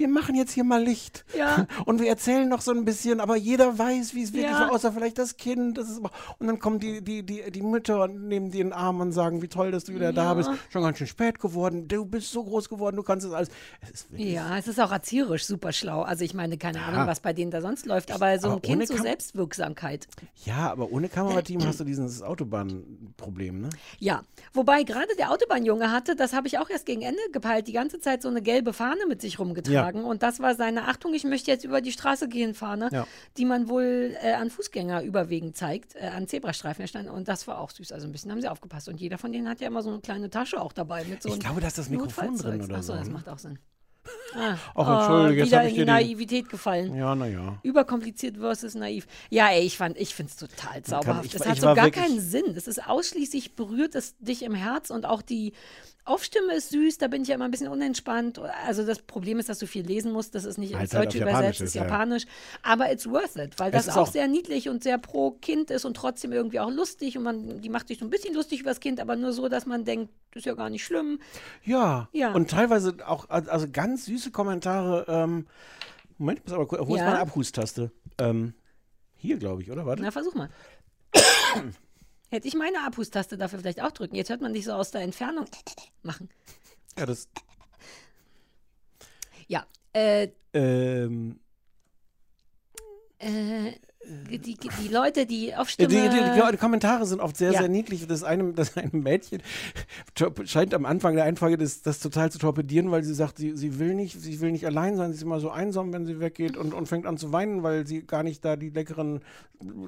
[0.00, 1.24] wir machen jetzt hier mal Licht.
[1.36, 1.66] Ja.
[1.86, 4.60] Und wir erzählen noch so ein bisschen, aber jeder weiß, wie es wirklich Ja.
[4.60, 5.78] war, außer vielleicht das Kind.
[5.78, 8.72] Das ist und dann kommen die, die, die, die Mütter und nehmen die in den
[8.72, 10.34] Arm und sagen, wie toll, dass du wieder da Ja.
[10.34, 10.50] bist.
[10.70, 11.86] Schon ganz schön spät geworden.
[11.86, 13.50] Du bist so groß geworden, du kannst es alles.
[13.92, 16.02] Es Ja, es ist auch erzieherisch super schlau.
[16.02, 16.86] Also ich meine, keine Ja.
[16.86, 19.02] Ahnung, was bei denen da sonst läuft, aber so ein Aber ohne Kind, so Kam-
[19.04, 20.08] Selbstwirksamkeit.
[20.44, 23.68] Ja, aber ohne Kamerateam hast du dieses Autobahnproblem, ne?
[23.98, 24.22] Ja,
[24.52, 28.00] wobei gerade der Autobahnjunge hatte, das habe ich auch erst gegen Ende gepeilt, die ganze
[28.00, 29.89] Zeit so eine gelbe Fahne mit sich rumgetragen.
[29.96, 33.06] Und das war seine Achtung, ich möchte jetzt über die Straße gehen, Fahne, Ja.
[33.36, 37.08] die man wohl äh, an Fußgänger überwiegend zeigt, äh, an Zebrastreifen stand.
[37.10, 37.92] Und das war auch süß.
[37.92, 38.88] Also ein bisschen haben sie aufgepasst.
[38.88, 41.28] Und jeder von denen hat ja immer so eine kleine Tasche auch dabei mit so
[41.28, 42.94] Ich glaube, da ist das Mikrofon drin oder Ach so.
[42.94, 43.12] das ne?
[43.14, 43.58] macht auch Sinn.
[44.34, 46.94] Ah, Ach, entschuldige, jetzt wieder hab ich in die Naivität gefallen.
[46.96, 47.58] Ja, naja.
[47.62, 49.06] Überkompliziert versus naiv.
[49.28, 51.26] Ja, ey, ich fand, ich finde es total zauberhaft.
[51.26, 52.54] ich Es war- hat ich so gar keinen Sinn.
[52.56, 55.52] Es ist ausschließlich berührt es dich im Herz und auch die
[56.04, 58.38] Aufstimme ist süß, da bin ich ja immer ein bisschen unentspannt.
[58.66, 61.18] Also das Problem ist, dass du viel lesen musst, das ist nicht ins halt Deutsche
[61.18, 61.82] Japanisch übersetzt, ist, ist ja.
[61.84, 62.24] Japanisch.
[62.62, 65.32] Aber it's worth it, weil Es das ist auch auch- sehr niedlich und sehr pro
[65.32, 68.34] Kind ist und trotzdem irgendwie auch lustig und man, die macht sich so ein bisschen
[68.34, 70.84] lustig über das Kind, aber nur so, dass man denkt, das ist ja gar nicht
[70.84, 71.20] schlimm.
[71.64, 72.08] Ja.
[72.12, 72.32] Ja.
[72.32, 75.04] Und teilweise auch, also ganz süße Kommentare.
[75.08, 75.46] Ähm,
[76.18, 77.06] Moment, ich muss aber kurz, wo ist Ja.
[77.06, 77.90] meine Abhustaste?
[78.18, 78.54] Ähm,
[79.16, 79.86] hier, glaube ich, oder?
[79.86, 80.02] Warte.
[80.02, 80.48] Na, versuch mal.
[82.30, 84.14] Hätte ich meine Abhustaste dafür vielleicht auch drücken.
[84.14, 85.46] Jetzt hört man dich so aus der Entfernung
[86.02, 86.28] machen.
[86.96, 87.28] Ja, das.
[89.48, 91.40] Ja, äh, Ähm,
[93.18, 93.72] äh,
[94.30, 95.88] die, die, die Leute, die die, Aufstimme...
[95.88, 97.60] die, die, die Kommentare sind oft sehr, Ja.
[97.60, 98.06] sehr niedlich.
[98.06, 99.42] Das eine, das eine Mädchen
[100.44, 103.78] scheint am Anfang der Einfolge das, das total zu torpedieren, weil sie sagt, sie, sie
[103.78, 106.56] will nicht, sie will nicht allein sein, sie ist immer so einsam, wenn sie weggeht
[106.56, 109.20] und, und fängt an zu weinen, weil sie gar nicht da die leckeren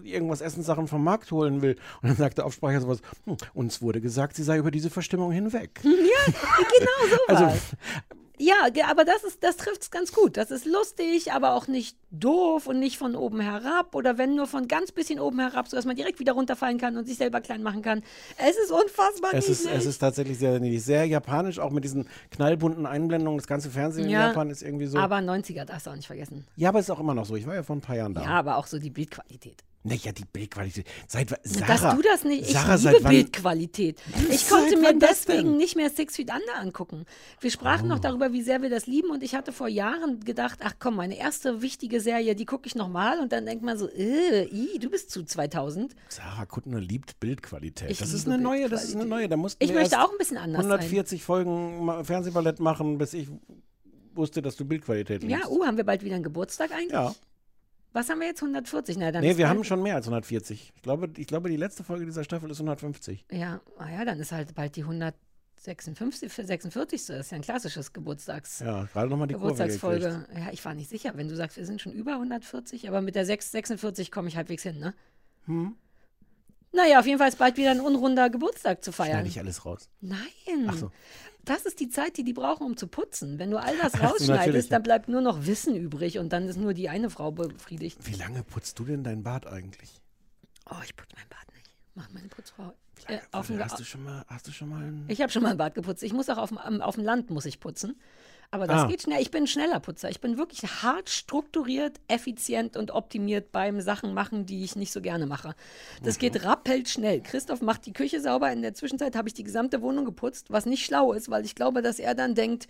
[0.05, 1.77] irgendwas Essenssachen vom Markt holen will.
[2.03, 5.33] Und dann sagt der Aufsprecher sowas, hm, uns wurde gesagt, sie sei über diese Verstimmung
[5.33, 5.81] hinweg.
[6.03, 6.35] Ja,
[6.79, 7.43] genau sowas.
[7.43, 7.61] Also,
[8.43, 10.37] ja, aber das, ist, das trifft es ganz gut.
[10.37, 14.47] Das ist lustig, aber auch nicht doof und nicht von oben herab oder wenn nur
[14.47, 17.63] von ganz bisschen oben herab, sodass man direkt wieder runterfallen kann und sich selber klein
[17.63, 18.03] machen kann.
[18.37, 19.79] Es ist unfassbar Es ist, niedlich.
[19.81, 20.83] es ist tatsächlich sehr niedlich.
[20.85, 23.39] Sehr japanisch, auch mit diesen knallbunten Einblendungen.
[23.39, 24.99] Das ganze Fernsehen in Japan ist irgendwie so.
[24.99, 26.47] Aber 90er darfst du auch nicht vergessen.
[26.57, 27.37] ja, aber es ist auch immer noch so.
[27.37, 28.23] Ich war ja vor ein paar Jahren da.
[28.23, 29.63] Ja, aber auch so die Bildqualität.
[29.85, 30.87] Naja, die Bildqualität.
[31.09, 34.01] Seit wa- Dass Sarah, du das nicht, ich Sarah, liebe Bildqualität.
[34.31, 37.05] Ich konnte mir deswegen nicht mehr Six Feet Under angucken.
[37.41, 37.89] Wir sprachen Oh.
[37.89, 40.95] noch darüber, wie sehr wir das lieben und ich hatte vor Jahren gedacht, ach komm,
[40.95, 44.79] meine erste wichtige Serie, die gucke ich nochmal und dann denkt man so, äh, i,
[44.79, 45.97] du bist zu 2000.
[46.09, 47.91] Sarah Kuttner liebt Bildqualität.
[47.91, 49.29] Ich das ist eine neue, das ist eine neue.
[49.29, 50.71] Da mussten Ich möchte auch ein bisschen anders sein.
[50.71, 53.29] 140 Folgen Ma- Fernsehballett machen, bis ich
[54.15, 55.43] wusste, dass du Bildqualität liebst.
[55.45, 56.93] Ja, uh, haben wir bald wieder einen Geburtstag eigentlich?
[56.93, 57.13] Ja.
[57.93, 58.41] Was haben wir jetzt?
[58.43, 58.97] 140?
[58.99, 60.73] Na, dann Nee, wir bald- haben schon mehr als 140.
[60.75, 63.27] Ich glaube, ich glaube, die letzte Folge dieser Staffel ist 150.
[63.31, 67.07] Ja, ah ja, dann ist halt bald die 156, 46.
[67.07, 68.61] Das ist ja ein klassisches Geburtstags.
[68.61, 70.27] Ja, gerade nochmal die Geburtstagsfolge.
[70.35, 73.15] Ja, ich war nicht sicher, wenn du sagst, wir sind schon über 140, aber mit
[73.15, 74.95] der 6, 46 komme ich halbwegs hin, ne?
[75.45, 75.77] Hm?
[76.75, 79.11] Naja, auf jeden Fall ist bald wieder ein unrunder Geburtstag zu feiern.
[79.13, 79.91] Schneide ich alles raus.
[80.01, 80.19] Nein.
[80.69, 80.91] Ach so.
[81.45, 83.39] Das ist die Zeit, die die brauchen, um zu putzen.
[83.39, 86.75] Wenn du all das rausschneidest, dann bleibt nur noch Wissen übrig und dann ist nur
[86.75, 87.99] die eine Frau befriedigt.
[88.03, 90.01] Wie lange putzt du denn dein Bad eigentlich?
[90.71, 91.71] Oh, ich putze mein Bad nicht.
[91.95, 92.73] Macht meine Putzfrau.
[93.09, 93.19] Äh,
[93.49, 95.57] dem hast du schon mal, hast du schon mal ein Ich habe schon mal ein
[95.57, 96.03] Bad geputzt.
[96.03, 98.01] Ich muss auch auf dem, auf dem Land muss ich putzen.
[98.53, 98.87] Aber das Ah.
[98.87, 99.21] geht schnell.
[99.21, 100.11] Ich bin ein schneller Putzer.
[100.11, 105.01] Ich bin wirklich hart strukturiert, effizient und optimiert beim Sachen machen, die ich nicht so
[105.01, 105.55] gerne mache.
[106.03, 106.21] Das Mhm.
[106.21, 107.23] geht rappelt schnell.
[107.23, 108.53] Christoph macht die Küche sauber.
[108.53, 111.55] In der Zwischenzeit habe ich die gesamte Wohnung geputzt, was nicht schlau ist, weil ich
[111.55, 112.69] glaube, dass er dann denkt,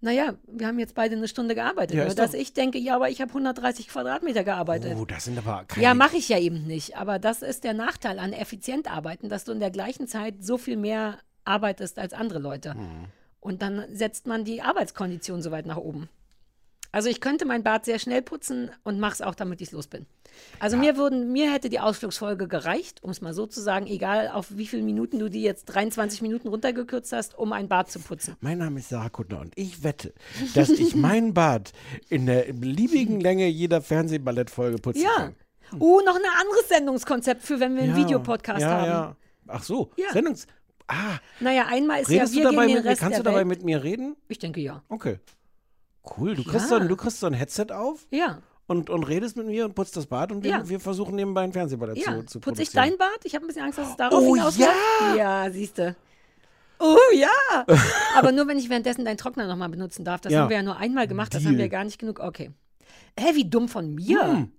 [0.00, 1.96] naja, wir haben jetzt beide eine Stunde gearbeitet.
[1.96, 4.94] Ja, Nur ist dass doch- ich denke, ja, aber ich habe 130 Quadratmeter gearbeitet.
[4.96, 5.82] Oh, das sind aber keine.
[5.82, 6.96] Ja, mache ich ja eben nicht.
[6.96, 10.58] Aber das ist der Nachteil an effizient arbeiten, dass du in der gleichen Zeit so
[10.58, 12.74] viel mehr arbeitest als andere Leute.
[12.74, 13.06] Mhm.
[13.44, 16.08] Und dann setzt man die Arbeitskondition so weit nach oben.
[16.92, 19.86] Also ich könnte mein Bad sehr schnell putzen und mache es auch, damit ich los
[19.86, 20.06] bin.
[20.60, 24.28] Also mir, würden, mir hätte die Ausflugsfolge gereicht, um es mal so zu sagen, egal
[24.28, 27.98] auf wie viele Minuten du die jetzt 23 Minuten runtergekürzt hast, um ein Bad zu
[27.98, 28.34] putzen.
[28.40, 30.14] Mein Name ist Sarah Kuttner und ich wette,
[30.54, 31.72] dass ich mein Bad
[32.08, 35.16] in der beliebigen Länge jeder Fernsehballettfolge putzen Ja.
[35.16, 35.34] kann.
[35.78, 38.86] Uh, noch ein anderes Sendungskonzept für, wenn wir einen Ja, Videopodcast ja, haben.
[38.86, 39.16] Ja.
[39.48, 40.12] Ach so, Ja.
[40.12, 40.46] Sendungs.
[40.86, 42.88] Ah, Naja, einmal ist redest ja, du wir dabei gegen mit den?
[42.90, 43.48] Rest Kannst der du dabei Welt.
[43.48, 44.16] mit mir reden?
[44.28, 44.82] Ich denke ja.
[44.88, 45.18] Okay.
[46.18, 46.68] Cool, du kriegst, Ja.
[46.68, 48.42] so, ein- du kriegst so ein Headset auf Ja.
[48.66, 50.68] und, und redest mit mir und putzt das Bad und wir, Ja.
[50.68, 52.90] wir versuchen nebenbei ein Fernsehballett Ja, zu, zu putze ich produzieren.
[52.90, 53.24] dein Bad?
[53.24, 54.70] Ich habe ein bisschen Angst, dass es darauf Oh, hinausläuft.
[55.00, 55.14] ja!
[55.44, 55.96] Ja, siehst du.
[56.78, 57.28] Oh ja!
[58.16, 60.20] Aber nur, wenn ich währenddessen deinen Trockner nochmal benutzen darf.
[60.20, 60.40] Das Ja.
[60.42, 61.52] haben wir ja nur einmal gemacht, das Deal.
[61.52, 62.20] haben wir gar nicht genug.
[62.20, 62.50] Okay.
[63.18, 64.20] Hä, wie dumm von mir.
[64.22, 64.52] Hm.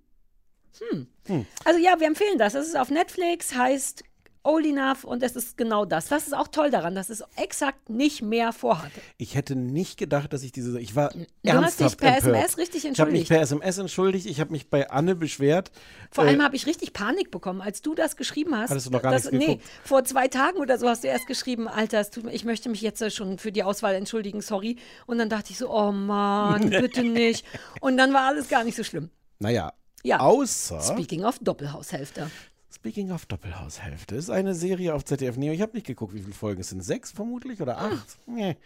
[0.90, 1.06] Hm.
[1.26, 1.46] Hm.
[1.64, 2.54] Also ja, wir empfehlen das.
[2.54, 4.02] Es ist auf Netflix, heißt
[4.46, 6.06] Old Enough und es ist genau das.
[6.08, 8.90] Das ist auch toll daran, dass es exakt nicht mehr vorhat.
[9.18, 10.78] Ich hätte nicht gedacht, dass ich diese.
[10.80, 12.34] Ich war Du hast ernsthaft dich per empört.
[12.36, 13.28] SMS richtig Ich habe mich entschuldigt.
[13.28, 14.26] per SMS entschuldigt.
[14.26, 15.70] Ich habe mich bei Anne beschwert.
[16.10, 18.70] Vor Äh, allem habe ich richtig Panik bekommen, als du das geschrieben hast.
[18.70, 21.26] Hattest du noch gar dass, nichts Nee, vor zwei Tagen oder so hast du erst
[21.26, 24.40] geschrieben, Alter, es tut mir, ich möchte mich jetzt äh, schon für die Auswahl entschuldigen,
[24.40, 24.76] sorry.
[25.06, 27.44] Und dann dachte ich so, oh Mann, bitte nicht.
[27.80, 29.10] Und dann war alles gar nicht so schlimm.
[29.38, 29.72] Naja.
[30.02, 30.20] Ja.
[30.20, 30.80] Außer.
[30.80, 32.30] Speaking of Doppelhaushälfte.
[32.76, 35.54] Speaking of Doppelhaushälfte ist eine Serie auf ZDF Neo.
[35.54, 36.84] Ich habe nicht geguckt, wie viele Folgen es sind.
[36.84, 38.18] Sechs vermutlich oder acht?
[38.26, 38.58] Nee.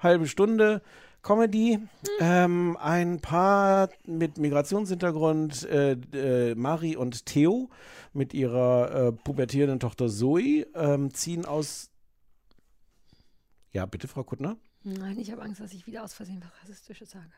[0.00, 0.82] Halbe Stunde
[1.22, 1.78] Comedy.
[2.18, 7.70] Ähm, ein Paar mit Migrationshintergrund, äh, äh, Mari und Theo,
[8.12, 11.88] mit ihrer äh, pubertierenden Tochter Zoe, ähm, ziehen aus.
[13.70, 14.56] Ja, bitte, Frau Kuttner.
[14.84, 17.30] Nein, ich habe Angst, dass ich wieder aus Versehen was Rassistisches sage.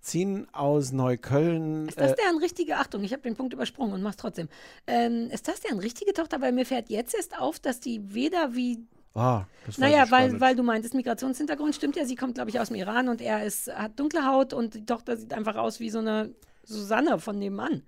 [0.00, 1.88] Ziehen aus Neukölln.
[1.88, 4.48] Ist das äh, deren richtige, Achtung, ich habe den Punkt übersprungen und mach's trotzdem.
[4.86, 6.40] Ähm, ist das deren richtige Tochter?
[6.40, 8.84] Weil mir fällt jetzt erst auf, dass die weder wie
[9.14, 12.04] ah, das Naja, gar weil, weil du meintest, Migrationshintergrund stimmt ja.
[12.04, 14.84] Sie kommt, glaube ich, aus dem Iran und er ist, hat dunkle Haut und die
[14.84, 16.34] Tochter sieht einfach aus wie so eine
[16.64, 17.82] Susanne von nebenan.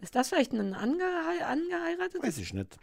[0.00, 2.22] Ist das vielleicht ein Angehei angeheiratetes?
[2.22, 2.76] Weiß ich nicht.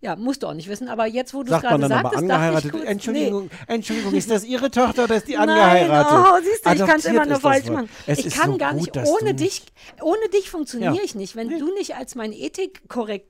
[0.00, 2.24] Ja, musst du auch nicht wissen, aber jetzt, wo du es gerade aber sagtest, dachte
[2.26, 2.70] ich angeheiratet?
[2.70, 6.18] kurz, Entschuldigung, Entschuldigung, ist das Ihre Tochter oder ist die Nein, angeheiratet?
[6.18, 7.88] oh, siehst du, ich kann es immer nur falsch machen.
[8.06, 9.62] Es ich kann so gar gut, nicht, ohne dich,
[10.00, 11.02] ohne dich funktioniere Ja.
[11.02, 11.34] ich nicht.
[11.34, 13.28] Wenn du nicht als mein Ethikkorrekteur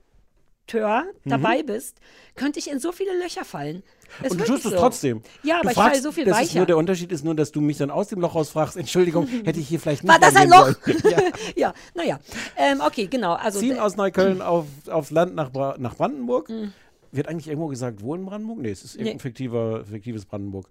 [0.77, 1.29] Mhm.
[1.29, 1.97] dabei bist,
[2.35, 3.83] könnte ich in so viele Löcher fallen.
[4.23, 4.77] Ist Und du tust es so.
[4.77, 5.21] trotzdem.
[5.43, 6.59] Ja, Du aber ich fragst, falle so viel das Ist weicher.
[6.59, 8.75] nur der Unterschied ist nur, dass du mich dann aus dem Loch rausfragst.
[8.77, 10.73] Entschuldigung, hätte ich hier vielleicht nicht War das ein Loch?
[11.11, 11.21] ja.
[11.55, 12.19] ja, naja.
[12.57, 13.33] Ähm, okay, genau.
[13.33, 16.49] Also, Ziehen aus Neukölln auf, aufs Land nach, Bra nach Brandenburg.
[16.49, 16.73] Mhm.
[17.11, 18.59] Wird eigentlich irgendwo gesagt, wo in Brandenburg?
[18.59, 19.21] Nee, es ist irgendein Nee.
[19.21, 20.69] fiktiver, fiktives Brandenburg.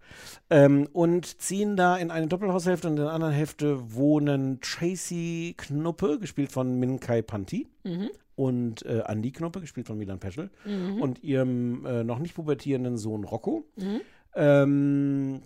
[0.51, 6.19] Ähm, und ziehen da in eine Doppelhaushälfte und in der anderen Hälfte wohnen Tracy Knuppe,
[6.21, 7.67] gespielt von Min Kai Panti.
[7.83, 8.11] Mhm.
[8.39, 10.49] Und äh, Andi Knuppe, gespielt von Milan Peschel.
[10.65, 11.03] Mhm.
[11.03, 13.65] Und ihrem äh, noch nicht pubertierenden Sohn Rocco.
[13.75, 14.01] Mhm.
[14.37, 15.43] Ähm,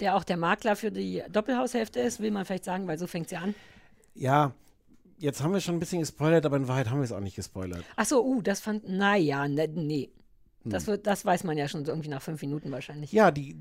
[0.00, 3.28] der auch der Makler für die Doppelhaushälfte ist, will man vielleicht sagen, weil so fängt
[3.28, 3.54] sie an.
[4.14, 4.52] ja,
[5.18, 7.36] jetzt haben wir schon ein bisschen gespoilert, aber in Wahrheit haben wir es auch nicht
[7.36, 7.84] gespoilert.
[7.94, 10.10] Ach so, uh, das fand, naja, ne, nee.
[10.64, 10.92] Das, Hm.
[10.92, 13.12] wird, das weiß man ja schon so irgendwie nach fünf Minuten wahrscheinlich.
[13.12, 13.56] Ja, die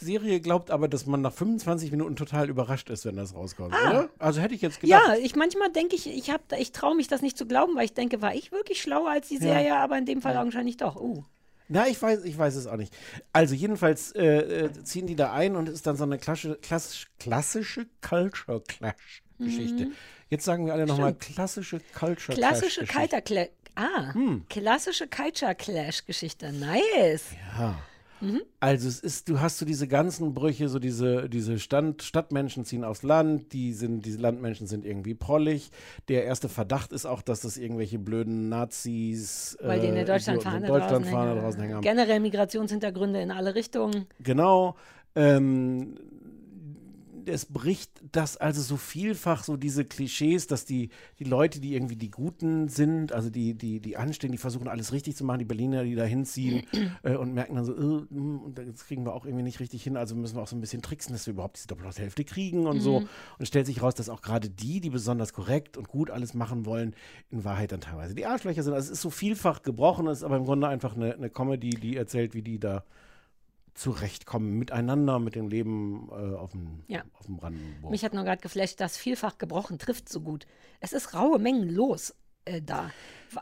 [0.00, 3.90] Serie glaubt aber, dass man nach 25 Minuten total überrascht ist, wenn das rauskommt, Ah.
[3.90, 4.10] oder?
[4.18, 5.02] Also hätte ich jetzt gedacht.
[5.08, 7.94] Ja, ich manchmal denke ich, ich ich traue mich das nicht zu glauben, weil ich
[7.94, 9.40] denke, war ich wirklich schlauer als die Ja.
[9.40, 10.96] Serie, aber in dem Fall augenscheinlich doch.
[10.96, 11.24] Uh.
[11.68, 12.92] Na, ich weiß, ich weiß es auch nicht.
[13.32, 16.56] Also jedenfalls äh, äh, ziehen die da ein und es ist dann so eine klassische,
[16.56, 19.86] klassisch, klassische Culture Clash Geschichte.
[19.86, 19.92] Mhm.
[20.28, 23.46] Jetzt sagen wir alle nochmal klassische Culture Klassische Clash Kalter Cla
[23.76, 24.44] Ah, Hm.
[24.50, 26.52] klassische Culture Clash Geschichte.
[26.52, 27.26] Nice.
[27.56, 27.78] Ja.
[28.20, 28.42] Mhm.
[28.60, 32.84] Also es ist, du hast so diese ganzen Brüche, so diese, diese Stand, Stadtmenschen ziehen
[32.84, 35.70] aufs Land, die sind, diese Landmenschen sind irgendwie prollig.
[36.08, 40.66] Der erste Verdacht ist auch, dass das irgendwelche blöden Nazis Weil die eine äh, Deutschlandfahne
[40.66, 41.40] so, Deutschland draußen, hängen.
[41.40, 41.82] draußen hängen haben.
[41.82, 44.06] Generell Migrationshintergründe in alle Richtungen.
[44.20, 44.76] Genau.
[45.16, 45.96] Ähm,
[47.26, 51.96] es bricht das also so vielfach, so diese Klischees, dass die, die Leute, die irgendwie
[51.96, 55.44] die Guten sind, also die, die, die anstehen, die versuchen alles richtig zu machen, die
[55.44, 56.64] Berliner, die da hinziehen
[57.02, 59.82] äh, und merken dann so, äh, hm, und das kriegen wir auch irgendwie nicht richtig
[59.82, 62.66] hin, also müssen wir auch so ein bisschen tricksen, dass wir überhaupt diese Doppelhaushälfte kriegen
[62.66, 63.00] und so.
[63.00, 63.04] Mhm.
[63.06, 66.34] Und es stellt sich raus, dass auch gerade die, die besonders korrekt und gut alles
[66.34, 66.94] machen wollen,
[67.30, 68.74] in Wahrheit dann teilweise die Arschlöcher sind.
[68.74, 71.70] Also es ist so vielfach gebrochen, es ist aber im Grunde einfach eine, eine Comedy,
[71.70, 72.84] die erzählt, wie die da
[73.74, 77.02] zurechtkommen miteinander, mit dem Leben äh, auf, dem, Ja.
[77.14, 77.90] auf dem Brandenburg.
[77.90, 80.46] Mich hat nur gerade geflasht, dass vielfach gebrochen trifft so gut.
[80.80, 82.14] Es ist raue Mengen los
[82.44, 82.90] äh, da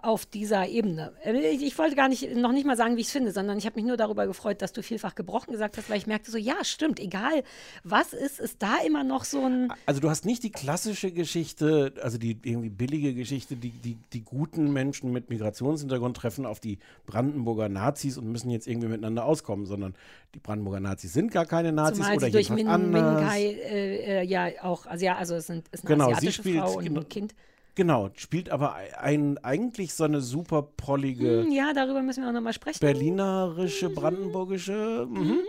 [0.02, 1.12] auf dieser Ebene.
[1.24, 3.56] Äh, Ich, ich wollte gar nicht, noch nicht mal sagen, wie ich es finde, sondern
[3.56, 6.30] ich habe mich nur darüber gefreut, dass du vielfach gebrochen gesagt hast, weil ich merkte
[6.30, 7.42] so, ja, stimmt, egal
[7.84, 9.72] was ist, ist da immer noch so ein.
[9.86, 14.20] Also du hast nicht die klassische Geschichte, also die irgendwie billige Geschichte, die, die, die
[14.22, 19.64] guten Menschen mit Migrationshintergrund treffen auf die Brandenburger Nazis und müssen jetzt irgendwie miteinander auskommen,
[19.64, 19.94] sondern
[20.34, 23.24] die Brandenburger Nazis sind gar keine Nazis Zumal oder sie durch Min, Min anders.
[23.30, 26.42] Kai äh, äh, ja auch, also ja, also es sind, ist eine Genau, sie asiatische
[26.42, 27.34] spielt Frau und genau- ein Kind.
[27.74, 32.32] Genau, spielt aber ein, eigentlich so eine super prollige Hm, ja, darüber müssen wir auch
[32.34, 32.80] nochmal sprechen.
[32.80, 35.06] berlinerische, brandenburgische.
[35.08, 35.40] Mhm.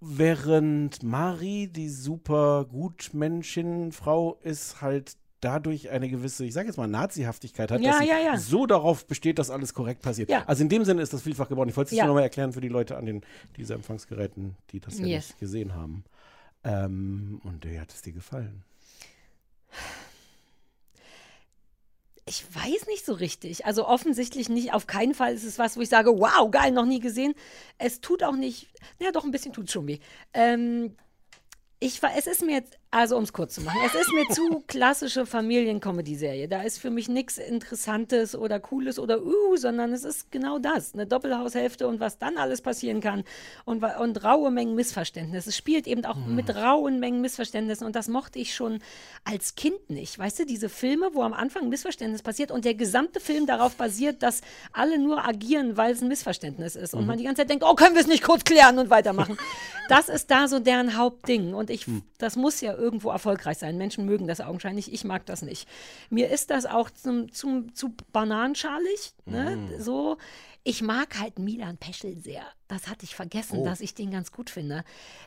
[0.00, 6.86] Während Mari, die super Gutmenschin, Frau, ist halt dadurch eine gewisse, ich sage jetzt mal,
[6.86, 8.36] Nazihaftigkeit hat, Ja, dass sie ja, ja.
[8.38, 10.30] so darauf besteht, dass alles korrekt passiert.
[10.30, 10.44] Ja.
[10.46, 11.68] Also in dem Sinne ist das vielfach geworden.
[11.68, 12.04] Ich wollte es Ja.
[12.04, 13.22] nur nochmal erklären für die Leute an den
[13.56, 15.28] diese Empfangsgeräten, die das ja Yes.
[15.28, 16.04] nicht gesehen haben.
[16.64, 18.64] Ähm, und wie hat es dir gefallen?
[22.30, 23.66] Ich weiß nicht so richtig.
[23.66, 24.72] Also offensichtlich nicht.
[24.72, 27.34] Auf keinen Fall ist es was, wo ich sage, wow, geil, noch nie gesehen.
[27.76, 28.68] Es tut auch nicht,
[29.00, 29.98] ja doch, ein bisschen tut schon weh.
[30.32, 30.94] Ähm,
[31.80, 34.64] ich es ist mir jetzt, also um es kurz zu machen, es ist mir zu
[34.66, 36.48] klassische Familien-Comedy-Serie.
[36.48, 40.94] Da ist für mich nichts Interessantes oder Cooles oder uh, sondern es ist genau das.
[40.94, 43.22] Eine Doppelhaushälfte und was dann alles passieren kann.
[43.64, 45.50] Und, und raue Mengen Missverständnisse.
[45.50, 48.80] Es spielt eben auch mit rauen Mengen Missverständnissen und das mochte ich schon
[49.24, 50.18] als Kind nicht.
[50.18, 53.76] Weißt du, diese Filme, wo am Anfang ein Missverständnis passiert und der gesamte Film darauf
[53.76, 54.40] basiert, dass
[54.72, 56.94] alle nur agieren, weil es ein Missverständnis ist.
[56.94, 57.06] Und Mhm.
[57.06, 59.38] man die ganze Zeit denkt, oh, können wir es nicht kurz klären und weitermachen.
[59.88, 61.54] das ist da so deren Hauptding.
[61.54, 61.86] Und ich,
[62.18, 63.76] das muss ja irgendwo erfolgreich sein.
[63.76, 64.92] Menschen mögen das augenscheinlich.
[64.92, 65.68] Ich mag das nicht.
[66.08, 69.12] Mir ist das auch zum, zum, zu bananenschalig.
[69.26, 69.56] Ne?
[69.56, 69.80] Mhm.
[69.82, 70.16] So.
[70.62, 72.42] Ich mag halt Milan Peschel sehr.
[72.68, 73.64] Das hatte ich vergessen, Oh.
[73.64, 74.84] dass ich den ganz gut finde.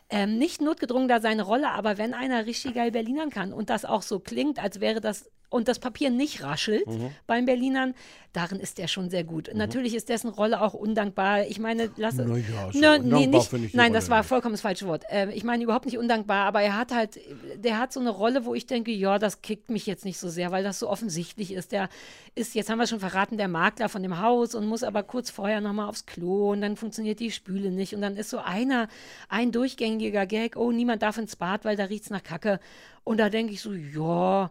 [0.10, 3.84] Ähm, nicht notgedrungen da seine Rolle, aber wenn einer richtig geil Berlinern kann und das
[3.86, 7.12] auch so klingt, als wäre das und das Papier nicht raschelt Mhm.
[7.28, 7.94] beim Berlinern,
[8.34, 9.52] darin ist er schon sehr gut.
[9.54, 11.46] Natürlich ist dessen Rolle auch undankbar.
[11.46, 14.62] Ich meine, lass Na ja, so undankbar nee, nicht, Nein, Rolle das war vollkommen das
[14.62, 15.04] falsche Wort.
[15.10, 17.20] Ähm, ich meine überhaupt nicht undankbar, aber er hat halt,
[17.56, 20.28] der hat so eine Rolle, wo ich denke, ja, das kickt mich jetzt nicht so
[20.30, 21.72] sehr, weil das so offensichtlich ist.
[21.72, 21.88] Der
[22.34, 25.30] ist, jetzt haben wir schon verraten, der Makler von dem Haus und muss aber kurz
[25.30, 28.88] vorher nochmal aufs Klo und dann funktioniert die Spüle nicht und dann ist so einer,
[29.30, 32.60] ein durchgängiger Gag, oh, niemand darf ins Bad, weil da riecht's nach Kacke.
[33.04, 34.50] Und da denke ich so, ja,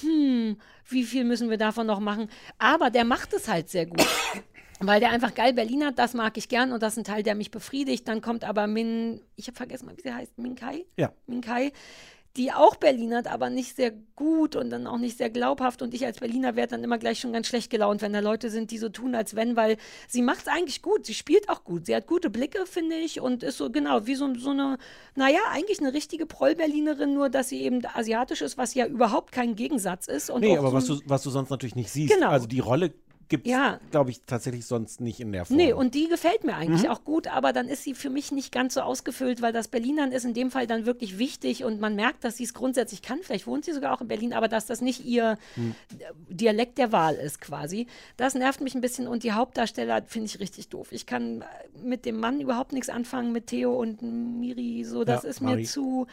[0.00, 0.56] hm,
[0.88, 2.28] wie viel müssen wir davon noch machen?
[2.58, 4.04] Aber der macht es halt sehr gut.
[4.82, 7.22] Weil der einfach geil Berlin hat, das mag ich gern und das ist ein Teil,
[7.22, 8.08] der mich befriedigt.
[8.08, 10.86] Dann kommt aber Min, ich habe vergessen mal, wie sie heißt, Min Kai?
[10.96, 11.12] Ja.
[11.26, 11.72] Min Kai,
[12.36, 15.82] die auch Berlin hat, aber nicht sehr gut und dann auch nicht sehr glaubhaft.
[15.82, 18.50] Und ich als Berliner werde dann immer gleich schon ganz schlecht gelaunt, wenn da Leute
[18.50, 21.06] sind, die so tun, als wenn, weil sie macht es eigentlich gut.
[21.06, 21.86] Sie spielt auch gut.
[21.86, 24.78] Sie hat gute Blicke, finde ich, und ist so, genau, wie so, so eine,
[25.16, 29.56] naja, eigentlich eine richtige Proll-Berlinerin, nur dass sie eben asiatisch ist, was ja überhaupt kein
[29.56, 30.30] Gegensatz ist.
[30.30, 32.14] Und nee, aber so was du, was du sonst natürlich nicht siehst.
[32.14, 32.28] Genau.
[32.28, 32.92] Also die Rolle
[33.30, 33.80] gibt es, Ja.
[33.90, 35.56] glaube ich, tatsächlich sonst nicht in der Form.
[35.56, 36.90] Nee, und die gefällt mir eigentlich Mhm.
[36.90, 40.12] auch gut, aber dann ist sie für mich nicht ganz so ausgefüllt, weil das Berlinern
[40.12, 43.20] ist in dem Fall dann wirklich wichtig und man merkt, dass sie es grundsätzlich kann.
[43.22, 45.74] Vielleicht wohnt sie sogar auch in Berlin, aber dass das nicht ihr Hm.
[46.28, 47.86] Dialekt der Wahl ist quasi.
[48.16, 50.92] Das nervt mich ein bisschen und die Hauptdarsteller finde ich richtig doof.
[50.92, 51.44] Ich kann
[51.82, 55.62] mit dem Mann überhaupt nichts anfangen, mit Theo und Miri, so, das Ja, ist mir
[55.64, 56.06] zu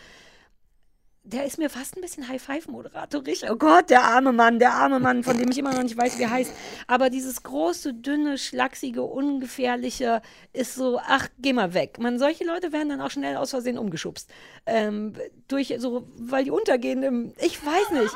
[1.27, 3.43] der ist mir fast ein bisschen High-Five-Moderatorisch.
[3.49, 6.17] Oh Gott, der arme Mann, der arme Mann, von dem ich immer noch nicht weiß,
[6.17, 6.53] wie er heißt.
[6.87, 10.21] Aber dieses große, dünne, schlachsige, ungefährliche
[10.53, 11.99] ist so, ach, geh mal weg.
[11.99, 14.29] Man, solche Leute werden dann auch schnell aus Versehen umgeschubst.
[14.65, 15.13] Ähm,
[15.47, 18.13] durch so, weil die untergehen im, ich weiß nicht.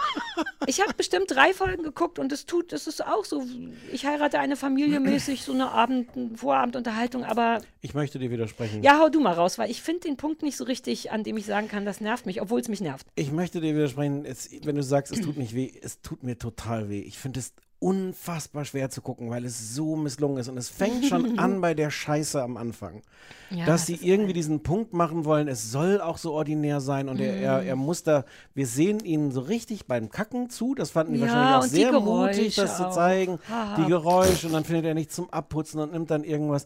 [0.67, 3.43] Ich habe bestimmt drei Folgen geguckt und es tut, es ist auch so,
[3.91, 6.09] ich heirate eine Familie mäßig, so eine Abend,
[6.39, 8.83] Vorabendunterhaltung, aber Ich möchte dir widersprechen.
[8.83, 11.35] ja, hau du mal raus, weil ich finde den Punkt nicht so richtig, an dem
[11.37, 13.00] ich sagen kann, das nervt mich, obwohl es mich nervt.
[13.15, 16.37] Ich möchte dir widersprechen, es, wenn du sagst, es tut nicht weh, es tut mir
[16.37, 17.01] total weh.
[17.01, 20.47] Ich finde es unfassbar schwer zu gucken, weil es so misslungen ist.
[20.47, 23.01] Und es fängt schon an bei der Scheiße am Anfang.
[23.49, 27.09] Ja, dass das sie irgendwie diesen Punkt machen wollen, es soll auch so ordinär sein.
[27.09, 27.67] Und er, er, Mhm.
[27.67, 28.23] er muss da,
[28.53, 30.75] wir sehen ihn so richtig beim Kacken zu.
[30.75, 32.93] Das fanden die Ja, wahrscheinlich auch sehr mutig, das zu auch.
[32.93, 33.39] zeigen.
[33.49, 33.75] Haha.
[33.83, 34.47] Die Geräusche.
[34.47, 36.65] Und dann findet er nicht zum Abputzen und nimmt dann irgendwas.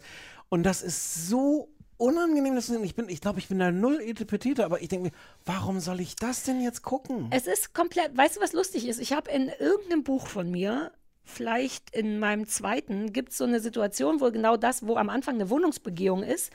[0.49, 2.83] Und das ist so unangenehm, das zu sehen.
[2.83, 5.15] Ich bin, ich glaube, ich bin da null Etepetete, aber ich denke mir,
[5.45, 7.27] warum soll ich das denn jetzt gucken?
[7.31, 8.99] Es ist komplett, weißt du, was lustig ist?
[8.99, 10.91] Ich habe in irgendeinem Buch von mir,
[11.23, 15.35] vielleicht in meinem zweiten, gibt es so eine Situation, wo genau das, wo am Anfang
[15.35, 16.51] eine Wohnungsbegehung ist.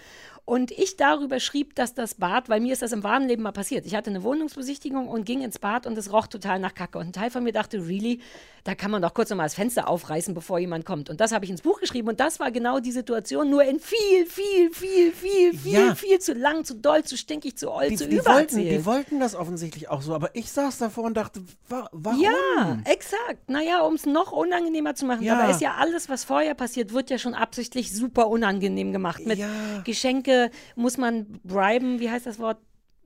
[0.50, 3.52] Und ich darüber schrieb, dass das Bad, weil mir ist das im wahren Leben mal
[3.52, 3.86] passiert.
[3.86, 6.98] Ich hatte eine Wohnungsbesichtigung und ging ins Bad und es roch total nach Kacke.
[6.98, 8.18] Und ein Teil von mir dachte, really,
[8.64, 11.08] da kann man doch kurz nochmal das Fenster aufreißen, bevor jemand kommt.
[11.08, 12.08] Und das habe ich ins Buch geschrieben.
[12.08, 15.94] Und das war genau die Situation, nur in viel, viel, viel, viel, viel, Ja.
[15.94, 19.20] viel zu lang, zu doll, zu stinkig, zu oll, Die, zu die, wollten, die wollten
[19.20, 22.20] das offensichtlich auch so, aber ich saß davor und dachte, wa warum?
[22.20, 23.48] Ja, exakt.
[23.48, 25.22] Naja, um es noch unangenehmer zu machen.
[25.22, 25.38] Ja.
[25.38, 29.24] Aber ist ja alles, was vorher passiert, wird ja schon absichtlich super unangenehm gemacht.
[29.24, 29.48] Mit Ja.
[29.84, 30.39] Geschenke
[30.76, 32.58] muss man briben, wie heißt das Wort?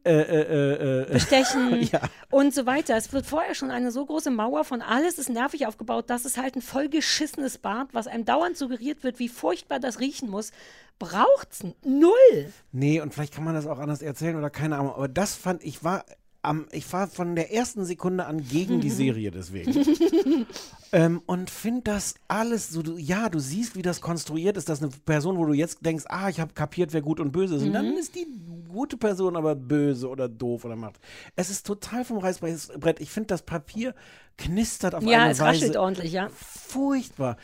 [0.06, 1.12] Äh, äh, äh, äh.
[1.14, 2.00] Bestechen ja.
[2.30, 2.94] und so weiter.
[2.94, 6.36] Es wird vorher schon eine so große Mauer von alles ist nervig aufgebaut, dass es
[6.36, 10.52] halt ein vollgeschissenes Bad, was einem dauernd suggeriert wird, wie furchtbar das riechen muss,
[10.98, 12.52] braucht's null.
[12.70, 15.64] Nee, und vielleicht kann man das auch anders erzählen oder keine Ahnung, aber das fand
[15.64, 16.04] ich war
[16.44, 20.46] am, ich war von der ersten Sekunde an gegen die Serie deswegen.
[20.92, 24.82] ähm, und finde das alles so, du, ja, du siehst, wie das konstruiert ist, dass
[24.82, 27.62] eine Person, wo du jetzt denkst, ah, ich habe kapiert, wer gut und böse ist.
[27.62, 27.96] Und dann Mhm.
[27.98, 28.26] ist die
[28.68, 31.00] gute Person aber böse oder doof oder macht.
[31.36, 33.00] Es ist total vom Reißbrett.
[33.00, 33.94] Ich finde, das Papier
[34.36, 35.60] knistert auf ja, eine es Weise.
[35.62, 36.28] raschelt ordentlich, ja.
[36.34, 37.36] furchtbar.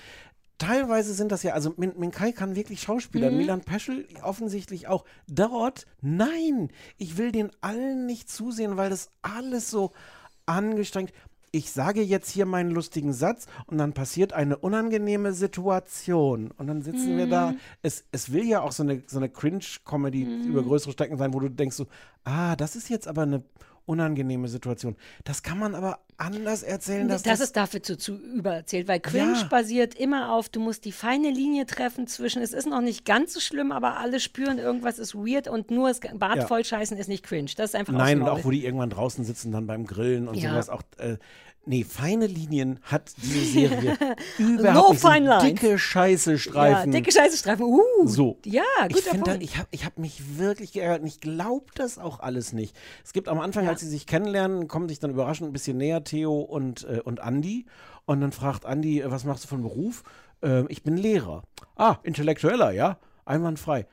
[0.61, 3.37] Teilweise sind das ja, also Min Minkai kann wirklich Schauspieler, Mhm.
[3.39, 5.05] Milan Peschel offensichtlich auch.
[5.27, 6.69] Dort, nein,
[6.99, 9.91] ich will den allen nicht zusehen, weil das alles so
[10.45, 11.13] angestrengt.
[11.53, 16.51] Ich sage jetzt hier meinen lustigen Satz und dann passiert eine unangenehme Situation.
[16.59, 17.53] Und dann sitzen wir da.
[17.53, 17.59] Mhm.
[17.83, 20.43] Es, es will ja auch so eine, so eine Cringe-Comedy Mhm.
[20.45, 21.87] über größere Strecken sein, wo du denkst so,
[22.25, 23.43] ah, das ist jetzt aber eine
[23.87, 24.97] unangenehme Situation.
[25.25, 29.01] Das kann man aber anders erzählen, dass das, das, ist dafür zu, zu übererzählt, weil
[29.01, 29.45] Cringe Ja.
[29.49, 33.33] basiert immer auf, du musst die feine Linie treffen zwischen, es ist noch nicht ganz
[33.33, 36.47] so schlimm, aber alle spüren, irgendwas ist weird und nur das Bad Ja.
[36.47, 37.51] vollscheißen ist nicht cringe.
[37.57, 40.37] Das ist einfach Nein, und auch wo die irgendwann draußen sitzen, dann beim Grillen und
[40.37, 40.51] Ja.
[40.51, 40.83] sowas auch.
[40.99, 41.17] Äh,
[41.67, 43.97] nee, feine Linien hat diese Serie
[44.39, 45.01] überhaupt No nicht.
[45.01, 45.45] So fine lines.
[45.45, 46.93] Dicke Scheiße-Streifen.
[46.93, 47.65] Ja, dicke Scheißestreifen.
[47.65, 48.39] Uh, So.
[48.45, 49.45] Ja, ich guter finde, Punkt.
[49.45, 52.77] ich habe ich hab mich wirklich geärgert und ich glaube das auch alles nicht.
[53.05, 56.03] Es gibt am Anfang, als sie sich kennenlernen, kommen sich dann überraschend ein bisschen näher
[56.05, 57.67] Theo und, äh, und Andi.
[58.07, 60.03] Und dann fragt Andi, äh, was machst du einen Beruf?
[60.43, 61.43] Ähm, ich bin Lehrer.
[61.77, 62.99] Ah, Intellektueller, ja?
[63.25, 63.87] Einwandfrei.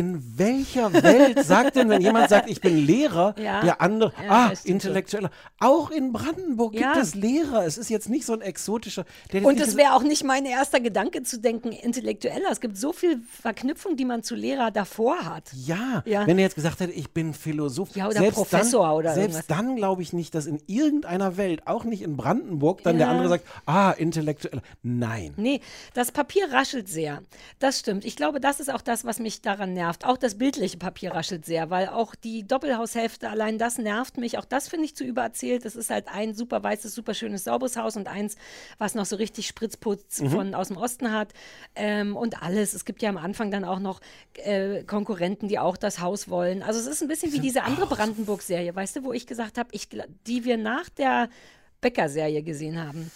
[0.00, 3.60] In welcher Welt sagt denn, wenn jemand sagt, ich bin Lehrer, Ja.
[3.60, 5.30] der andere, Ja, ah, Intellektueller.
[5.58, 7.66] Auch in Brandenburg gibt es Lehrer.
[7.66, 9.04] Es ist jetzt nicht so ein exotischer.
[9.42, 12.50] Und es wäre auch nicht mein erster Gedanke zu denken, intellektueller.
[12.50, 15.50] Es gibt so viel Verknüpfung, die man zu Lehrer davor hat.
[15.52, 17.94] Ja, wenn er jetzt gesagt hätte, ich bin Philosoph.
[17.94, 19.46] Ja, oder selbst Professor dann, oder Selbst irgendwas.
[19.48, 23.28] dann glaube ich nicht, dass in irgendeiner Welt, auch nicht in Brandenburg, dann der andere
[23.28, 24.62] sagt, ah, intellektuell.
[24.82, 25.34] Nein.
[25.36, 25.60] Nee,
[25.92, 27.20] das Papier raschelt sehr.
[27.58, 28.06] Das stimmt.
[28.06, 29.89] Ich glaube, das ist auch das, was mich daran nervt.
[30.04, 34.38] Auch das bildliche Papier raschelt sehr, weil auch die Doppelhaushälfte, allein das nervt mich.
[34.38, 35.64] Auch das finde ich zu übererzählt.
[35.64, 38.36] Das ist halt ein super weißes, super schönes, sauberes Haus und eins,
[38.78, 40.30] was noch so richtig Spritzputz Mhm.
[40.30, 41.32] von aus dem Osten hat.
[41.74, 42.74] Ähm, und alles.
[42.74, 44.00] Es gibt ja am Anfang dann auch noch
[44.34, 46.62] äh, Konkurrenten, die auch das Haus wollen.
[46.62, 49.70] Also es ist ein bisschen wie diese andere Brandenburg-Serie, weißt du, wo ich gesagt habe,
[50.26, 51.28] die wir nach der
[51.80, 53.10] Becker-Serie gesehen haben.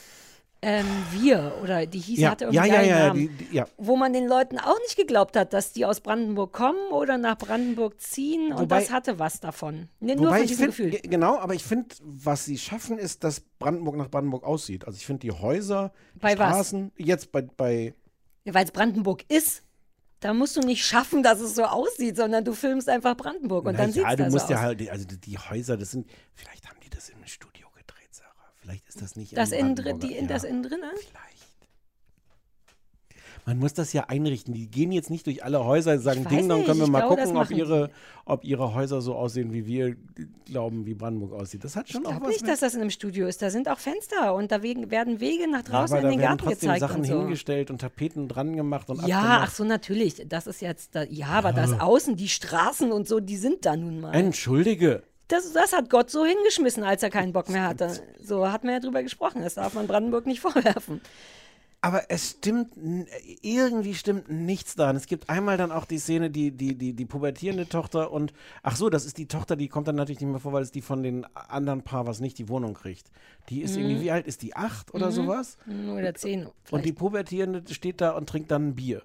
[0.67, 3.19] Ähm, wir, oder die hieß, Ja, hatte ja, irgendwie ja, einen ja, Namen.
[3.21, 3.67] die- die- ja.
[3.77, 7.37] Wo man den Leuten auch nicht geglaubt hat, dass die aus Brandenburg kommen oder nach
[7.37, 8.51] Brandenburg ziehen.
[8.53, 9.89] Und Wobei- das hatte was davon.
[10.01, 11.11] Nee, nur von diesem finde, Gefühl.
[11.11, 14.87] genau, aber ich finde, was sie schaffen, ist, dass Brandenburg nach Brandenburg aussieht.
[14.87, 16.49] Also ich finde die Häuser, Bei was?
[16.49, 17.95] Straßen, jetzt bei, bei
[18.45, 19.63] Ja, Weil es Brandenburg ist.
[20.21, 23.73] Da musst du nicht schaffen, dass es so aussieht, sondern du filmst einfach Brandenburg und
[23.73, 24.65] Na dann sieht ja, es du da musst so ja aus.
[24.65, 27.54] halt, also die, Häuser, das sind, vielleicht haben die das im Studio.
[28.65, 30.23] Vielleicht ist das nicht Das in innen drin, die ja.
[30.27, 30.81] das innen drin?
[30.81, 30.87] ne?
[33.47, 34.55] Man muss das ja einrichten.
[34.55, 36.91] Die gehen jetzt nicht durch alle Häuser und sagen, Ich Ding, dann können wir ich
[36.91, 37.91] mal glaube, gucken, ob ihre,
[38.25, 39.97] ob ihre Häuser so aussehen, wie wir
[40.47, 41.63] glauben, wie Brandenburg aussieht.
[41.63, 43.43] Das hat schon Ich auch glaube was nicht, mit- dass das in einem Studio ist.
[43.43, 46.49] Da sind auch Fenster und da werden Wege nach Ja, draußen aber in den Garten
[46.49, 47.19] gezeigt Sachen und so.
[47.21, 49.49] hingestellt und Tapeten dran gemacht und Ja, abgemacht.
[49.49, 50.23] ach so, natürlich.
[50.27, 51.81] Das ist jetzt, da, ja, aber das Ja.
[51.81, 54.15] Außen, die Straßen und so, die sind da nun mal.
[54.15, 55.03] Entschuldige.
[55.29, 57.91] Das, das hat Gott so hingeschmissen, als er keinen Bock mehr hatte.
[58.23, 59.43] So hat man ja drüber gesprochen.
[59.43, 61.01] Das darf man Brandenburg nicht vorwerfen.
[61.81, 62.71] Aber es stimmt,
[63.43, 64.97] irgendwie stimmt nichts daran.
[64.97, 68.33] Es gibt einmal dann auch die Szene, die, die, die, die pubertierende Tochter und,
[68.63, 70.73] ach so, das ist die Tochter, die kommt dann natürlich nicht mehr vor, weil es
[70.73, 73.11] die von den anderen Paar, was nicht die Wohnung kriegt.
[73.51, 73.83] Die ist Mhm.
[73.83, 74.57] irgendwie, wie alt ist die?
[74.57, 75.13] Acht oder Mhm.
[75.13, 75.59] sowas?
[75.95, 76.49] Oder zehn.
[76.71, 79.03] Und die Pubertierende steht da und trinkt dann ein Bier.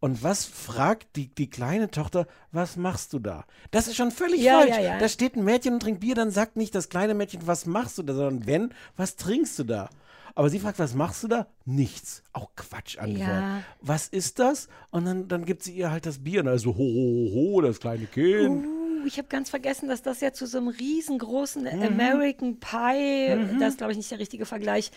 [0.00, 3.44] Und was fragt die, die kleine Tochter, was machst du da?
[3.70, 4.70] Das ist schon völlig Ja, falsch.
[4.70, 4.98] ja, ja.
[4.98, 7.98] Da steht ein Mädchen und trinkt Bier, dann sagt nicht das kleine Mädchen, was machst
[7.98, 9.90] du da, sondern wenn, was trinkst du da?
[10.34, 11.48] Aber sie fragt, was machst du da?
[11.66, 12.22] Nichts.
[12.32, 13.28] Auch Quatsch Antwort.
[13.28, 13.62] Ja.
[13.82, 14.68] Was ist das?
[14.90, 16.40] Und dann, dann gibt sie ihr halt das Bier.
[16.40, 18.64] Und also, ho, ho, ho, das kleine Kind.
[18.64, 21.82] Uh, ich habe ganz vergessen, dass das ja zu so einem riesengroßen Mhm.
[21.82, 24.90] American Pie, das ist glaube ich nicht der richtige Vergleich,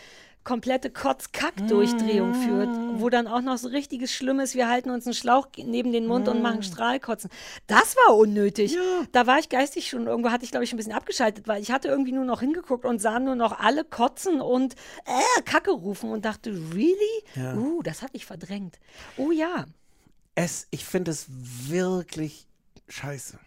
[0.43, 2.33] komplette Kotz-Kack-Durchdrehung Mhm.
[2.33, 6.05] führt, wo dann auch noch so richtiges Schlimmes, wir halten uns einen Schlauch neben den
[6.05, 6.41] Mund und Mhm.
[6.43, 7.29] machen Strahlkotzen.
[7.67, 8.75] Das war unnötig.
[9.13, 11.71] Da war ich geistig schon, irgendwo hatte ich glaube ich ein bisschen abgeschaltet, weil ich
[11.71, 14.75] hatte irgendwie nur noch hingeguckt und sah nur noch alle kotzen und
[15.05, 16.95] äh, Kacke rufen und dachte, really?
[17.35, 17.55] Ja.
[17.55, 18.79] Uh, das hatte ich verdrängt.
[19.15, 19.65] Oh ja.
[20.35, 22.47] Es, ich finde es wirklich
[22.89, 23.39] scheiße.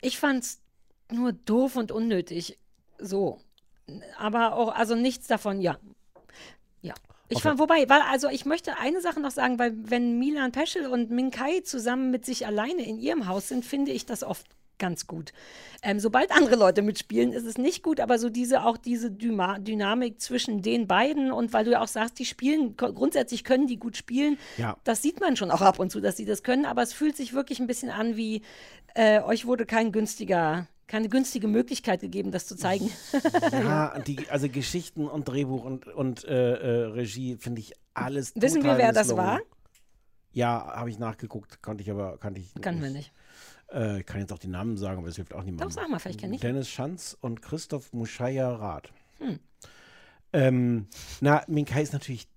[0.00, 0.60] Ich fand's
[1.10, 2.58] nur doof und unnötig.
[2.98, 3.38] So.
[4.18, 5.78] Aber auch, also nichts davon, ja.
[6.82, 6.94] Ja.
[7.28, 7.48] Ich Okay.
[7.48, 11.10] fand, wobei, weil, also ich möchte eine Sache noch sagen, weil wenn Milan Peschel und
[11.10, 14.46] Minkai zusammen mit sich alleine in ihrem Haus sind, finde ich das oft
[14.78, 15.32] ganz gut.
[15.82, 19.58] Ähm, sobald andere Leute mitspielen, ist es nicht gut, aber so diese, auch diese Dyma
[19.58, 23.76] Dynamik zwischen den beiden und weil du ja auch sagst, die spielen, grundsätzlich können die
[23.76, 24.78] gut spielen, Ja.
[24.84, 27.14] das sieht man schon auch ab und zu, dass sie das können, aber es fühlt
[27.14, 28.40] sich wirklich ein bisschen an wie,
[28.94, 32.90] äh, euch wurde kein günstiger, keine günstige Möglichkeit gegeben, das zu zeigen.
[33.52, 38.62] Ja, die, also Geschichten und Drehbuch und, und äh, äh, Regie finde ich alles Wissen
[38.62, 39.40] wir, wer das war?
[40.32, 43.12] Ja, habe ich nachgeguckt, konnte ich aber, kannte ich Kann man nicht.
[43.72, 45.68] Äh, ich kann jetzt auch die Namen sagen, aber es hilft auch niemandem.
[45.68, 46.40] Doch, sag mal, vielleicht kenn ich.
[46.40, 48.92] Dennis Schanz und Christoph Muschaya Rath.
[49.18, 49.38] Hm.
[50.32, 50.86] Ähm,
[51.20, 52.28] na, Minkai ist natürlich,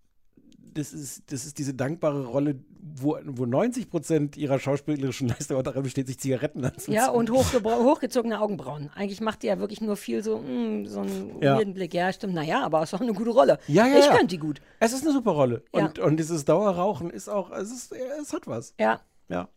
[0.73, 2.59] das ist, das ist diese dankbare Rolle,
[2.95, 6.93] wo, wo 90 Prozent ihrer schauspielerischen Leistung darin besteht, sich Zigaretten anzuziehen.
[6.93, 8.89] Ja, und hochgezogene Augenbrauen.
[8.95, 11.63] Eigentlich macht die ja wirklich nur viel so, mm, so einen Ja.
[11.63, 11.93] Blick.
[11.93, 12.33] Ja, stimmt.
[12.33, 13.59] Naja, aber ist auch eine gute Rolle.
[13.67, 14.11] Ja, ja, ich ja.
[14.11, 14.61] könnte die gut.
[14.79, 15.63] Es ist eine super Rolle.
[15.73, 15.85] Ja.
[15.85, 18.73] Und, und dieses Dauerrauchen ist auch, es, ist, es hat was.
[18.79, 19.01] Ja.
[19.29, 19.47] Ja.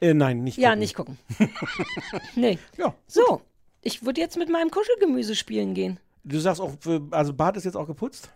[0.00, 0.80] Äh, nein, nicht Ja, gucken.
[0.80, 1.18] nicht gucken.
[2.36, 2.58] nee.
[2.76, 2.94] Ja.
[3.06, 3.40] So,
[3.80, 5.98] ich würde jetzt mit meinem Kuschelgemüse spielen gehen.
[6.24, 6.72] Du sagst auch,
[7.10, 8.30] also Bad ist jetzt auch geputzt?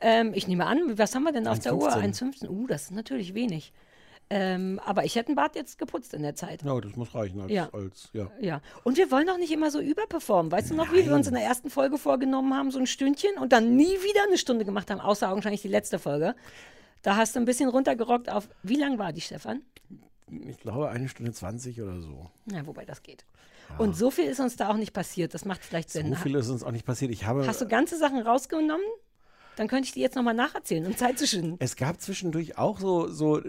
[0.00, 1.90] Ähm, ich nehme an, was haben wir denn auf der Uhr?
[1.90, 2.44] 1,15.
[2.44, 2.48] 1,15.
[2.48, 3.72] Uh, das ist natürlich wenig.
[4.28, 6.64] Ähm, aber ich hätte ein Bad jetzt geputzt in der Zeit.
[6.64, 7.68] Ja, das muss reichen als, Ja.
[7.72, 8.28] als ja.
[8.40, 10.50] Ja, und wir wollen doch nicht immer so überperformen.
[10.50, 13.38] Weißt du noch, wie wir uns in der ersten Folge vorgenommen haben, so ein Stündchen
[13.38, 16.34] und dann nie wieder eine Stunde gemacht haben, außer augenscheinlich die letzte Folge.
[17.02, 19.62] Da hast du ein bisschen runtergerockt auf, wie lang war die, Stefan?
[20.48, 22.28] Ich glaube, eine Stunde 20 oder so.
[22.50, 23.24] Ja, wobei das geht.
[23.78, 25.34] Und so viel ist uns da auch nicht passiert.
[25.34, 26.08] Das macht vielleicht Sinn.
[26.08, 27.12] So viel ist uns auch nicht passiert.
[27.12, 28.84] Ich habe, Hast du ganze Sachen rausgenommen?
[29.56, 31.56] Dann könnte ich die jetzt nochmal nacherzählen, um Zeit zu schinden.
[31.58, 33.40] es gab zwischendurch auch so, so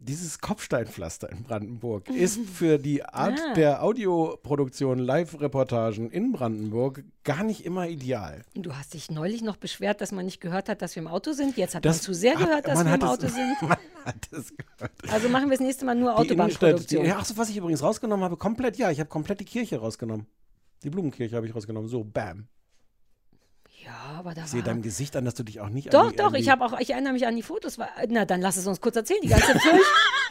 [0.00, 3.52] dieses Kopfsteinpflaster in Brandenburg ist für die Art Ah.
[3.54, 8.42] der Audioproduktion, Live-Reportagen in Brandenburg gar nicht immer ideal.
[8.54, 11.32] Du hast dich neulich noch beschwert, dass man nicht gehört hat, dass wir im Auto
[11.32, 11.56] sind.
[11.56, 13.56] Jetzt hat Das man zu sehr hat- gehört, dass wir im es- Auto sind.
[13.62, 13.76] Man
[14.14, 14.92] hat es gehört.
[15.12, 17.04] Also machen wir das nächste Mal nur Die die, Autobahnproduktion.
[17.04, 19.78] ja, ach so, was ich übrigens rausgenommen habe, komplett, ja, ich habe komplett die Kirche
[19.78, 20.26] rausgenommen.
[20.84, 21.88] Die Blumenkirche habe ich rausgenommen.
[21.90, 22.46] So, bam.
[23.88, 26.10] Ja, aber da Ich sehe deinem Gesicht an, dass du dich auch nicht Doch, an
[26.10, 27.78] die, doch, an die, ich habe auch, ich erinnere mich an die Fotos.
[28.08, 29.20] Na, dann lass es uns kurz erzählen.
[29.22, 29.80] Die ganze Kirche,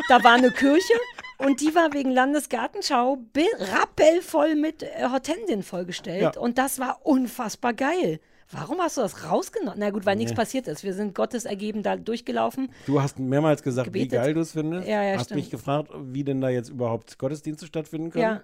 [0.10, 0.94] da war eine Kirche
[1.40, 3.18] und die war wegen Landesgartenschau
[3.60, 6.40] rappelvoll mit äh, Hortensien vollgestellt Ja.
[6.42, 8.20] und das war unfassbar geil.
[8.52, 9.78] Warum hast du das rausgenommen?
[9.80, 10.38] Na gut, weil nichts Nee.
[10.38, 10.84] passiert ist.
[10.84, 12.70] Wir sind Gottes ergeben da durchgelaufen.
[12.86, 14.12] Du hast mehrmals gesagt, Gebetet.
[14.12, 14.88] wie geil du es findest.
[14.88, 15.42] Ja, ja, hast stimmt.
[15.42, 18.24] mich gefragt, wie denn da jetzt überhaupt Gottesdienste stattfinden können.
[18.24, 18.42] Ja.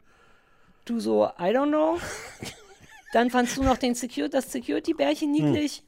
[0.86, 1.98] Du so, I don't know.
[3.14, 5.84] Dann fandst du noch den Secure, das Security-Bärchen niedlich.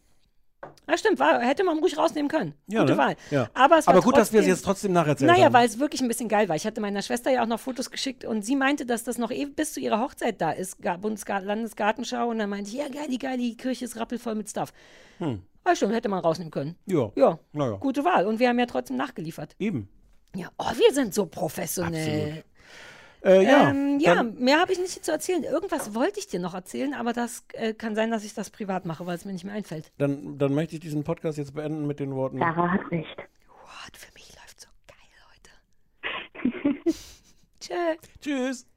[0.90, 2.54] Ja, stimmt, war, hätte man ruhig rausnehmen können.
[2.68, 2.98] Ja, Gute ne?
[2.98, 3.16] Wahl.
[3.30, 3.50] Ja.
[3.54, 5.54] Aber, es war Aber gut, dass wir es trotzdem- jetzt trotzdem nacherzählt Naja, haben.
[5.54, 6.56] weil es wirklich ein bisschen geil war.
[6.56, 9.30] Ich hatte meiner Schwester ja auch noch Fotos geschickt und sie meinte, dass das noch
[9.32, 12.30] eh bis zu ihrer Hochzeit da ist, Ga- Bundesga Landesgartenschau.
[12.30, 14.74] Und dann meinte ich, ja, geil, die geil, die Kirche ist rappelvoll mit Stuff.
[15.20, 15.42] Hm.
[15.68, 16.76] Ja, stimmt, hätte man rausnehmen können.
[16.86, 17.12] Ja.
[17.16, 17.78] Ja, Naja.
[17.78, 18.26] gute Wahl.
[18.28, 19.56] Und wir haben ja trotzdem nachgeliefert.
[19.60, 19.88] Eben.
[20.36, 22.44] Ja, oh, wir sind so professionell.
[23.26, 25.44] Äh, ja, ähm, ja mehr habe ich nicht zu erzählen.
[25.44, 28.86] Irgendwas wollte ich dir noch erzählen, aber das äh, kann sein, dass ich das privat
[28.86, 29.92] mache, weil es mir nicht mehr einfällt.
[29.98, 32.38] Dann, dann möchte ich diesen Podcast jetzt beenden mit den Worten.
[32.38, 33.18] Sarah hat nicht.
[33.48, 33.98] What?
[33.98, 36.54] Für mich läuft so geil
[36.84, 36.94] heute.
[37.60, 37.74] Tschö.
[38.22, 38.68] Tschüss.